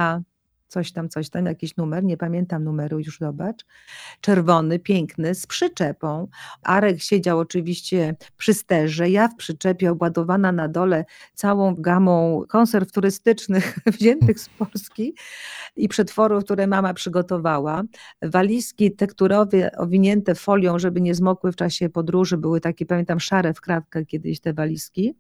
coś 0.73 0.93
tam, 0.93 1.09
coś 1.09 1.31
tam, 1.31 1.47
jakiś 1.47 1.77
numer, 1.77 2.05
nie 2.05 2.17
pamiętam 2.17 2.65
numeru, 2.65 2.99
już 2.99 3.19
zobacz, 3.19 3.65
czerwony, 4.21 4.79
piękny, 4.79 5.35
z 5.35 5.47
przyczepą. 5.47 6.29
Arek 6.63 7.01
siedział 7.01 7.39
oczywiście 7.39 8.17
przy 8.37 8.55
sterze, 8.55 9.11
ja 9.11 9.29
w 9.29 9.37
przyczepie 9.37 9.91
obładowana 9.91 10.53
na 10.53 10.69
dole 10.69 11.05
całą 11.35 11.75
gamą 11.75 12.43
konserw 12.49 12.93
turystycznych 12.93 13.79
wziętych 13.99 14.41
z 14.41 14.49
Polski 14.49 15.15
i 15.77 15.89
przetworów, 15.89 16.45
które 16.45 16.67
mama 16.67 16.95
przygotowała. 16.95 17.83
Walizki 18.23 18.93
tekturowe 18.93 19.77
owinięte 19.77 20.35
folią, 20.35 20.79
żeby 20.79 21.01
nie 21.01 21.15
zmokły 21.15 21.53
w 21.53 21.57
czasie 21.57 21.89
podróży, 21.89 22.37
były 22.37 22.61
takie, 22.61 22.87
pamiętam, 22.87 23.21
szare 23.21 23.55
w 23.55 23.61
kratkę 23.61 24.07
kiedyś 24.07 24.41
te 24.41 24.53
walizki. 24.53 25.15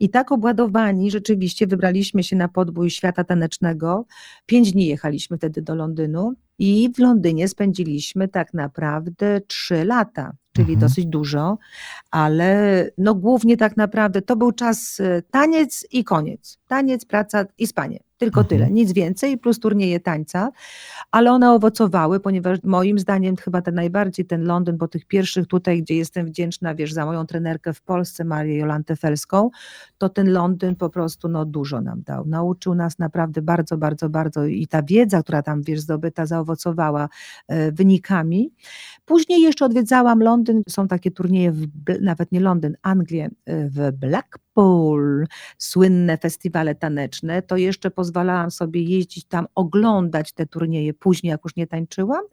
I 0.00 0.10
tak 0.10 0.32
obładowani 0.32 1.10
rzeczywiście 1.10 1.66
wybraliśmy 1.66 2.22
się 2.22 2.36
na 2.36 2.48
podbój 2.48 2.90
świata 2.90 3.24
tanecznego. 3.24 4.06
Pięć 4.46 4.72
dni 4.72 4.89
jechaliśmy 4.90 5.36
wtedy 5.36 5.62
do 5.62 5.74
Londynu 5.74 6.32
i 6.58 6.90
w 6.94 6.98
Londynie 6.98 7.48
spędziliśmy 7.48 8.28
tak 8.28 8.54
naprawdę 8.54 9.40
trzy 9.40 9.84
lata, 9.84 10.32
czyli 10.52 10.72
mhm. 10.72 10.80
dosyć 10.80 11.06
dużo, 11.06 11.58
ale 12.10 12.86
no 12.98 13.14
głównie 13.14 13.56
tak 13.56 13.76
naprawdę 13.76 14.22
to 14.22 14.36
był 14.36 14.52
czas 14.52 15.00
e, 15.00 15.22
taniec 15.22 15.86
i 15.92 16.04
koniec. 16.04 16.58
Taniec, 16.68 17.04
praca 17.04 17.44
i 17.58 17.66
spanie. 17.66 18.09
Tylko 18.20 18.40
mhm. 18.40 18.48
tyle, 18.48 18.70
nic 18.70 18.92
więcej, 18.92 19.38
plus 19.38 19.60
turnieje 19.60 20.00
tańca, 20.00 20.50
ale 21.10 21.32
one 21.32 21.52
owocowały, 21.52 22.20
ponieważ 22.20 22.58
moim 22.64 22.98
zdaniem 22.98 23.36
chyba 23.36 23.62
ten 23.62 23.74
najbardziej 23.74 24.26
ten 24.26 24.44
Londyn, 24.44 24.78
po 24.78 24.88
tych 24.88 25.06
pierwszych 25.06 25.46
tutaj, 25.46 25.82
gdzie 25.82 25.96
jestem 25.96 26.26
wdzięczna, 26.26 26.74
wiesz, 26.74 26.92
za 26.92 27.06
moją 27.06 27.26
trenerkę 27.26 27.74
w 27.74 27.82
Polsce, 27.82 28.24
Marię 28.24 28.56
Jolantę 28.56 28.96
Felską, 28.96 29.50
to 29.98 30.08
ten 30.08 30.32
Londyn 30.32 30.76
po 30.76 30.90
prostu 30.90 31.28
no, 31.28 31.44
dużo 31.44 31.80
nam 31.80 32.02
dał. 32.02 32.26
Nauczył 32.26 32.74
nas 32.74 32.98
naprawdę 32.98 33.42
bardzo, 33.42 33.78
bardzo, 33.78 34.08
bardzo 34.08 34.44
i 34.44 34.66
ta 34.66 34.82
wiedza, 34.82 35.22
która 35.22 35.42
tam, 35.42 35.62
wiesz, 35.62 35.80
zdobyta, 35.80 36.26
zaowocowała 36.26 37.08
e, 37.48 37.72
wynikami. 37.72 38.52
Później 39.04 39.42
jeszcze 39.42 39.64
odwiedzałam 39.64 40.22
Londyn, 40.22 40.62
są 40.68 40.88
takie 40.88 41.10
turnieje, 41.10 41.52
w, 41.52 41.66
nawet 42.00 42.32
nie 42.32 42.40
Londyn, 42.40 42.76
Anglię, 42.82 43.30
e, 43.46 43.68
w 43.68 43.92
Blackpool, 43.92 44.49
Słynne 45.58 46.18
festiwale 46.18 46.74
taneczne, 46.74 47.42
to 47.42 47.56
jeszcze 47.56 47.90
pozwalałam 47.90 48.50
sobie 48.50 48.82
jeździć 48.82 49.24
tam, 49.24 49.46
oglądać 49.54 50.32
te 50.32 50.46
turnieje 50.46 50.94
później, 50.94 51.30
jak 51.30 51.40
już 51.44 51.56
nie 51.56 51.66
tańczyłam, 51.66 52.24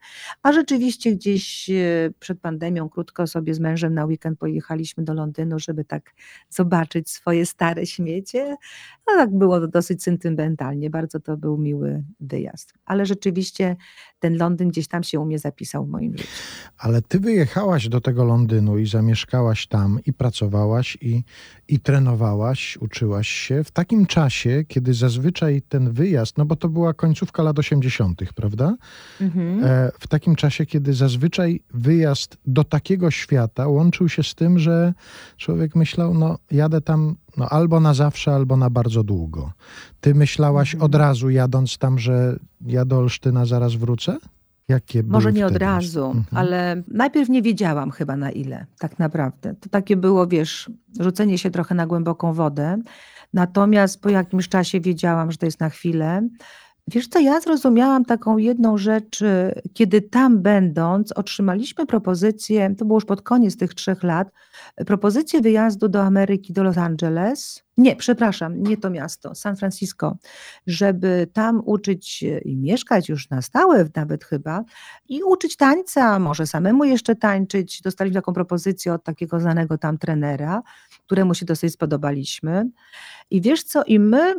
a 0.44 0.54
rzeczywiście 0.54 1.12
gdzieś 1.12 1.70
e, 1.70 1.74
przed 2.20 2.40
pandemią 2.40 2.90
krótko 2.90 3.28
sobie 3.28 3.54
z 3.54 3.60
mężem 3.60 3.94
na 3.94 4.06
weekend 4.06 4.40
pojechaliśmy 4.40 5.04
do 5.04 5.14
Londynu, 5.14 5.60
żeby 5.60 5.86
tak 5.86 6.14
zobaczyć 6.50 7.10
swoje 7.10 7.46
stare 7.46 7.86
śmiecie. 7.86 8.56
No 9.08 9.14
tak 9.18 9.38
było 9.38 9.68
dosyć 9.68 10.04
sentymentalnie, 10.04 10.90
bardzo 10.90 11.20
to 11.20 11.38
był 11.38 11.58
miły 11.58 12.04
wyjazd. 12.20 12.74
Ale 12.86 13.06
rzeczywiście 13.06 13.76
ten 14.20 14.38
Londyn 14.38 14.70
gdzieś 14.70 14.88
tam 14.88 15.04
się 15.04 15.20
u 15.20 15.26
mnie 15.26 15.40
zapisał 15.40 15.86
w 15.86 15.90
moim 15.90 16.18
życiu. 16.18 16.30
Ale 16.78 17.02
ty 17.02 17.20
wyjechałaś 17.20 17.90
do 17.90 18.02
tego 18.02 18.24
Londynu 18.24 18.78
i 18.78 18.88
zamieszkałaś 18.88 19.68
tam 19.68 20.00
i 20.06 20.14
pracowałaś 20.14 20.98
i, 21.02 21.24
i 21.68 21.80
trenowałaś, 21.80 22.07
uczyłaś 22.82 23.28
się 23.28 23.64
w 23.64 23.72
takim 23.72 24.06
czasie, 24.06 24.64
kiedy 24.68 24.94
zazwyczaj 24.94 25.62
ten 25.70 25.92
wyjazd, 25.92 26.38
no 26.38 26.46
bo 26.46 26.56
to 26.56 26.70
była 26.70 26.94
końcówka 26.94 27.44
lat 27.44 27.60
80., 27.60 28.22
prawda? 28.36 28.76
Mhm. 29.22 29.64
E, 29.64 29.92
w 30.00 30.08
takim 30.08 30.36
czasie, 30.36 30.66
kiedy 30.66 30.94
zazwyczaj 30.94 31.60
wyjazd 31.74 32.38
do 32.46 32.64
takiego 32.64 33.12
świata 33.12 33.68
łączył 33.68 34.10
się 34.10 34.24
z 34.24 34.36
tym, 34.36 34.60
że 34.60 34.94
człowiek 35.38 35.76
myślał, 35.76 36.14
no 36.14 36.38
jadę 36.52 36.82
tam 36.82 37.16
no, 37.38 37.50
albo 37.50 37.80
na 37.80 37.94
zawsze, 37.94 38.34
albo 38.34 38.58
na 38.58 38.70
bardzo 38.70 39.04
długo. 39.04 39.52
Ty 40.02 40.16
myślałaś 40.16 40.74
mhm. 40.74 40.86
od 40.86 40.96
razu 40.96 41.30
jadąc 41.30 41.78
tam, 41.78 42.00
że 42.00 42.40
ja 42.66 42.86
do 42.86 42.98
Olsztyna 42.98 43.46
zaraz 43.46 43.76
wrócę? 43.76 44.18
Jakie 44.68 45.04
Może 45.04 45.34
nie 45.34 45.46
od 45.46 45.58
razu, 45.58 46.06
mhm. 46.06 46.26
ale 46.32 46.84
najpierw 46.88 47.30
nie 47.30 47.42
wiedziałam 47.42 47.92
chyba 47.92 48.16
na 48.16 48.32
ile, 48.32 48.66
tak 48.80 49.00
naprawdę. 49.00 49.56
To 49.56 49.70
takie 49.70 49.98
było, 49.98 50.28
wiesz, 50.28 50.72
rzucenie 51.00 51.38
się 51.38 51.52
trochę 51.52 51.76
na 51.76 51.88
głęboką 51.88 52.34
wodę. 52.34 52.78
Natomiast 53.34 54.02
po 54.02 54.10
jakimś 54.10 54.50
czasie 54.50 54.80
wiedziałam, 54.80 55.32
że 55.32 55.38
to 55.38 55.46
jest 55.46 55.60
na 55.60 55.70
chwilę. 55.70 56.28
Wiesz 56.92 57.08
co, 57.08 57.20
ja 57.20 57.42
zrozumiałam 57.42 58.06
taką 58.06 58.38
jedną 58.38 58.78
rzecz, 58.78 59.22
y, 59.22 59.62
kiedy 59.74 60.02
tam 60.02 60.42
będąc, 60.42 61.12
otrzymaliśmy 61.12 61.86
propozycję, 61.86 62.76
to 62.78 62.86
było 62.86 62.98
już 62.98 63.06
pod 63.06 63.22
koniec 63.22 63.58
tych 63.58 63.74
trzech 63.74 64.04
lat, 64.04 64.32
propozycję 64.86 65.42
wyjazdu 65.42 65.88
do 65.90 66.04
Ameryki, 66.04 66.54
do 66.54 66.64
Los 66.64 66.78
Angeles. 66.78 67.64
Nie, 67.78 67.96
przepraszam, 67.96 68.64
nie 68.64 68.78
to 68.78 68.90
miasto, 68.90 69.36
San 69.36 69.56
Francisco, 69.56 70.18
żeby 70.68 71.28
tam 71.34 71.62
uczyć 71.66 72.24
i 72.46 72.56
mieszkać 72.56 73.10
już 73.10 73.30
na 73.30 73.42
stałe 73.42 73.90
nawet 73.96 74.24
chyba 74.24 74.64
i 75.10 75.24
uczyć 75.24 75.58
tańca, 75.58 76.20
może 76.20 76.48
samemu 76.48 76.84
jeszcze 76.84 77.16
tańczyć. 77.16 77.82
Dostaliśmy 77.82 78.22
taką 78.22 78.34
propozycję 78.34 78.94
od 78.94 79.04
takiego 79.04 79.40
znanego 79.40 79.78
tam 79.78 79.98
trenera, 79.98 80.62
któremu 81.06 81.34
się 81.34 81.46
dosyć 81.46 81.74
spodobaliśmy. 81.74 82.70
I 83.30 83.42
wiesz 83.42 83.64
co, 83.64 83.84
i 83.84 84.00
my 84.00 84.34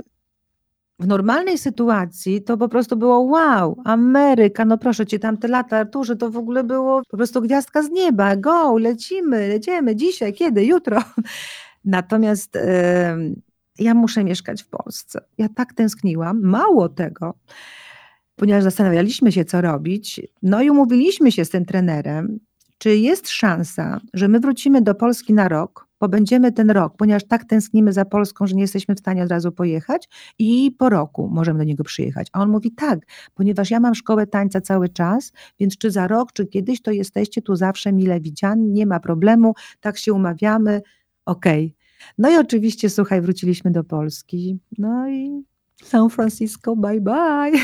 w 0.99 1.07
normalnej 1.07 1.59
sytuacji 1.59 2.43
to 2.43 2.57
po 2.57 2.69
prostu 2.69 2.97
było 2.97 3.21
wow, 3.21 3.83
Ameryka, 3.85 4.65
no 4.65 4.79
proszę 4.79 5.07
cię, 5.07 5.19
tamte 5.19 5.49
lata, 5.49 5.79
Arturze, 5.79 6.17
to 6.17 6.31
w 6.31 6.37
ogóle 6.37 6.65
było 6.65 7.03
po 7.11 7.17
prostu 7.17 7.43
gwiazdka 7.43 7.83
z 7.83 7.91
nieba, 7.91 8.37
go, 8.37 8.79
lecimy, 8.79 9.49
lecimy, 9.49 9.97
dzisiaj, 9.97 10.33
kiedy, 10.33 10.65
jutro. 10.65 11.03
Natomiast 11.85 12.59
ja 13.79 13.95
muszę 13.95 14.25
mieszkać 14.25 14.63
w 14.63 14.69
Polsce. 14.69 15.21
Ja 15.39 15.49
tak 15.49 15.75
tęskniłam, 15.75 16.41
mało 16.43 16.89
tego, 16.89 17.35
ponieważ 18.37 18.63
zastanawialiśmy 18.63 19.33
się, 19.33 19.45
co 19.45 19.61
robić, 19.61 20.21
no 20.43 20.63
i 20.63 20.71
umówiliśmy 20.71 21.33
się 21.33 21.45
z 21.45 21.51
tym 21.51 21.65
trenerem, 21.65 22.39
czy 22.79 22.97
jest 22.97 23.29
szansa, 23.29 24.01
że 24.15 24.29
my 24.29 24.41
wrócimy 24.41 24.83
do 24.83 24.95
Polski 24.95 25.35
na 25.35 25.49
rok, 25.49 25.88
pobędziemy 25.99 26.53
ten 26.53 26.71
rok, 26.71 26.97
ponieważ 26.97 27.25
tak 27.25 27.45
tęsknimy 27.45 27.93
za 27.93 28.05
Polską, 28.05 28.47
że 28.47 28.55
nie 28.55 28.63
jesteśmy 28.63 28.95
w 28.95 28.99
stanie 28.99 29.23
od 29.23 29.31
razu 29.31 29.53
pojechać 29.53 30.09
i 30.39 30.73
po 30.79 30.89
roku 30.89 31.29
możemy 31.33 31.59
do 31.59 31.65
niego 31.65 31.85
przyjechać. 31.85 32.29
A 32.33 32.41
on 32.41 32.51
mówi 32.51 32.73
tak, 32.73 32.99
ponieważ 33.35 33.71
ja 33.71 33.81
mam 33.81 33.95
szkołę 33.95 34.27
tańca 34.27 34.61
cały 34.61 34.89
czas, 34.89 35.33
więc 35.61 35.79
czy 35.79 35.91
za 35.91 36.09
rok, 36.09 36.33
czy 36.33 36.47
kiedyś, 36.47 36.83
to 36.83 36.91
jesteście 36.91 37.43
tu 37.43 37.57
zawsze 37.57 37.93
mile 37.93 38.21
widziani, 38.21 38.71
nie 38.71 38.87
ma 38.87 39.01
problemu, 39.01 39.55
tak 39.81 39.99
się 39.99 40.13
umawiamy, 40.13 40.83
okej. 41.27 41.67
Okay. 41.67 41.79
No 42.19 42.31
i 42.31 42.37
oczywiście, 42.37 42.91
słuchaj, 42.91 43.21
wróciliśmy 43.21 43.71
do 43.71 43.85
Polski, 43.85 44.59
no 44.79 45.09
i 45.11 45.43
San 45.83 46.11
Francisco, 46.11 46.77
bye 46.77 47.01
bye. 47.01 47.61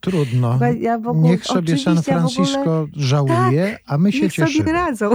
Trudno. 0.00 0.58
Ja 0.80 0.94
ogóle, 0.94 1.28
niech 1.28 1.44
sobie 1.44 1.78
San 1.78 2.02
Francisco 2.02 2.60
ogóle, 2.60 2.86
żałuje, 2.96 3.70
tak, 3.72 3.82
a 3.86 3.98
my 3.98 4.12
się 4.12 4.22
niech 4.22 4.32
cieszymy. 4.32 4.58
sobie 4.58 4.72
radzą. 4.72 5.10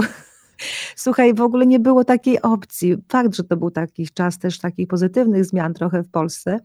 Słuchaj, 0.96 1.34
w 1.34 1.40
ogóle 1.40 1.66
nie 1.66 1.80
było 1.80 2.04
takiej 2.04 2.42
opcji. 2.42 2.96
Fakt, 3.08 3.34
że 3.34 3.44
to 3.44 3.56
był 3.56 3.70
taki 3.70 4.08
czas 4.08 4.38
też 4.38 4.58
takich 4.58 4.88
pozytywnych 4.88 5.44
zmian 5.44 5.74
trochę 5.74 6.02
w 6.02 6.10
Polsce, 6.10 6.58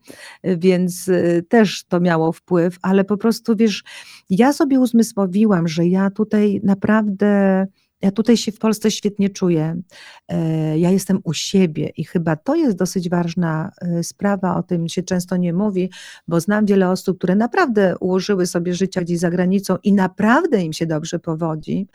więc 0.43 1.07
y, 1.07 1.45
też 1.49 1.83
to 1.83 1.99
miało 1.99 2.31
wpływ, 2.31 2.77
ale 2.81 3.03
po 3.03 3.17
prostu 3.17 3.55
wiesz, 3.55 3.83
ja 4.29 4.53
sobie 4.53 4.79
uzmysłowiłam, 4.79 5.67
że 5.67 5.87
ja 5.87 6.09
tutaj 6.09 6.61
naprawdę 6.63 7.67
ja 8.03 8.11
tutaj 8.11 8.37
się 8.37 8.51
w 8.51 8.59
Polsce 8.59 8.91
świetnie 8.91 9.29
czuję. 9.29 9.81
E, 10.27 10.79
ja 10.79 10.91
jestem 10.91 11.19
u 11.23 11.33
siebie 11.33 11.89
i 11.97 12.03
chyba 12.03 12.35
to 12.35 12.55
jest 12.55 12.77
dosyć 12.77 13.09
ważna 13.09 13.71
e, 13.81 14.03
sprawa, 14.03 14.55
o 14.55 14.63
tym 14.63 14.87
się 14.87 15.03
często 15.03 15.37
nie 15.37 15.53
mówi, 15.53 15.89
bo 16.27 16.39
znam 16.39 16.65
wiele 16.65 16.89
osób, 16.89 17.17
które 17.17 17.35
naprawdę 17.35 17.95
ułożyły 17.99 18.45
sobie 18.45 18.73
życie 18.73 19.01
gdzieś 19.01 19.19
za 19.19 19.29
granicą 19.29 19.75
i 19.83 19.93
naprawdę 19.93 20.61
im 20.61 20.73
się 20.73 20.85
dobrze 20.85 21.19
powodzi, 21.19 21.87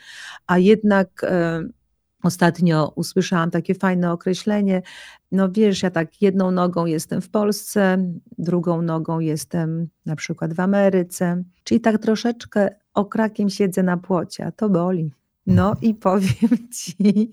a 0.46 0.58
jednak 0.58 1.26
Ostatnio 2.22 2.92
usłyszałam 2.96 3.50
takie 3.50 3.74
fajne 3.74 4.12
określenie. 4.12 4.82
No 5.32 5.48
wiesz, 5.52 5.82
ja 5.82 5.90
tak 5.90 6.22
jedną 6.22 6.50
nogą 6.50 6.86
jestem 6.86 7.20
w 7.20 7.30
Polsce, 7.30 7.98
drugą 8.38 8.82
nogą 8.82 9.20
jestem 9.20 9.88
na 10.06 10.16
przykład 10.16 10.54
w 10.54 10.60
Ameryce, 10.60 11.42
czyli 11.64 11.80
tak 11.80 11.98
troszeczkę 11.98 12.68
okrakiem 12.94 13.50
siedzę 13.50 13.82
na 13.82 13.96
płocie, 13.96 14.46
a 14.46 14.52
to 14.52 14.68
boli. 14.68 15.12
No 15.48 15.74
i 15.82 15.94
powiem 16.08 16.68
ci, 16.74 17.30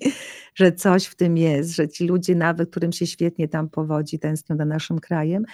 że 0.56 0.72
coś 0.72 1.06
w 1.06 1.16
tym 1.16 1.38
jest, 1.38 1.76
że 1.76 1.88
ci 1.88 2.08
ludzie 2.08 2.36
nawet, 2.36 2.70
którym 2.70 2.92
się 2.92 3.08
świetnie 3.08 3.48
tam 3.48 3.70
powodzi, 3.70 4.20
tęsknią 4.20 4.58
za 4.58 4.66
naszym 4.66 5.00
krajem. 5.00 5.46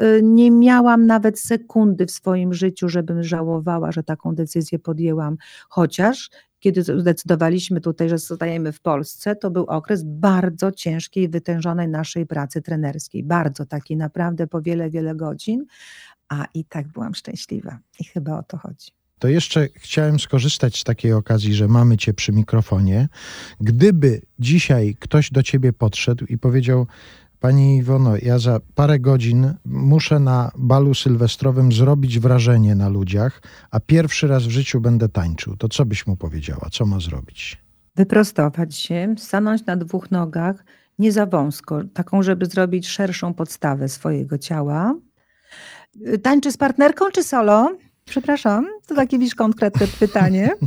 Y, 0.00 0.20
nie 0.22 0.50
miałam 0.50 1.06
nawet 1.06 1.40
sekundy 1.40 2.06
w 2.06 2.10
swoim 2.10 2.54
życiu, 2.54 2.88
żebym 2.88 3.22
żałowała, 3.22 3.92
że 3.92 4.02
taką 4.02 4.34
decyzję 4.34 4.78
podjęłam, 4.78 5.36
chociaż 5.68 6.30
kiedy 6.60 6.82
zdecydowaliśmy 6.82 7.80
tutaj, 7.80 8.08
że 8.08 8.18
zostajemy 8.18 8.72
w 8.72 8.80
Polsce, 8.80 9.36
to 9.36 9.50
był 9.50 9.64
okres 9.64 10.02
bardzo 10.04 10.72
ciężkiej 10.72 11.28
wytężonej 11.28 11.88
naszej 11.88 12.26
pracy 12.26 12.62
trenerskiej. 12.62 13.24
Bardzo 13.24 13.66
takiej 13.66 13.96
naprawdę 13.96 14.46
po 14.46 14.62
wiele, 14.62 14.90
wiele 14.90 15.14
godzin, 15.14 15.64
a 16.28 16.46
i 16.54 16.64
tak 16.64 16.88
byłam 16.88 17.14
szczęśliwa. 17.14 17.78
I 18.00 18.04
chyba 18.04 18.38
o 18.38 18.42
to 18.42 18.58
chodzi. 18.58 18.90
To 19.18 19.28
jeszcze 19.28 19.68
chciałem 19.74 20.18
skorzystać 20.18 20.80
z 20.80 20.84
takiej 20.84 21.12
okazji, 21.12 21.54
że 21.54 21.68
mamy 21.68 21.96
Cię 21.96 22.14
przy 22.14 22.32
mikrofonie. 22.32 23.08
Gdyby 23.60 24.22
dzisiaj 24.38 24.96
ktoś 25.00 25.30
do 25.30 25.42
Ciebie 25.42 25.72
podszedł 25.72 26.24
i 26.24 26.38
powiedział: 26.38 26.86
Pani 27.40 27.76
Iwono, 27.76 28.16
ja 28.22 28.38
za 28.38 28.60
parę 28.74 28.98
godzin 28.98 29.54
muszę 29.64 30.20
na 30.20 30.50
balu 30.56 30.94
sylwestrowym 30.94 31.72
zrobić 31.72 32.18
wrażenie 32.18 32.74
na 32.74 32.88
ludziach, 32.88 33.42
a 33.70 33.80
pierwszy 33.80 34.28
raz 34.28 34.46
w 34.46 34.50
życiu 34.50 34.80
będę 34.80 35.08
tańczył. 35.08 35.56
To 35.56 35.68
co 35.68 35.84
byś 35.84 36.06
mu 36.06 36.16
powiedziała? 36.16 36.68
Co 36.72 36.86
ma 36.86 37.00
zrobić? 37.00 37.58
Wyprostować 37.96 38.76
się, 38.76 39.14
stanąć 39.18 39.66
na 39.66 39.76
dwóch 39.76 40.10
nogach, 40.10 40.64
nie 40.98 41.12
za 41.12 41.26
wąsko, 41.26 41.80
taką, 41.94 42.22
żeby 42.22 42.46
zrobić 42.46 42.88
szerszą 42.88 43.34
podstawę 43.34 43.88
swojego 43.88 44.38
ciała. 44.38 44.94
Tańczy 46.22 46.52
z 46.52 46.56
partnerką 46.56 47.04
czy 47.12 47.22
solo? 47.22 47.76
Przepraszam, 48.04 48.66
to 48.86 48.94
takie 48.94 49.18
wiesz 49.18 49.34
konkretne 49.34 49.86
pytanie. 49.86 50.50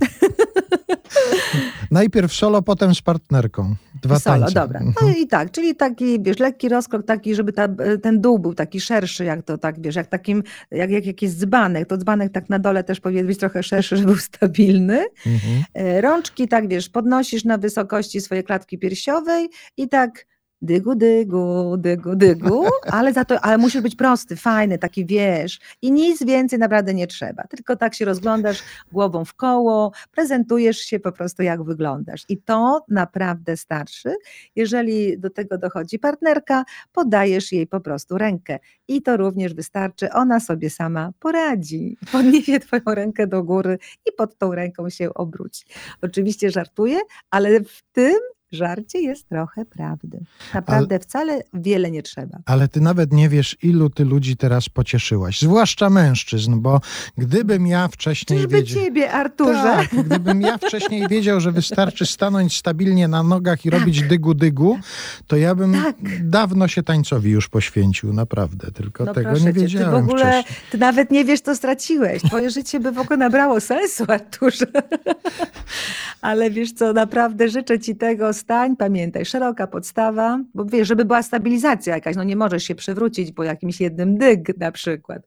Najpierw 1.92 2.34
solo, 2.34 2.62
potem 2.62 2.96
z 2.96 3.02
partnerką. 3.02 3.76
Dwa 4.02 4.20
solo, 4.20 4.40
tańce. 4.40 4.54
dobra. 4.54 4.80
No 4.80 4.88
mhm. 4.88 5.16
i 5.18 5.28
tak, 5.28 5.52
czyli 5.52 5.76
taki, 5.76 6.22
wiesz, 6.22 6.40
lekki 6.40 6.70
rozkrok 6.70 7.06
taki, 7.06 7.36
żeby 7.36 7.54
ta, 7.54 7.68
ten 8.02 8.22
dół 8.22 8.40
był 8.40 8.54
taki 8.54 8.82
szerszy, 8.82 9.26
jak 9.26 9.44
to 9.44 9.58
tak, 9.58 9.82
wiesz, 9.82 9.96
jak 9.96 10.08
takim, 10.08 10.44
jak, 10.72 10.92
jak 10.92 11.06
jakiś 11.06 11.32
dzbanek, 11.32 11.88
to 11.88 11.98
dzbanek 11.98 12.32
tak 12.32 12.50
na 12.50 12.60
dole 12.60 12.84
też 12.84 13.00
powinien 13.00 13.28
być 13.28 13.40
trochę 13.40 13.64
szerszy, 13.64 13.98
żeby 13.98 14.12
był 14.12 14.22
stabilny. 14.32 15.06
Mhm. 15.26 15.64
E, 15.74 16.02
rączki, 16.02 16.48
tak, 16.48 16.68
wiesz, 16.68 16.90
podnosisz 16.90 17.44
na 17.44 17.58
wysokości 17.58 18.22
swojej 18.22 18.44
klatki 18.44 18.78
piersiowej 18.78 19.50
i 19.78 19.90
tak 19.90 20.26
dygu, 20.62 20.96
dygu, 20.96 21.78
dygu, 21.78 22.16
dygu, 22.16 22.66
ale 22.86 23.14
za 23.14 23.26
to, 23.26 23.42
ale 23.42 23.58
musisz 23.58 23.82
być 23.82 23.96
prosty, 23.96 24.36
fajny, 24.36 24.78
taki 24.78 25.06
wiesz 25.06 25.60
i 25.82 25.92
nic 25.92 26.24
więcej 26.24 26.60
naprawdę 26.60 26.94
nie 26.94 27.08
trzeba, 27.08 27.44
tylko 27.44 27.76
tak 27.76 27.96
się 27.96 28.06
rozglądasz 28.06 28.64
głową 28.92 29.26
w 29.26 29.34
koło, 29.34 29.92
prezentujesz 30.12 30.78
się 30.78 31.00
po 31.00 31.12
prostu 31.12 31.44
jak 31.44 31.64
wyglądasz 31.64 32.26
i 32.30 32.38
to 32.38 32.86
naprawdę 32.88 33.58
starszy. 33.58 34.16
Jeżeli 34.56 35.20
do 35.20 35.30
tego 35.30 35.58
dochodzi 35.58 36.00
partnerka, 36.00 36.66
podajesz 36.92 37.52
jej 37.52 37.68
po 37.68 37.80
prostu 37.80 38.18
rękę 38.18 38.60
i 38.88 39.02
to 39.02 39.18
również 39.18 39.54
wystarczy, 39.54 40.12
ona 40.12 40.40
sobie 40.40 40.70
sama 40.70 41.12
poradzi, 41.20 41.98
podniesie 42.12 42.60
twoją 42.60 42.84
rękę 42.88 43.28
do 43.28 43.44
góry 43.44 43.78
i 44.10 44.12
pod 44.12 44.38
tą 44.38 44.56
ręką 44.56 44.90
się 44.90 45.14
obróci. 45.14 45.66
Oczywiście 46.02 46.52
żartuję, 46.52 47.00
ale 47.30 47.60
w 47.60 47.82
tym 47.92 48.20
żarcie 48.52 49.02
jest 49.02 49.30
trochę 49.30 49.66
prawdy. 49.66 50.20
Naprawdę 50.54 51.00
wcale 51.00 51.42
wiele 51.54 51.92
nie 51.92 52.04
trzeba. 52.04 52.38
Ale 52.46 52.68
ty 52.68 52.82
nawet 52.82 53.14
nie 53.14 53.30
wiesz, 53.30 53.58
ilu 53.64 53.90
ty 53.90 54.06
ludzi 54.06 54.38
teraz 54.38 54.70
pocieszyłaś, 54.70 55.40
zwłaszcza 55.42 55.90
mężczyzn, 55.90 56.60
bo 56.60 56.82
gdybym 57.18 57.68
ja 57.68 57.88
wcześniej 57.88 58.40
Czyżby 58.40 58.56
wiedział... 58.58 58.84
ciebie, 58.84 59.12
Arturze? 59.12 59.54
Tak, 59.64 60.06
gdybym 60.06 60.42
ja 60.42 60.58
wcześniej 60.58 61.08
wiedział, 61.08 61.40
że 61.40 61.52
wystarczy 61.52 62.06
stanąć 62.06 62.58
stabilnie 62.58 63.08
na 63.08 63.24
nogach 63.24 63.66
i 63.66 63.70
robić 63.70 64.02
dygu-dygu, 64.04 64.80
to 65.28 65.38
ja 65.38 65.56
bym 65.56 65.74
Tak. 65.74 66.30
dawno 66.30 66.68
się 66.68 66.84
tańcowi 66.84 67.32
już 67.32 67.50
poświęcił, 67.50 68.14
naprawdę. 68.14 68.72
Tylko 68.72 69.06
No 69.06 69.14
tego 69.14 69.32
nie 69.32 69.40
cię, 69.40 69.54
ty 69.54 69.54
wiedziałem 69.54 69.92
w 69.92 70.10
ogóle, 70.10 70.42
wcześniej. 70.42 70.58
ty 70.72 70.78
nawet 70.78 71.12
nie 71.12 71.26
wiesz, 71.26 71.42
co 71.42 71.56
straciłeś. 71.56 72.22
Twoje 72.24 72.50
życie 72.50 72.80
by 72.80 72.92
w 72.92 73.00
ogóle 73.00 73.18
nabrało 73.18 73.60
sensu, 73.62 74.04
Arturze. 74.08 74.66
Ale 76.22 76.52
wiesz 76.52 76.72
co, 76.74 76.94
naprawdę 76.94 77.50
życzę 77.50 77.80
ci 77.80 77.96
tego, 77.96 78.34
stań, 78.42 78.76
pamiętaj, 78.76 79.26
szeroka 79.26 79.68
podstawa, 79.68 80.40
bo 80.54 80.66
wiesz, 80.66 80.88
żeby 80.88 81.06
była 81.06 81.24
stabilizacja 81.24 81.96
jakaś, 81.96 82.16
no 82.16 82.24
nie 82.24 82.36
możesz 82.36 82.64
się 82.64 82.76
przewrócić 82.76 83.32
po 83.32 83.44
jakimś 83.44 83.82
jednym 83.82 84.18
dyg 84.18 84.58
na 84.58 84.72
przykład. 84.72 85.22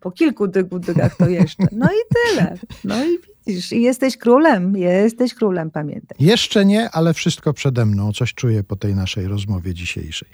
Po 0.00 0.10
kilku 0.10 0.48
dygu 0.48 0.78
dygach 0.78 1.16
to 1.16 1.28
jeszcze. 1.28 1.66
No 1.72 1.86
i 1.86 1.98
tyle. 2.14 2.54
No 2.84 3.04
i 3.04 3.18
widzisz, 3.48 3.72
i 3.72 3.82
jesteś 3.82 4.16
królem, 4.16 4.76
jesteś 4.76 5.34
królem, 5.34 5.70
pamiętaj. 5.70 6.16
Jeszcze 6.20 6.64
nie, 6.64 6.90
ale 6.90 7.14
wszystko 7.14 7.52
przede 7.52 7.86
mną. 7.86 8.12
Coś 8.12 8.34
czuję 8.34 8.64
po 8.64 8.76
tej 8.76 8.94
naszej 8.94 9.26
rozmowie 9.26 9.74
dzisiejszej. 9.74 10.28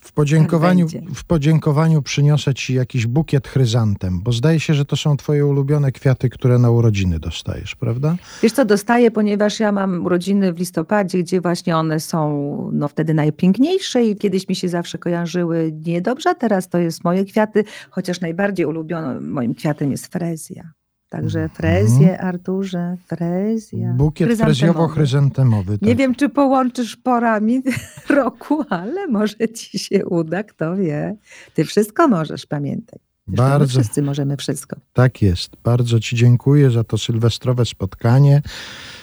W 0.00 0.12
podziękowaniu, 0.12 0.86
Tak 0.86 1.00
będzie. 1.00 1.14
w 1.14 1.24
podziękowaniu 1.24 2.02
przyniosę 2.02 2.54
ci 2.54 2.74
jakiś 2.74 3.06
bukiet 3.06 3.48
chryzantem, 3.48 4.20
bo 4.22 4.32
zdaje 4.32 4.60
się, 4.60 4.74
że 4.74 4.84
to 4.84 4.96
są 4.96 5.16
twoje 5.16 5.46
ulubione 5.46 5.92
kwiaty, 5.92 6.28
które 6.28 6.58
na 6.58 6.70
urodziny 6.70 7.18
dostajesz, 7.18 7.74
prawda? 7.74 8.16
Wiesz 8.42 8.52
co, 8.52 8.64
dostaję, 8.64 9.10
ponieważ 9.10 9.60
ja 9.60 9.72
mam 9.72 10.04
urodziny 10.04 10.52
w 10.52 10.58
listopadzie, 10.58 11.18
gdzie 11.18 11.40
właśnie 11.40 11.76
one 11.76 12.00
są 12.00 12.70
no, 12.72 12.88
wtedy 12.88 13.14
najpiękniejsze 13.14 14.04
i 14.04 14.16
kiedyś 14.16 14.48
mi 14.48 14.56
się 14.56 14.68
zawsze 14.68 14.98
kojarzyły 14.98 15.72
niedobrze, 15.86 16.30
a 16.30 16.34
teraz 16.34 16.68
to 16.68 16.78
jest 16.78 17.04
moje 17.04 17.24
kwiaty, 17.24 17.64
chociaż 17.90 18.20
najbardziej 18.20 18.66
ulubionym 18.66 19.30
moim 19.30 19.54
kwiatem 19.54 19.90
jest 19.90 20.06
frezja. 20.06 20.72
Także 21.12 21.48
frezję, 21.48 22.20
Arturze, 22.20 22.96
frezja. 23.06 23.92
Bukiet 23.92 24.28
Chryzantemowy. 24.28 24.54
frezjowo-chryzantemowy. 24.54 25.70
Nie 25.82 25.88
tak. 25.88 25.98
wiem, 25.98 26.14
czy 26.14 26.28
połączysz 26.28 26.96
porami 26.96 27.62
roku, 28.08 28.64
ale 28.70 29.06
może 29.06 29.48
ci 29.54 29.78
się 29.78 30.06
uda, 30.06 30.42
kto 30.42 30.76
wie. 30.76 31.16
Ty 31.54 31.64
wszystko 31.64 32.08
możesz, 32.08 32.46
pamiętaj. 32.46 32.98
Zresztą 33.28 33.44
Bardzo. 33.44 33.66
wszyscy 33.80 34.02
możemy 34.02 34.36
wszystko. 34.36 34.76
Tak 34.92 35.22
jest. 35.22 35.56
Bardzo 35.64 36.00
ci 36.00 36.16
dziękuję 36.16 36.70
za 36.70 36.84
to 36.84 36.98
sylwestrowe 36.98 37.64
spotkanie. 37.64 38.42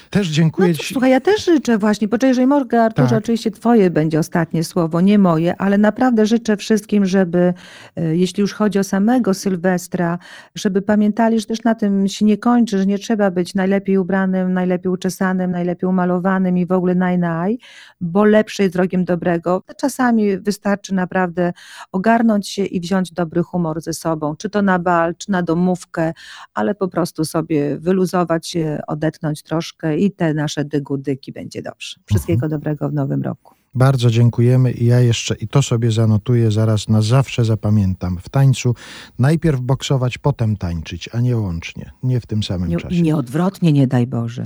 Też 0.09 0.27
dziękuję 0.27 0.67
No 0.69 0.73
cóż, 0.73 0.87
ci. 0.87 0.93
słuchaj, 0.93 1.11
ja 1.11 1.19
też 1.19 1.45
życzę 1.45 1.77
właśnie, 1.77 2.07
poczekaj, 2.07 2.29
jeżeli 2.29 2.47
mogę, 2.47 2.83
Arturze, 2.83 3.09
Tak. 3.09 3.17
oczywiście 3.19 3.51
twoje 3.51 3.89
będzie 3.89 4.19
ostatnie 4.19 4.63
słowo, 4.63 5.01
nie 5.01 5.19
moje, 5.19 5.61
ale 5.61 5.77
naprawdę 5.77 6.25
życzę 6.25 6.57
wszystkim, 6.57 7.05
żeby, 7.05 7.53
e, 7.95 8.15
jeśli 8.15 8.41
już 8.41 8.53
chodzi 8.53 8.79
o 8.79 8.83
samego 8.83 9.33
Sylwestra, 9.33 10.19
żeby 10.55 10.81
pamiętali, 10.81 11.39
że 11.39 11.45
też 11.45 11.63
na 11.63 11.75
tym 11.75 12.07
się 12.07 12.25
nie 12.25 12.37
kończy, 12.37 12.77
że 12.77 12.85
nie 12.85 12.97
trzeba 12.99 13.31
być 13.31 13.55
najlepiej 13.55 13.97
ubranym, 13.97 14.53
najlepiej 14.53 14.91
uczesanym, 14.91 15.51
najlepiej 15.51 15.89
umalowanym 15.89 16.57
i 16.57 16.65
w 16.65 16.71
ogóle 16.71 16.95
naj-naj, 16.95 17.57
bo 18.01 18.23
lepsze 18.25 18.63
jest 18.63 18.75
drogiem 18.75 19.05
dobrego. 19.05 19.63
Czasami 19.77 20.37
wystarczy 20.37 20.93
naprawdę 20.93 21.53
ogarnąć 21.91 22.47
się 22.49 22.65
i 22.65 22.79
wziąć 22.79 23.11
dobry 23.11 23.43
humor 23.43 23.81
ze 23.81 23.93
sobą, 23.93 24.35
czy 24.35 24.49
to 24.49 24.61
na 24.61 24.79
bal, 24.79 25.15
czy 25.15 25.31
na 25.31 25.43
domówkę, 25.43 26.13
ale 26.53 26.75
po 26.75 26.87
prostu 26.87 27.25
sobie 27.25 27.77
wyluzować 27.77 28.47
się, 28.47 28.79
odetchnąć 28.87 29.43
troszkę 29.43 29.98
i 30.05 30.11
te 30.11 30.33
nasze 30.33 30.65
dygudyki 30.65 31.31
będzie 31.31 31.61
dobrze. 31.61 31.95
Wszystkiego 32.05 32.45
Mhm. 32.45 32.49
dobrego 32.49 32.89
w 32.89 32.93
nowym 32.93 33.21
roku. 33.21 33.55
Bardzo 33.75 34.09
dziękujemy 34.11 34.71
i 34.71 34.85
ja 34.85 34.99
jeszcze 34.99 35.35
i 35.35 35.47
to 35.47 35.61
sobie 35.61 35.91
zanotuję, 35.91 36.51
zaraz 36.51 36.89
na 36.89 37.01
zawsze 37.01 37.45
zapamiętam. 37.45 38.17
W 38.21 38.29
tańcu 38.29 38.75
najpierw 39.19 39.59
boksować, 39.61 40.17
potem 40.17 40.57
tańczyć, 40.57 41.09
a 41.13 41.19
nie 41.19 41.37
łącznie. 41.37 41.91
Nie 42.03 42.19
w 42.19 42.25
tym 42.25 42.43
samym 42.43 42.69
Nie, 42.69 42.77
czasie. 42.77 43.01
nie 43.01 43.15
odwrotnie, 43.15 43.71
nie 43.73 43.87
daj 43.87 44.07
Boże. 44.07 44.43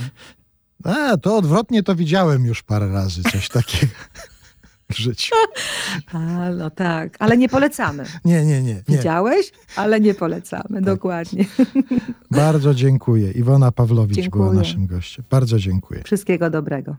A, 0.83 1.17
to 1.17 1.37
odwrotnie 1.37 1.83
to 1.83 1.95
widziałem 1.95 2.45
już 2.45 2.63
parę 2.63 2.87
razy, 2.91 3.23
coś 3.23 3.49
takiego 3.49 3.93
w 4.91 4.97
życiu. 4.97 5.35
A, 6.13 6.49
no 6.49 6.69
tak, 6.69 7.15
ale 7.19 7.37
nie 7.37 7.49
polecamy. 7.49 8.03
Nie, 8.25 8.45
nie, 8.45 8.61
nie. 8.61 8.73
nie. 8.73 8.97
Widziałeś? 8.97 9.51
Ale 9.75 9.99
nie 9.99 10.13
polecamy, 10.13 10.81
dokładnie. 10.81 11.45
Bardzo 12.31 12.73
dziękuję. 12.73 13.31
Iwona 13.31 13.71
Pawlowicz 13.71 14.15
była 14.15 14.45
Dziękuję. 14.45 14.53
naszym 14.59 14.87
gościem. 14.87 15.25
Bardzo 15.29 15.59
dziękuję. 15.59 16.01
Wszystkiego 16.05 16.49
dobrego. 16.49 16.95